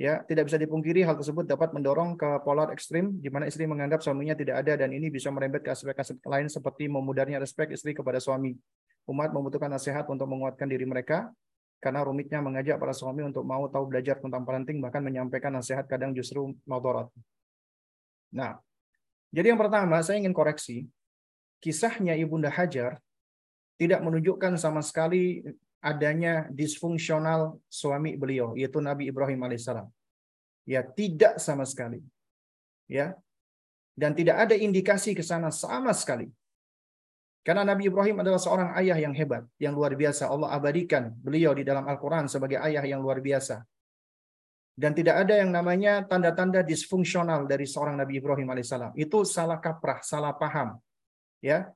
[0.00, 4.00] Ya, tidak bisa dipungkiri hal tersebut dapat mendorong ke polar ekstrim, di mana istri menganggap
[4.00, 8.16] suaminya tidak ada dan ini bisa merembet ke aspek-aspek lain seperti memudarnya respek istri kepada
[8.16, 8.56] suami.
[9.04, 11.28] Umat membutuhkan nasihat untuk menguatkan diri mereka,
[11.76, 16.16] karena rumitnya mengajak para suami untuk mau tahu belajar tentang parenting, bahkan menyampaikan nasihat kadang
[16.16, 17.12] justru maudorat.
[18.30, 18.58] Nah,
[19.34, 20.86] jadi yang pertama saya ingin koreksi,
[21.62, 22.98] kisahnya Ibunda Hajar
[23.78, 25.42] tidak menunjukkan sama sekali
[25.80, 29.88] adanya disfungsional suami beliau, yaitu Nabi Ibrahim alaihissalam.
[30.68, 32.04] Ya, tidak sama sekali.
[32.84, 33.16] Ya.
[33.96, 36.28] Dan tidak ada indikasi ke sana sama sekali.
[37.40, 40.28] Karena Nabi Ibrahim adalah seorang ayah yang hebat, yang luar biasa.
[40.28, 43.64] Allah abadikan beliau di dalam Al-Quran sebagai ayah yang luar biasa.
[44.74, 48.96] Dan tidak ada yang namanya tanda-tanda disfungsional dari seorang Nabi Ibrahim alaihissalam.
[48.96, 50.80] Itu salah kaprah, salah paham.
[51.40, 51.72] Ya,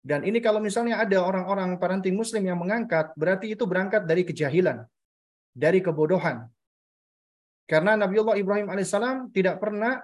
[0.00, 4.88] dan ini kalau misalnya ada orang-orang parenting muslim yang mengangkat, berarti itu berangkat dari kejahilan,
[5.52, 6.48] dari kebodohan.
[7.68, 10.00] Karena Nabiullah Ibrahim alaihissalam tidak pernah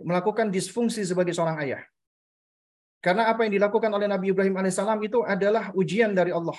[0.00, 1.84] melakukan disfungsi sebagai seorang ayah.
[3.04, 6.56] Karena apa yang dilakukan oleh Nabi Ibrahim alaihissalam itu adalah ujian dari Allah.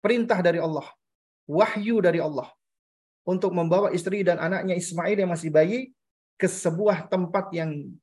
[0.00, 0.88] Perintah dari Allah.
[1.46, 2.48] Wahyu dari Allah
[3.22, 5.94] untuk membawa istri dan anaknya Ismail yang masih bayi
[6.34, 7.94] ke sebuah tempat yang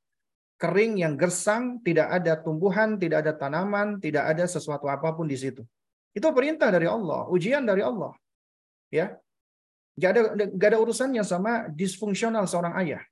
[0.60, 5.36] kering, yang gersang, tidak ada tumbuhan, tidak ada tanaman, tidak ada sesuatu apa pun di
[5.36, 5.64] situ.
[6.12, 8.12] Itu perintah dari Allah, ujian dari Allah.
[8.90, 9.14] Ya,
[10.00, 10.22] Gak ada,
[10.56, 13.02] gak ada urusannya sama disfungsional seorang ayah.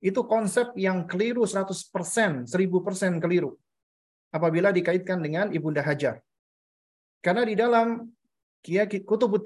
[0.00, 3.60] Itu konsep yang keliru 100%, 1000% keliru.
[4.32, 6.24] Apabila dikaitkan dengan Ibunda Hajar.
[7.20, 8.08] Karena di dalam
[8.64, 9.36] ya, kutub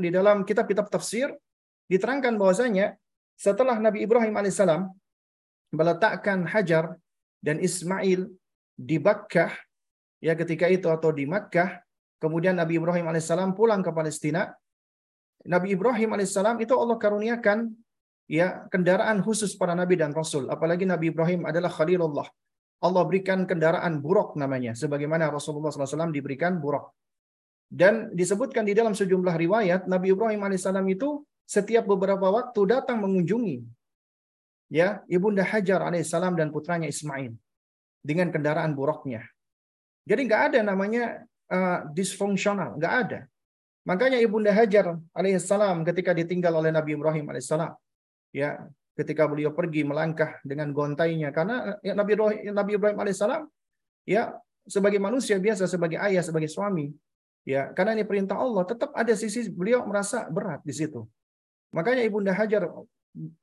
[0.00, 1.32] di dalam kitab-kitab tafsir
[1.88, 2.96] diterangkan bahwasanya
[3.34, 4.88] setelah Nabi Ibrahim alaihissalam
[5.74, 6.94] meletakkan Hajar
[7.42, 8.30] dan Ismail
[8.78, 9.50] di Bakkah
[10.22, 11.82] ya ketika itu atau di Makkah
[12.22, 14.54] kemudian Nabi Ibrahim alaihissalam pulang ke Palestina
[15.44, 17.68] Nabi Ibrahim alaihissalam itu Allah karuniakan
[18.30, 20.48] ya kendaraan khusus para nabi dan rasul.
[20.48, 22.24] Apalagi Nabi Ibrahim adalah Khalilullah.
[22.84, 26.92] Allah berikan kendaraan buruk namanya sebagaimana Rasulullah SAW diberikan buruk
[27.74, 33.66] dan disebutkan di dalam sejumlah riwayat Nabi Ibrahim alaihissalam itu setiap beberapa waktu datang mengunjungi
[34.70, 37.34] ya ibunda Hajar alaihissalam dan putranya Ismail
[37.98, 39.26] dengan kendaraan buruknya.
[40.06, 43.20] Jadi nggak ada namanya uh, disfungsional, nggak ada.
[43.90, 47.74] Makanya ibunda Hajar alaihissalam ketika ditinggal oleh Nabi Ibrahim alaihissalam,
[48.30, 52.14] ya ketika beliau pergi melangkah dengan gontainya karena ya, Nabi
[52.54, 53.42] Nabi Ibrahim alaihissalam
[54.06, 54.30] ya
[54.62, 56.94] sebagai manusia biasa sebagai ayah sebagai suami
[57.44, 61.04] Ya, karena ini perintah Allah, tetap ada sisi beliau merasa berat di situ.
[61.76, 62.72] Makanya Ibunda Hajar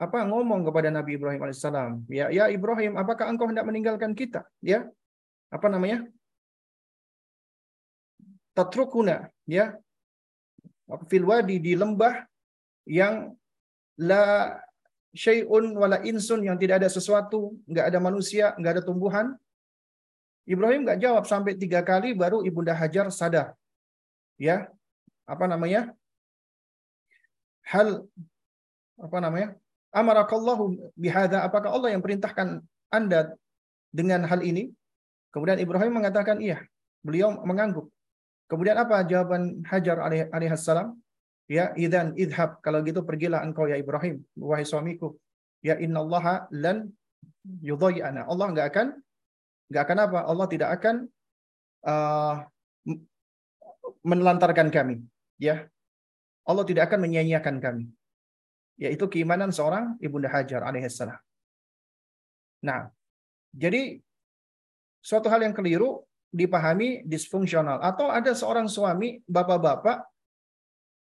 [0.02, 4.42] apa ngomong kepada Nabi Ibrahim alaihissalam, ya, ya Ibrahim, apakah engkau hendak meninggalkan kita?
[4.58, 4.90] Ya,
[5.54, 6.10] apa namanya?
[8.58, 9.78] Tatrukuna, ya,
[11.06, 12.26] filwadi di lembah
[12.90, 13.38] yang
[14.02, 14.58] la
[15.14, 19.38] syai'un wala insun yang tidak ada sesuatu, nggak ada manusia, nggak ada tumbuhan.
[20.50, 23.54] Ibrahim nggak jawab sampai tiga kali baru ibunda Hajar sadar
[24.38, 24.70] ya
[25.28, 25.96] apa namanya?
[27.68, 28.04] Hal
[29.00, 29.56] apa namanya?
[29.92, 33.36] Amarakallahu bihada apakah Allah yang perintahkan Anda
[33.92, 34.72] dengan hal ini?
[35.32, 36.64] Kemudian Ibrahim mengatakan iya.
[37.02, 37.90] Beliau mengangguk.
[38.46, 40.96] Kemudian apa jawaban Hajar alaihissalam
[41.48, 42.60] ya idan idhab.
[42.60, 45.16] Kalau gitu pergilah engkau ya Ibrahim wahai suamiku.
[45.64, 46.92] Ya innallaha lan
[47.64, 48.88] yudhayyana Allah enggak akan
[49.72, 50.20] enggak akan apa?
[50.28, 50.96] Allah tidak akan
[51.88, 52.36] uh,
[54.02, 55.02] menelantarkan kami.
[55.42, 55.70] Ya,
[56.46, 57.86] Allah tidak akan menyia-nyiakan kami.
[58.82, 61.18] Yaitu keimanan seorang ibunda Hajar alaihissalam.
[62.66, 62.90] Nah,
[63.54, 64.02] jadi
[65.02, 70.08] suatu hal yang keliru dipahami disfungsional atau ada seorang suami bapak-bapak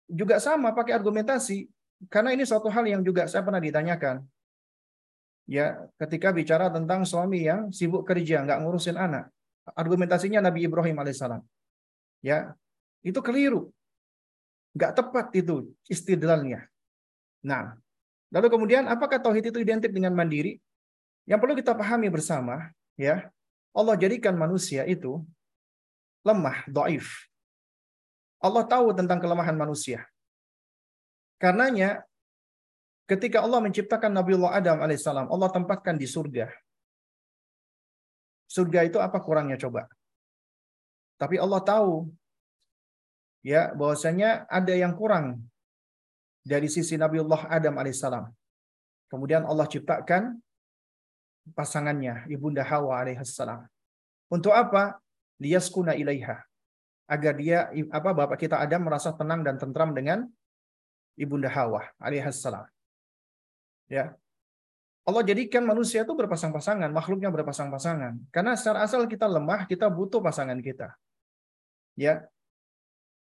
[0.05, 1.65] juga sama pakai argumentasi
[2.05, 4.21] karena ini suatu hal yang juga saya pernah ditanyakan
[5.49, 9.33] ya ketika bicara tentang suami yang sibuk kerja nggak ngurusin anak
[9.73, 11.41] argumentasinya Nabi Ibrahim alaihissalam
[12.21, 12.53] ya
[13.07, 13.71] itu keliru.
[14.75, 16.67] Nggak tepat itu istidlalnya.
[17.41, 17.79] Nah,
[18.29, 20.59] lalu kemudian apakah tauhid itu identik dengan mandiri?
[21.23, 23.31] Yang perlu kita pahami bersama, ya,
[23.71, 25.23] Allah jadikan manusia itu
[26.23, 27.27] lemah, doif.
[28.43, 30.05] Allah tahu tentang kelemahan manusia.
[31.41, 32.05] Karenanya,
[33.09, 36.49] ketika Allah menciptakan Nabiullah Adam alaihissalam, Allah tempatkan di surga.
[38.47, 39.89] Surga itu apa kurangnya coba?
[41.17, 42.07] Tapi Allah tahu
[43.47, 45.39] ya bahwasanya ada yang kurang
[46.43, 48.27] dari sisi Nabiullah Adam alaihissalam.
[49.07, 50.35] Kemudian Allah ciptakan
[51.55, 53.63] pasangannya, Ibunda Hawa alaihissalam.
[54.27, 54.99] Untuk apa?
[55.39, 56.43] Liyaskuna ilaiha.
[57.07, 60.27] Agar dia apa bapak kita Adam merasa tenang dan tentram dengan
[61.15, 62.67] Ibunda Hawa alaihissalam.
[63.87, 64.11] Ya.
[65.07, 68.27] Allah jadikan manusia itu berpasang-pasangan, makhluknya berpasang-pasangan.
[68.27, 70.99] Karena secara asal kita lemah, kita butuh pasangan kita.
[71.95, 72.27] Ya.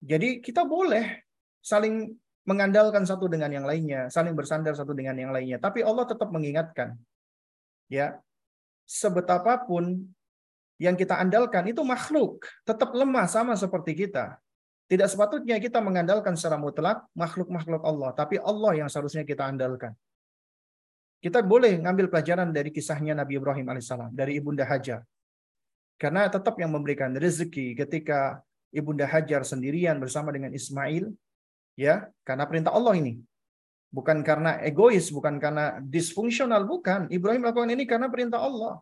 [0.03, 1.23] Jadi kita boleh
[1.63, 2.11] saling
[2.43, 5.63] mengandalkan satu dengan yang lainnya, saling bersandar satu dengan yang lainnya.
[5.63, 6.99] Tapi Allah tetap mengingatkan,
[7.87, 8.19] ya,
[8.83, 10.11] sebetapapun
[10.83, 14.43] yang kita andalkan itu makhluk, tetap lemah sama seperti kita.
[14.91, 19.95] Tidak sepatutnya kita mengandalkan secara mutlak makhluk-makhluk Allah, tapi Allah yang seharusnya kita andalkan.
[21.23, 25.07] Kita boleh ngambil pelajaran dari kisahnya Nabi Ibrahim alaihissalam, dari Ibunda Hajar.
[25.95, 28.43] Karena tetap yang memberikan rezeki ketika
[28.73, 31.13] Ibunda Hajar sendirian bersama dengan Ismail,
[31.77, 33.21] ya, karena perintah Allah ini.
[33.93, 37.13] Bukan karena egois, bukan karena disfungsional, bukan.
[37.13, 38.81] Ibrahim melakukan ini karena perintah Allah.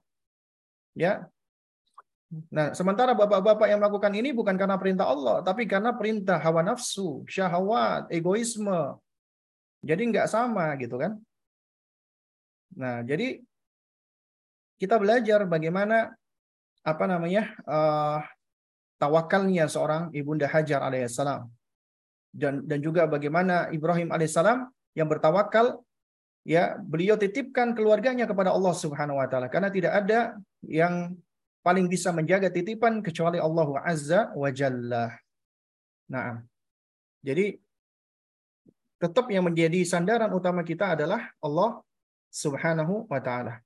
[0.95, 1.27] Ya,
[2.31, 7.27] Nah, sementara bapak-bapak yang melakukan ini bukan karena perintah Allah, tapi karena perintah hawa nafsu,
[7.27, 8.95] syahwat, egoisme.
[9.83, 11.19] Jadi nggak sama gitu kan.
[12.79, 13.43] Nah, jadi
[14.79, 16.15] kita belajar bagaimana
[16.87, 18.23] apa namanya uh,
[19.01, 21.49] tawakalnya seorang ibunda Hajar alaihissalam
[22.31, 25.81] dan dan juga bagaimana Ibrahim alaihissalam yang bertawakal
[26.45, 30.21] ya beliau titipkan keluarganya kepada Allah Subhanahu wa taala karena tidak ada
[30.63, 31.17] yang
[31.65, 35.13] paling bisa menjaga titipan kecuali Allah Azza wa Jalla.
[36.09, 36.41] Nah,
[37.21, 37.57] jadi
[39.01, 41.81] tetap yang menjadi sandaran utama kita adalah Allah
[42.33, 43.61] Subhanahu wa taala.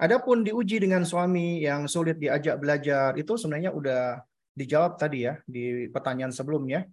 [0.00, 4.18] Adapun diuji dengan suami yang sulit diajak belajar itu sebenarnya udah
[4.52, 6.84] dijawab tadi ya di pertanyaan sebelumnya.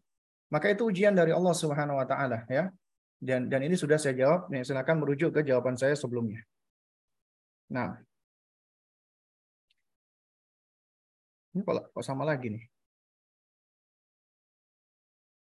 [0.49, 2.71] Maka itu ujian dari Allah Subhanahu wa taala ya.
[3.19, 4.49] Dan dan ini sudah saya jawab.
[4.49, 6.41] Nih, silakan merujuk ke jawaban saya sebelumnya.
[7.69, 7.99] Nah,
[11.53, 12.63] Ini kok, kok sama lagi nih.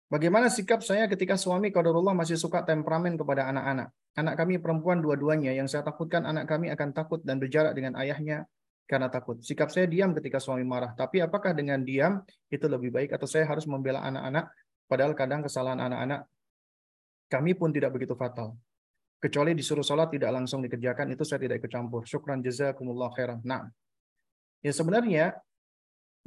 [0.08, 3.92] Bagaimana sikap saya ketika suami qadarullah masih suka temperamen kepada anak-anak?
[4.16, 8.48] Anak kami perempuan dua-duanya yang saya takutkan anak kami akan takut dan berjarak dengan ayahnya
[8.88, 9.44] karena takut.
[9.44, 10.96] Sikap saya diam ketika suami marah.
[10.96, 14.48] Tapi apakah dengan diam itu lebih baik atau saya harus membela anak-anak
[14.88, 16.24] padahal kadang kesalahan anak-anak
[17.28, 18.56] kami pun tidak begitu fatal.
[19.20, 22.08] Kecuali disuruh sholat tidak langsung dikerjakan itu saya tidak ikut campur.
[22.08, 23.44] Syukran jazakumullah khairan.
[23.44, 23.68] Nah,
[24.64, 25.36] ya sebenarnya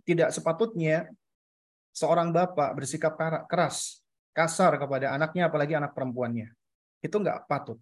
[0.04, 1.08] tidak sepatutnya
[1.96, 3.16] seorang bapak bersikap
[3.48, 4.04] keras,
[4.36, 6.52] kasar kepada anaknya, apalagi anak perempuannya.
[7.00, 7.80] Itu nggak patut.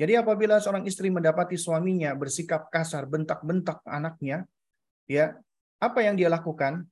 [0.00, 4.48] Jadi apabila seorang istri mendapati suaminya bersikap kasar, bentak-bentak anaknya,
[5.04, 5.36] ya
[5.76, 6.88] apa yang dia lakukan?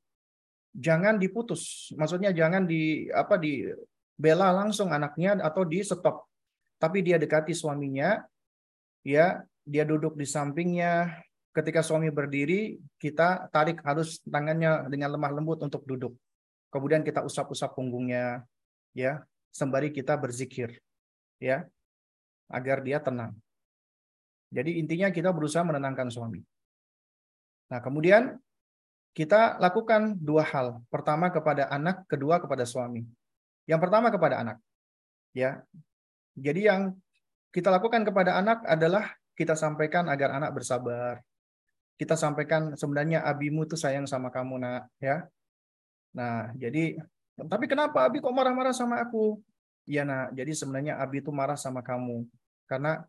[0.76, 1.88] Jangan diputus.
[1.96, 3.64] Maksudnya jangan di apa di
[4.12, 6.28] bela langsung anaknya atau di stop.
[6.76, 8.20] Tapi dia dekati suaminya,
[9.00, 11.16] ya dia duduk di sampingnya,
[11.56, 16.12] ketika suami berdiri, kita tarik halus tangannya dengan lemah lembut untuk duduk.
[16.68, 18.44] Kemudian kita usap-usap punggungnya,
[18.92, 20.76] ya, sembari kita berzikir,
[21.40, 21.64] ya,
[22.48, 23.36] agar dia tenang.
[24.48, 26.40] Jadi intinya kita berusaha menenangkan suami.
[27.68, 28.40] Nah, kemudian
[29.12, 30.80] kita lakukan dua hal.
[30.88, 33.04] Pertama kepada anak, kedua kepada suami.
[33.68, 34.56] Yang pertama kepada anak.
[35.36, 35.60] Ya.
[36.32, 36.96] Jadi yang
[37.52, 41.20] kita lakukan kepada anak adalah kita sampaikan agar anak bersabar,
[41.98, 45.26] kita sampaikan sebenarnya abimu tuh sayang sama kamu nak ya
[46.14, 46.96] nah jadi
[47.36, 49.42] tapi kenapa abi kok marah-marah sama aku
[49.88, 50.36] ya nak.
[50.36, 52.28] Jadi sebenarnya abi itu marah sama kamu.
[52.68, 53.00] Karena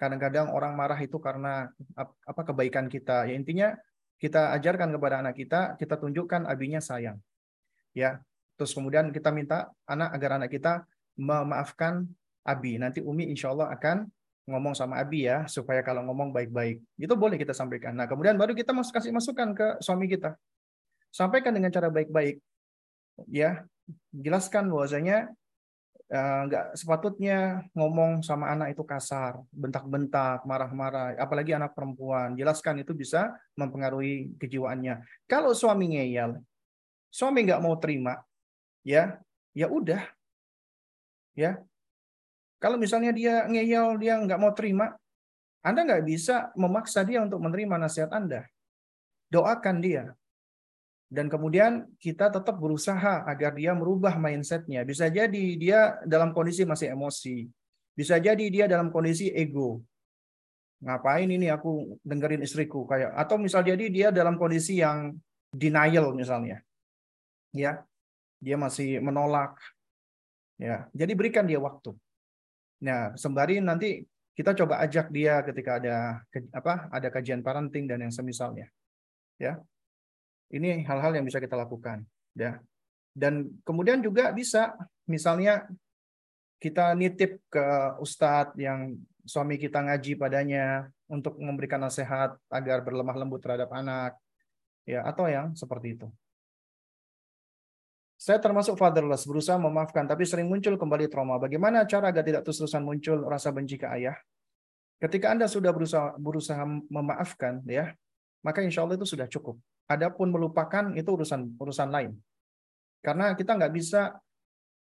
[0.00, 1.68] kadang-kadang orang marah itu karena
[2.00, 3.28] apa kebaikan kita.
[3.28, 3.68] Ya intinya
[4.16, 7.20] kita ajarkan kepada anak kita kita tunjukkan abinya sayang.
[7.92, 8.24] Ya.
[8.56, 10.88] Terus kemudian kita minta anak agar anak kita
[11.20, 12.08] memaafkan
[12.48, 12.80] abi.
[12.80, 14.08] Nanti umi insya Allah akan
[14.42, 16.82] ngomong sama Abi ya supaya kalau ngomong baik-baik.
[16.98, 17.94] Itu boleh kita sampaikan.
[17.94, 20.34] Nah kemudian baru kita masuk kasih masukan ke suami kita.
[21.12, 22.40] Sampaikan dengan cara baik-baik,
[23.28, 23.68] ya.
[24.16, 25.28] Jelaskan bahwasanya
[26.12, 32.36] nggak uh, sepatutnya ngomong sama anak itu kasar, bentak-bentak, marah-marah, apalagi anak perempuan.
[32.36, 35.00] Jelaskan itu bisa mempengaruhi kejiwaannya.
[35.24, 36.36] Kalau suami ngeyel,
[37.08, 38.20] suami nggak mau terima,
[38.84, 39.16] ya,
[39.56, 40.04] ya udah,
[41.32, 41.56] ya
[42.62, 44.94] kalau misalnya dia ngeyel, dia nggak mau terima,
[45.66, 48.46] Anda nggak bisa memaksa dia untuk menerima nasihat Anda.
[49.34, 50.14] Doakan dia.
[51.12, 54.80] Dan kemudian kita tetap berusaha agar dia merubah mindsetnya.
[54.80, 57.52] Bisa jadi dia dalam kondisi masih emosi.
[57.92, 59.84] Bisa jadi dia dalam kondisi ego.
[60.80, 65.12] Ngapain ini aku dengerin istriku kayak atau misal jadi dia dalam kondisi yang
[65.52, 66.64] denial misalnya.
[67.52, 67.84] Ya.
[68.40, 69.60] Dia masih menolak.
[70.58, 71.94] Ya, jadi berikan dia waktu.
[72.82, 74.02] Nah, sembari nanti
[74.32, 75.96] kita coba ajak dia ketika ada
[76.56, 78.72] apa ada kajian parenting dan yang semisalnya
[79.36, 79.60] ya
[80.52, 82.04] ini hal-hal yang bisa kita lakukan
[82.36, 82.60] ya
[83.16, 84.76] dan kemudian juga bisa
[85.08, 85.66] misalnya
[86.62, 87.66] kita nitip ke
[87.98, 88.94] ustadz yang
[89.26, 94.14] suami kita ngaji padanya untuk memberikan nasihat agar berlemah lembut terhadap anak
[94.86, 96.08] ya atau yang seperti itu
[98.22, 101.42] saya termasuk fatherless, berusaha memaafkan, tapi sering muncul kembali trauma.
[101.42, 104.14] Bagaimana cara agar tidak terus-terusan muncul rasa benci ke ayah?
[105.02, 107.90] Ketika Anda sudah berusaha, berusaha memaafkan, ya,
[108.46, 109.58] maka insya Allah itu sudah cukup.
[109.90, 112.12] Adapun melupakan itu urusan urusan lain.
[113.02, 114.16] Karena kita nggak bisa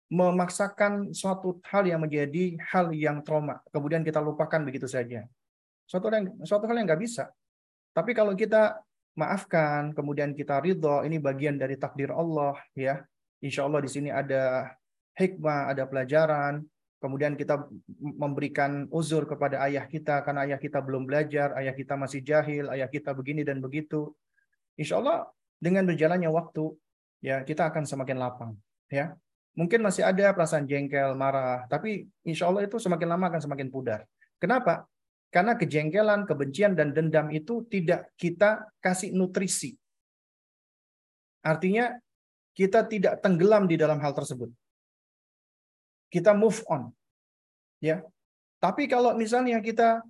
[0.09, 5.29] memaksakan suatu hal yang menjadi hal yang trauma, kemudian kita lupakan begitu saja.
[5.85, 7.29] Suatu hal yang, suatu hal yang nggak bisa.
[7.93, 8.81] Tapi kalau kita
[9.21, 13.05] maafkan, kemudian kita ridho, ini bagian dari takdir Allah, ya
[13.39, 14.75] Insya Allah di sini ada
[15.15, 16.67] hikmah, ada pelajaran.
[16.99, 17.63] Kemudian kita
[18.03, 22.91] memberikan uzur kepada ayah kita karena ayah kita belum belajar, ayah kita masih jahil, ayah
[22.91, 24.11] kita begini dan begitu.
[24.79, 25.27] Insya Allah
[25.59, 26.71] dengan berjalannya waktu,
[27.19, 28.55] ya kita akan semakin lapang.
[28.89, 29.19] Ya,
[29.59, 34.07] mungkin masih ada perasaan jengkel, marah, tapi insya Allah itu semakin lama akan semakin pudar.
[34.39, 34.87] Kenapa?
[35.29, 39.77] Karena kejengkelan, kebencian, dan dendam itu tidak kita kasih nutrisi.
[41.45, 41.99] Artinya
[42.57, 44.49] kita tidak tenggelam di dalam hal tersebut.
[46.09, 46.89] Kita move on.
[47.83, 48.01] Ya.
[48.59, 50.03] Tapi kalau misalnya kita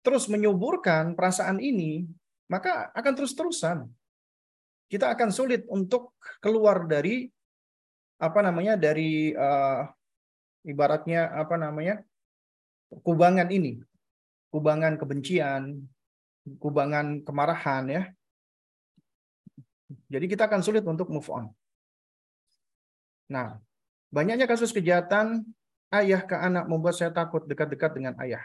[0.00, 2.08] terus menyuburkan perasaan ini,
[2.46, 3.86] maka akan terus-terusan.
[4.86, 7.26] Kita akan sulit untuk keluar dari
[8.16, 9.82] apa namanya dari uh,
[10.62, 12.00] ibaratnya apa namanya
[13.02, 13.82] kubangan ini,
[14.54, 15.82] kubangan kebencian,
[16.62, 18.02] kubangan kemarahan ya.
[20.06, 21.50] Jadi kita akan sulit untuk move on.
[23.26, 23.58] Nah,
[24.14, 25.42] banyaknya kasus kejahatan
[25.90, 28.42] ayah ke anak membuat saya takut dekat-dekat dengan ayah.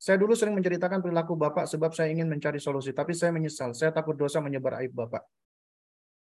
[0.00, 3.76] Saya dulu sering menceritakan perilaku bapak sebab saya ingin mencari solusi, tapi saya menyesal.
[3.76, 5.20] Saya takut dosa menyebar aib bapak.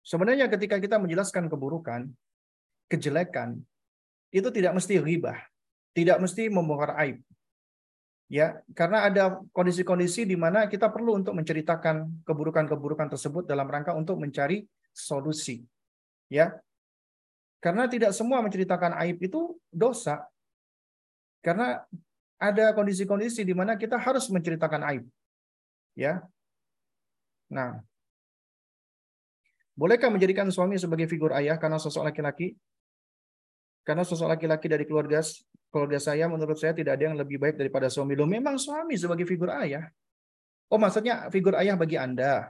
[0.02, 2.10] Sebenarnya ketika kita menjelaskan keburukan,
[2.90, 3.62] kejelekan,
[4.34, 5.38] itu tidak mesti ribah,
[5.94, 7.22] tidak mesti membongkar aib.
[8.32, 9.24] Ya, karena ada
[9.54, 15.62] kondisi-kondisi di mana kita perlu untuk menceritakan keburukan-keburukan tersebut dalam rangka untuk mencari solusi.
[16.34, 16.58] Ya,
[17.62, 20.26] karena tidak semua menceritakan aib itu dosa.
[21.46, 21.86] Karena
[22.42, 25.06] ada kondisi-kondisi di mana kita harus menceritakan aib.
[25.94, 26.26] Ya.
[27.54, 27.78] Nah,
[29.78, 32.58] bolehkah menjadikan suami sebagai figur ayah karena sosok laki-laki?
[33.86, 35.22] Karena sosok laki-laki dari keluarga
[35.70, 38.18] keluarga saya menurut saya tidak ada yang lebih baik daripada suami.
[38.18, 39.86] Loh, memang suami sebagai figur ayah.
[40.74, 42.50] Oh, maksudnya figur ayah bagi Anda.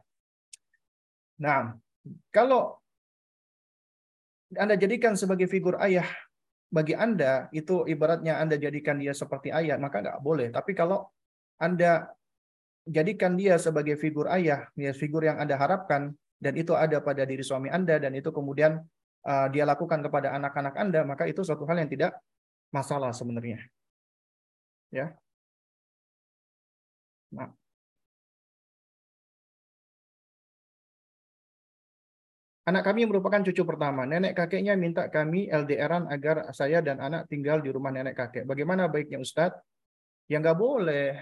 [1.42, 1.76] Nah,
[2.32, 2.82] kalau
[4.56, 6.08] anda jadikan sebagai figur ayah
[6.72, 10.48] bagi Anda, itu ibaratnya Anda jadikan dia seperti ayah, maka nggak boleh.
[10.56, 11.04] Tapi kalau
[11.60, 12.08] Anda
[12.88, 17.44] jadikan dia sebagai figur ayah, ya figur yang Anda harapkan, dan itu ada pada diri
[17.44, 18.80] suami Anda, dan itu kemudian
[19.28, 22.16] uh, dia lakukan kepada anak-anak Anda, maka itu suatu hal yang tidak
[22.72, 23.68] masalah sebenarnya.
[24.96, 25.12] Ya.
[27.36, 27.52] Nah,
[32.62, 34.06] Anak kami merupakan cucu pertama.
[34.06, 38.46] Nenek kakeknya minta kami LDRan agar saya dan anak tinggal di rumah nenek kakek.
[38.46, 39.58] Bagaimana baiknya Ustadz?
[40.30, 41.18] Ya nggak boleh.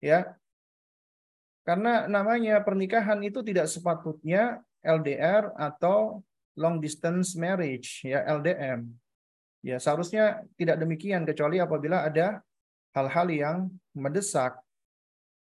[0.00, 0.32] Ya.
[1.66, 6.22] Karena namanya pernikahan itu tidak sepatutnya LDR atau
[6.56, 8.86] long distance marriage, ya LDM.
[9.66, 12.40] Ya, seharusnya tidak demikian kecuali apabila ada
[12.94, 13.58] hal-hal yang
[13.92, 14.56] mendesak.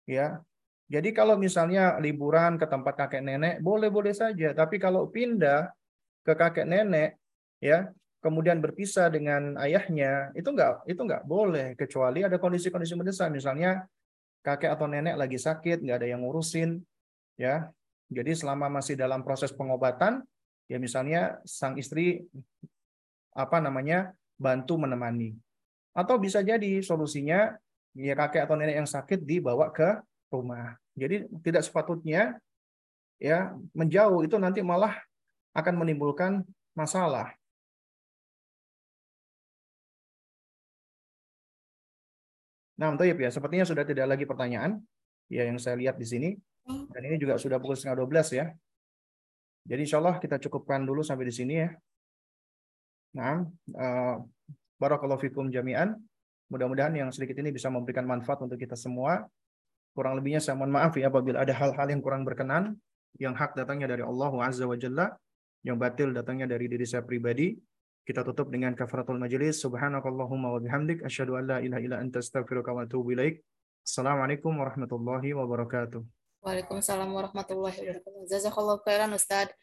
[0.07, 0.41] Ya,
[0.93, 4.53] jadi kalau misalnya liburan ke tempat kakek nenek, boleh-boleh saja.
[4.53, 5.73] Tapi kalau pindah
[6.21, 7.17] ke kakek nenek,
[7.65, 7.89] ya
[8.21, 13.33] kemudian berpisah dengan ayahnya, itu enggak itu enggak boleh kecuali ada kondisi-kondisi mendesak.
[13.33, 13.89] Misalnya
[14.45, 16.85] kakek atau nenek lagi sakit, nggak ada yang ngurusin,
[17.41, 17.73] ya.
[18.13, 20.21] Jadi selama masih dalam proses pengobatan,
[20.69, 22.21] ya misalnya sang istri
[23.33, 25.33] apa namanya bantu menemani.
[25.97, 27.57] Atau bisa jadi solusinya
[27.97, 30.82] ya kakek atau nenek yang sakit dibawa ke rumah.
[30.93, 32.37] Jadi tidak sepatutnya
[33.17, 34.99] ya menjauh itu nanti malah
[35.57, 36.43] akan menimbulkan
[36.77, 37.33] masalah.
[42.83, 44.83] Nah, Toyib ya, sepertinya sudah tidak lagi pertanyaan
[45.31, 46.31] ya yang saya lihat di sini.
[46.67, 48.47] Dan ini juga sudah pukul setengah 12 ya.
[49.63, 51.71] Jadi insya Allah kita cukupkan dulu sampai di sini ya.
[53.15, 53.47] Nah,
[53.77, 54.17] uh,
[54.83, 55.95] barakallahu fikum jami'an.
[56.51, 59.31] Mudah-mudahan yang sedikit ini bisa memberikan manfaat untuk kita semua.
[59.93, 62.81] Kurang lebihnya saya mohon maaf ya apabila ada hal-hal yang kurang berkenan,
[63.21, 65.13] yang hak datangnya dari Allah Azza wa Jalla,
[65.63, 67.55] yang batil datangnya dari diri saya pribadi.
[68.03, 69.63] Kita tutup dengan kafaratul majelis.
[69.63, 73.39] Subhanakallahumma wa bihamdik asyhadu an la ilaha illa anta astaghfiruka wa atubu ilaik.
[73.87, 76.03] Assalamualaikum warahmatullahi wabarakatuh.
[76.43, 78.27] Waalaikumsalam warahmatullahi wabarakatuh.
[78.27, 79.55] Jazakallahu khairan Ustaz.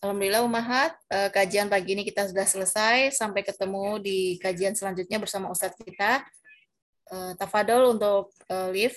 [0.00, 3.12] Alhamdulillah Umahat, eh, kajian pagi ini kita sudah selesai.
[3.12, 6.24] Sampai ketemu di kajian selanjutnya bersama Ustadz kita.
[7.12, 8.88] Eh, tafadol untuk eh, live.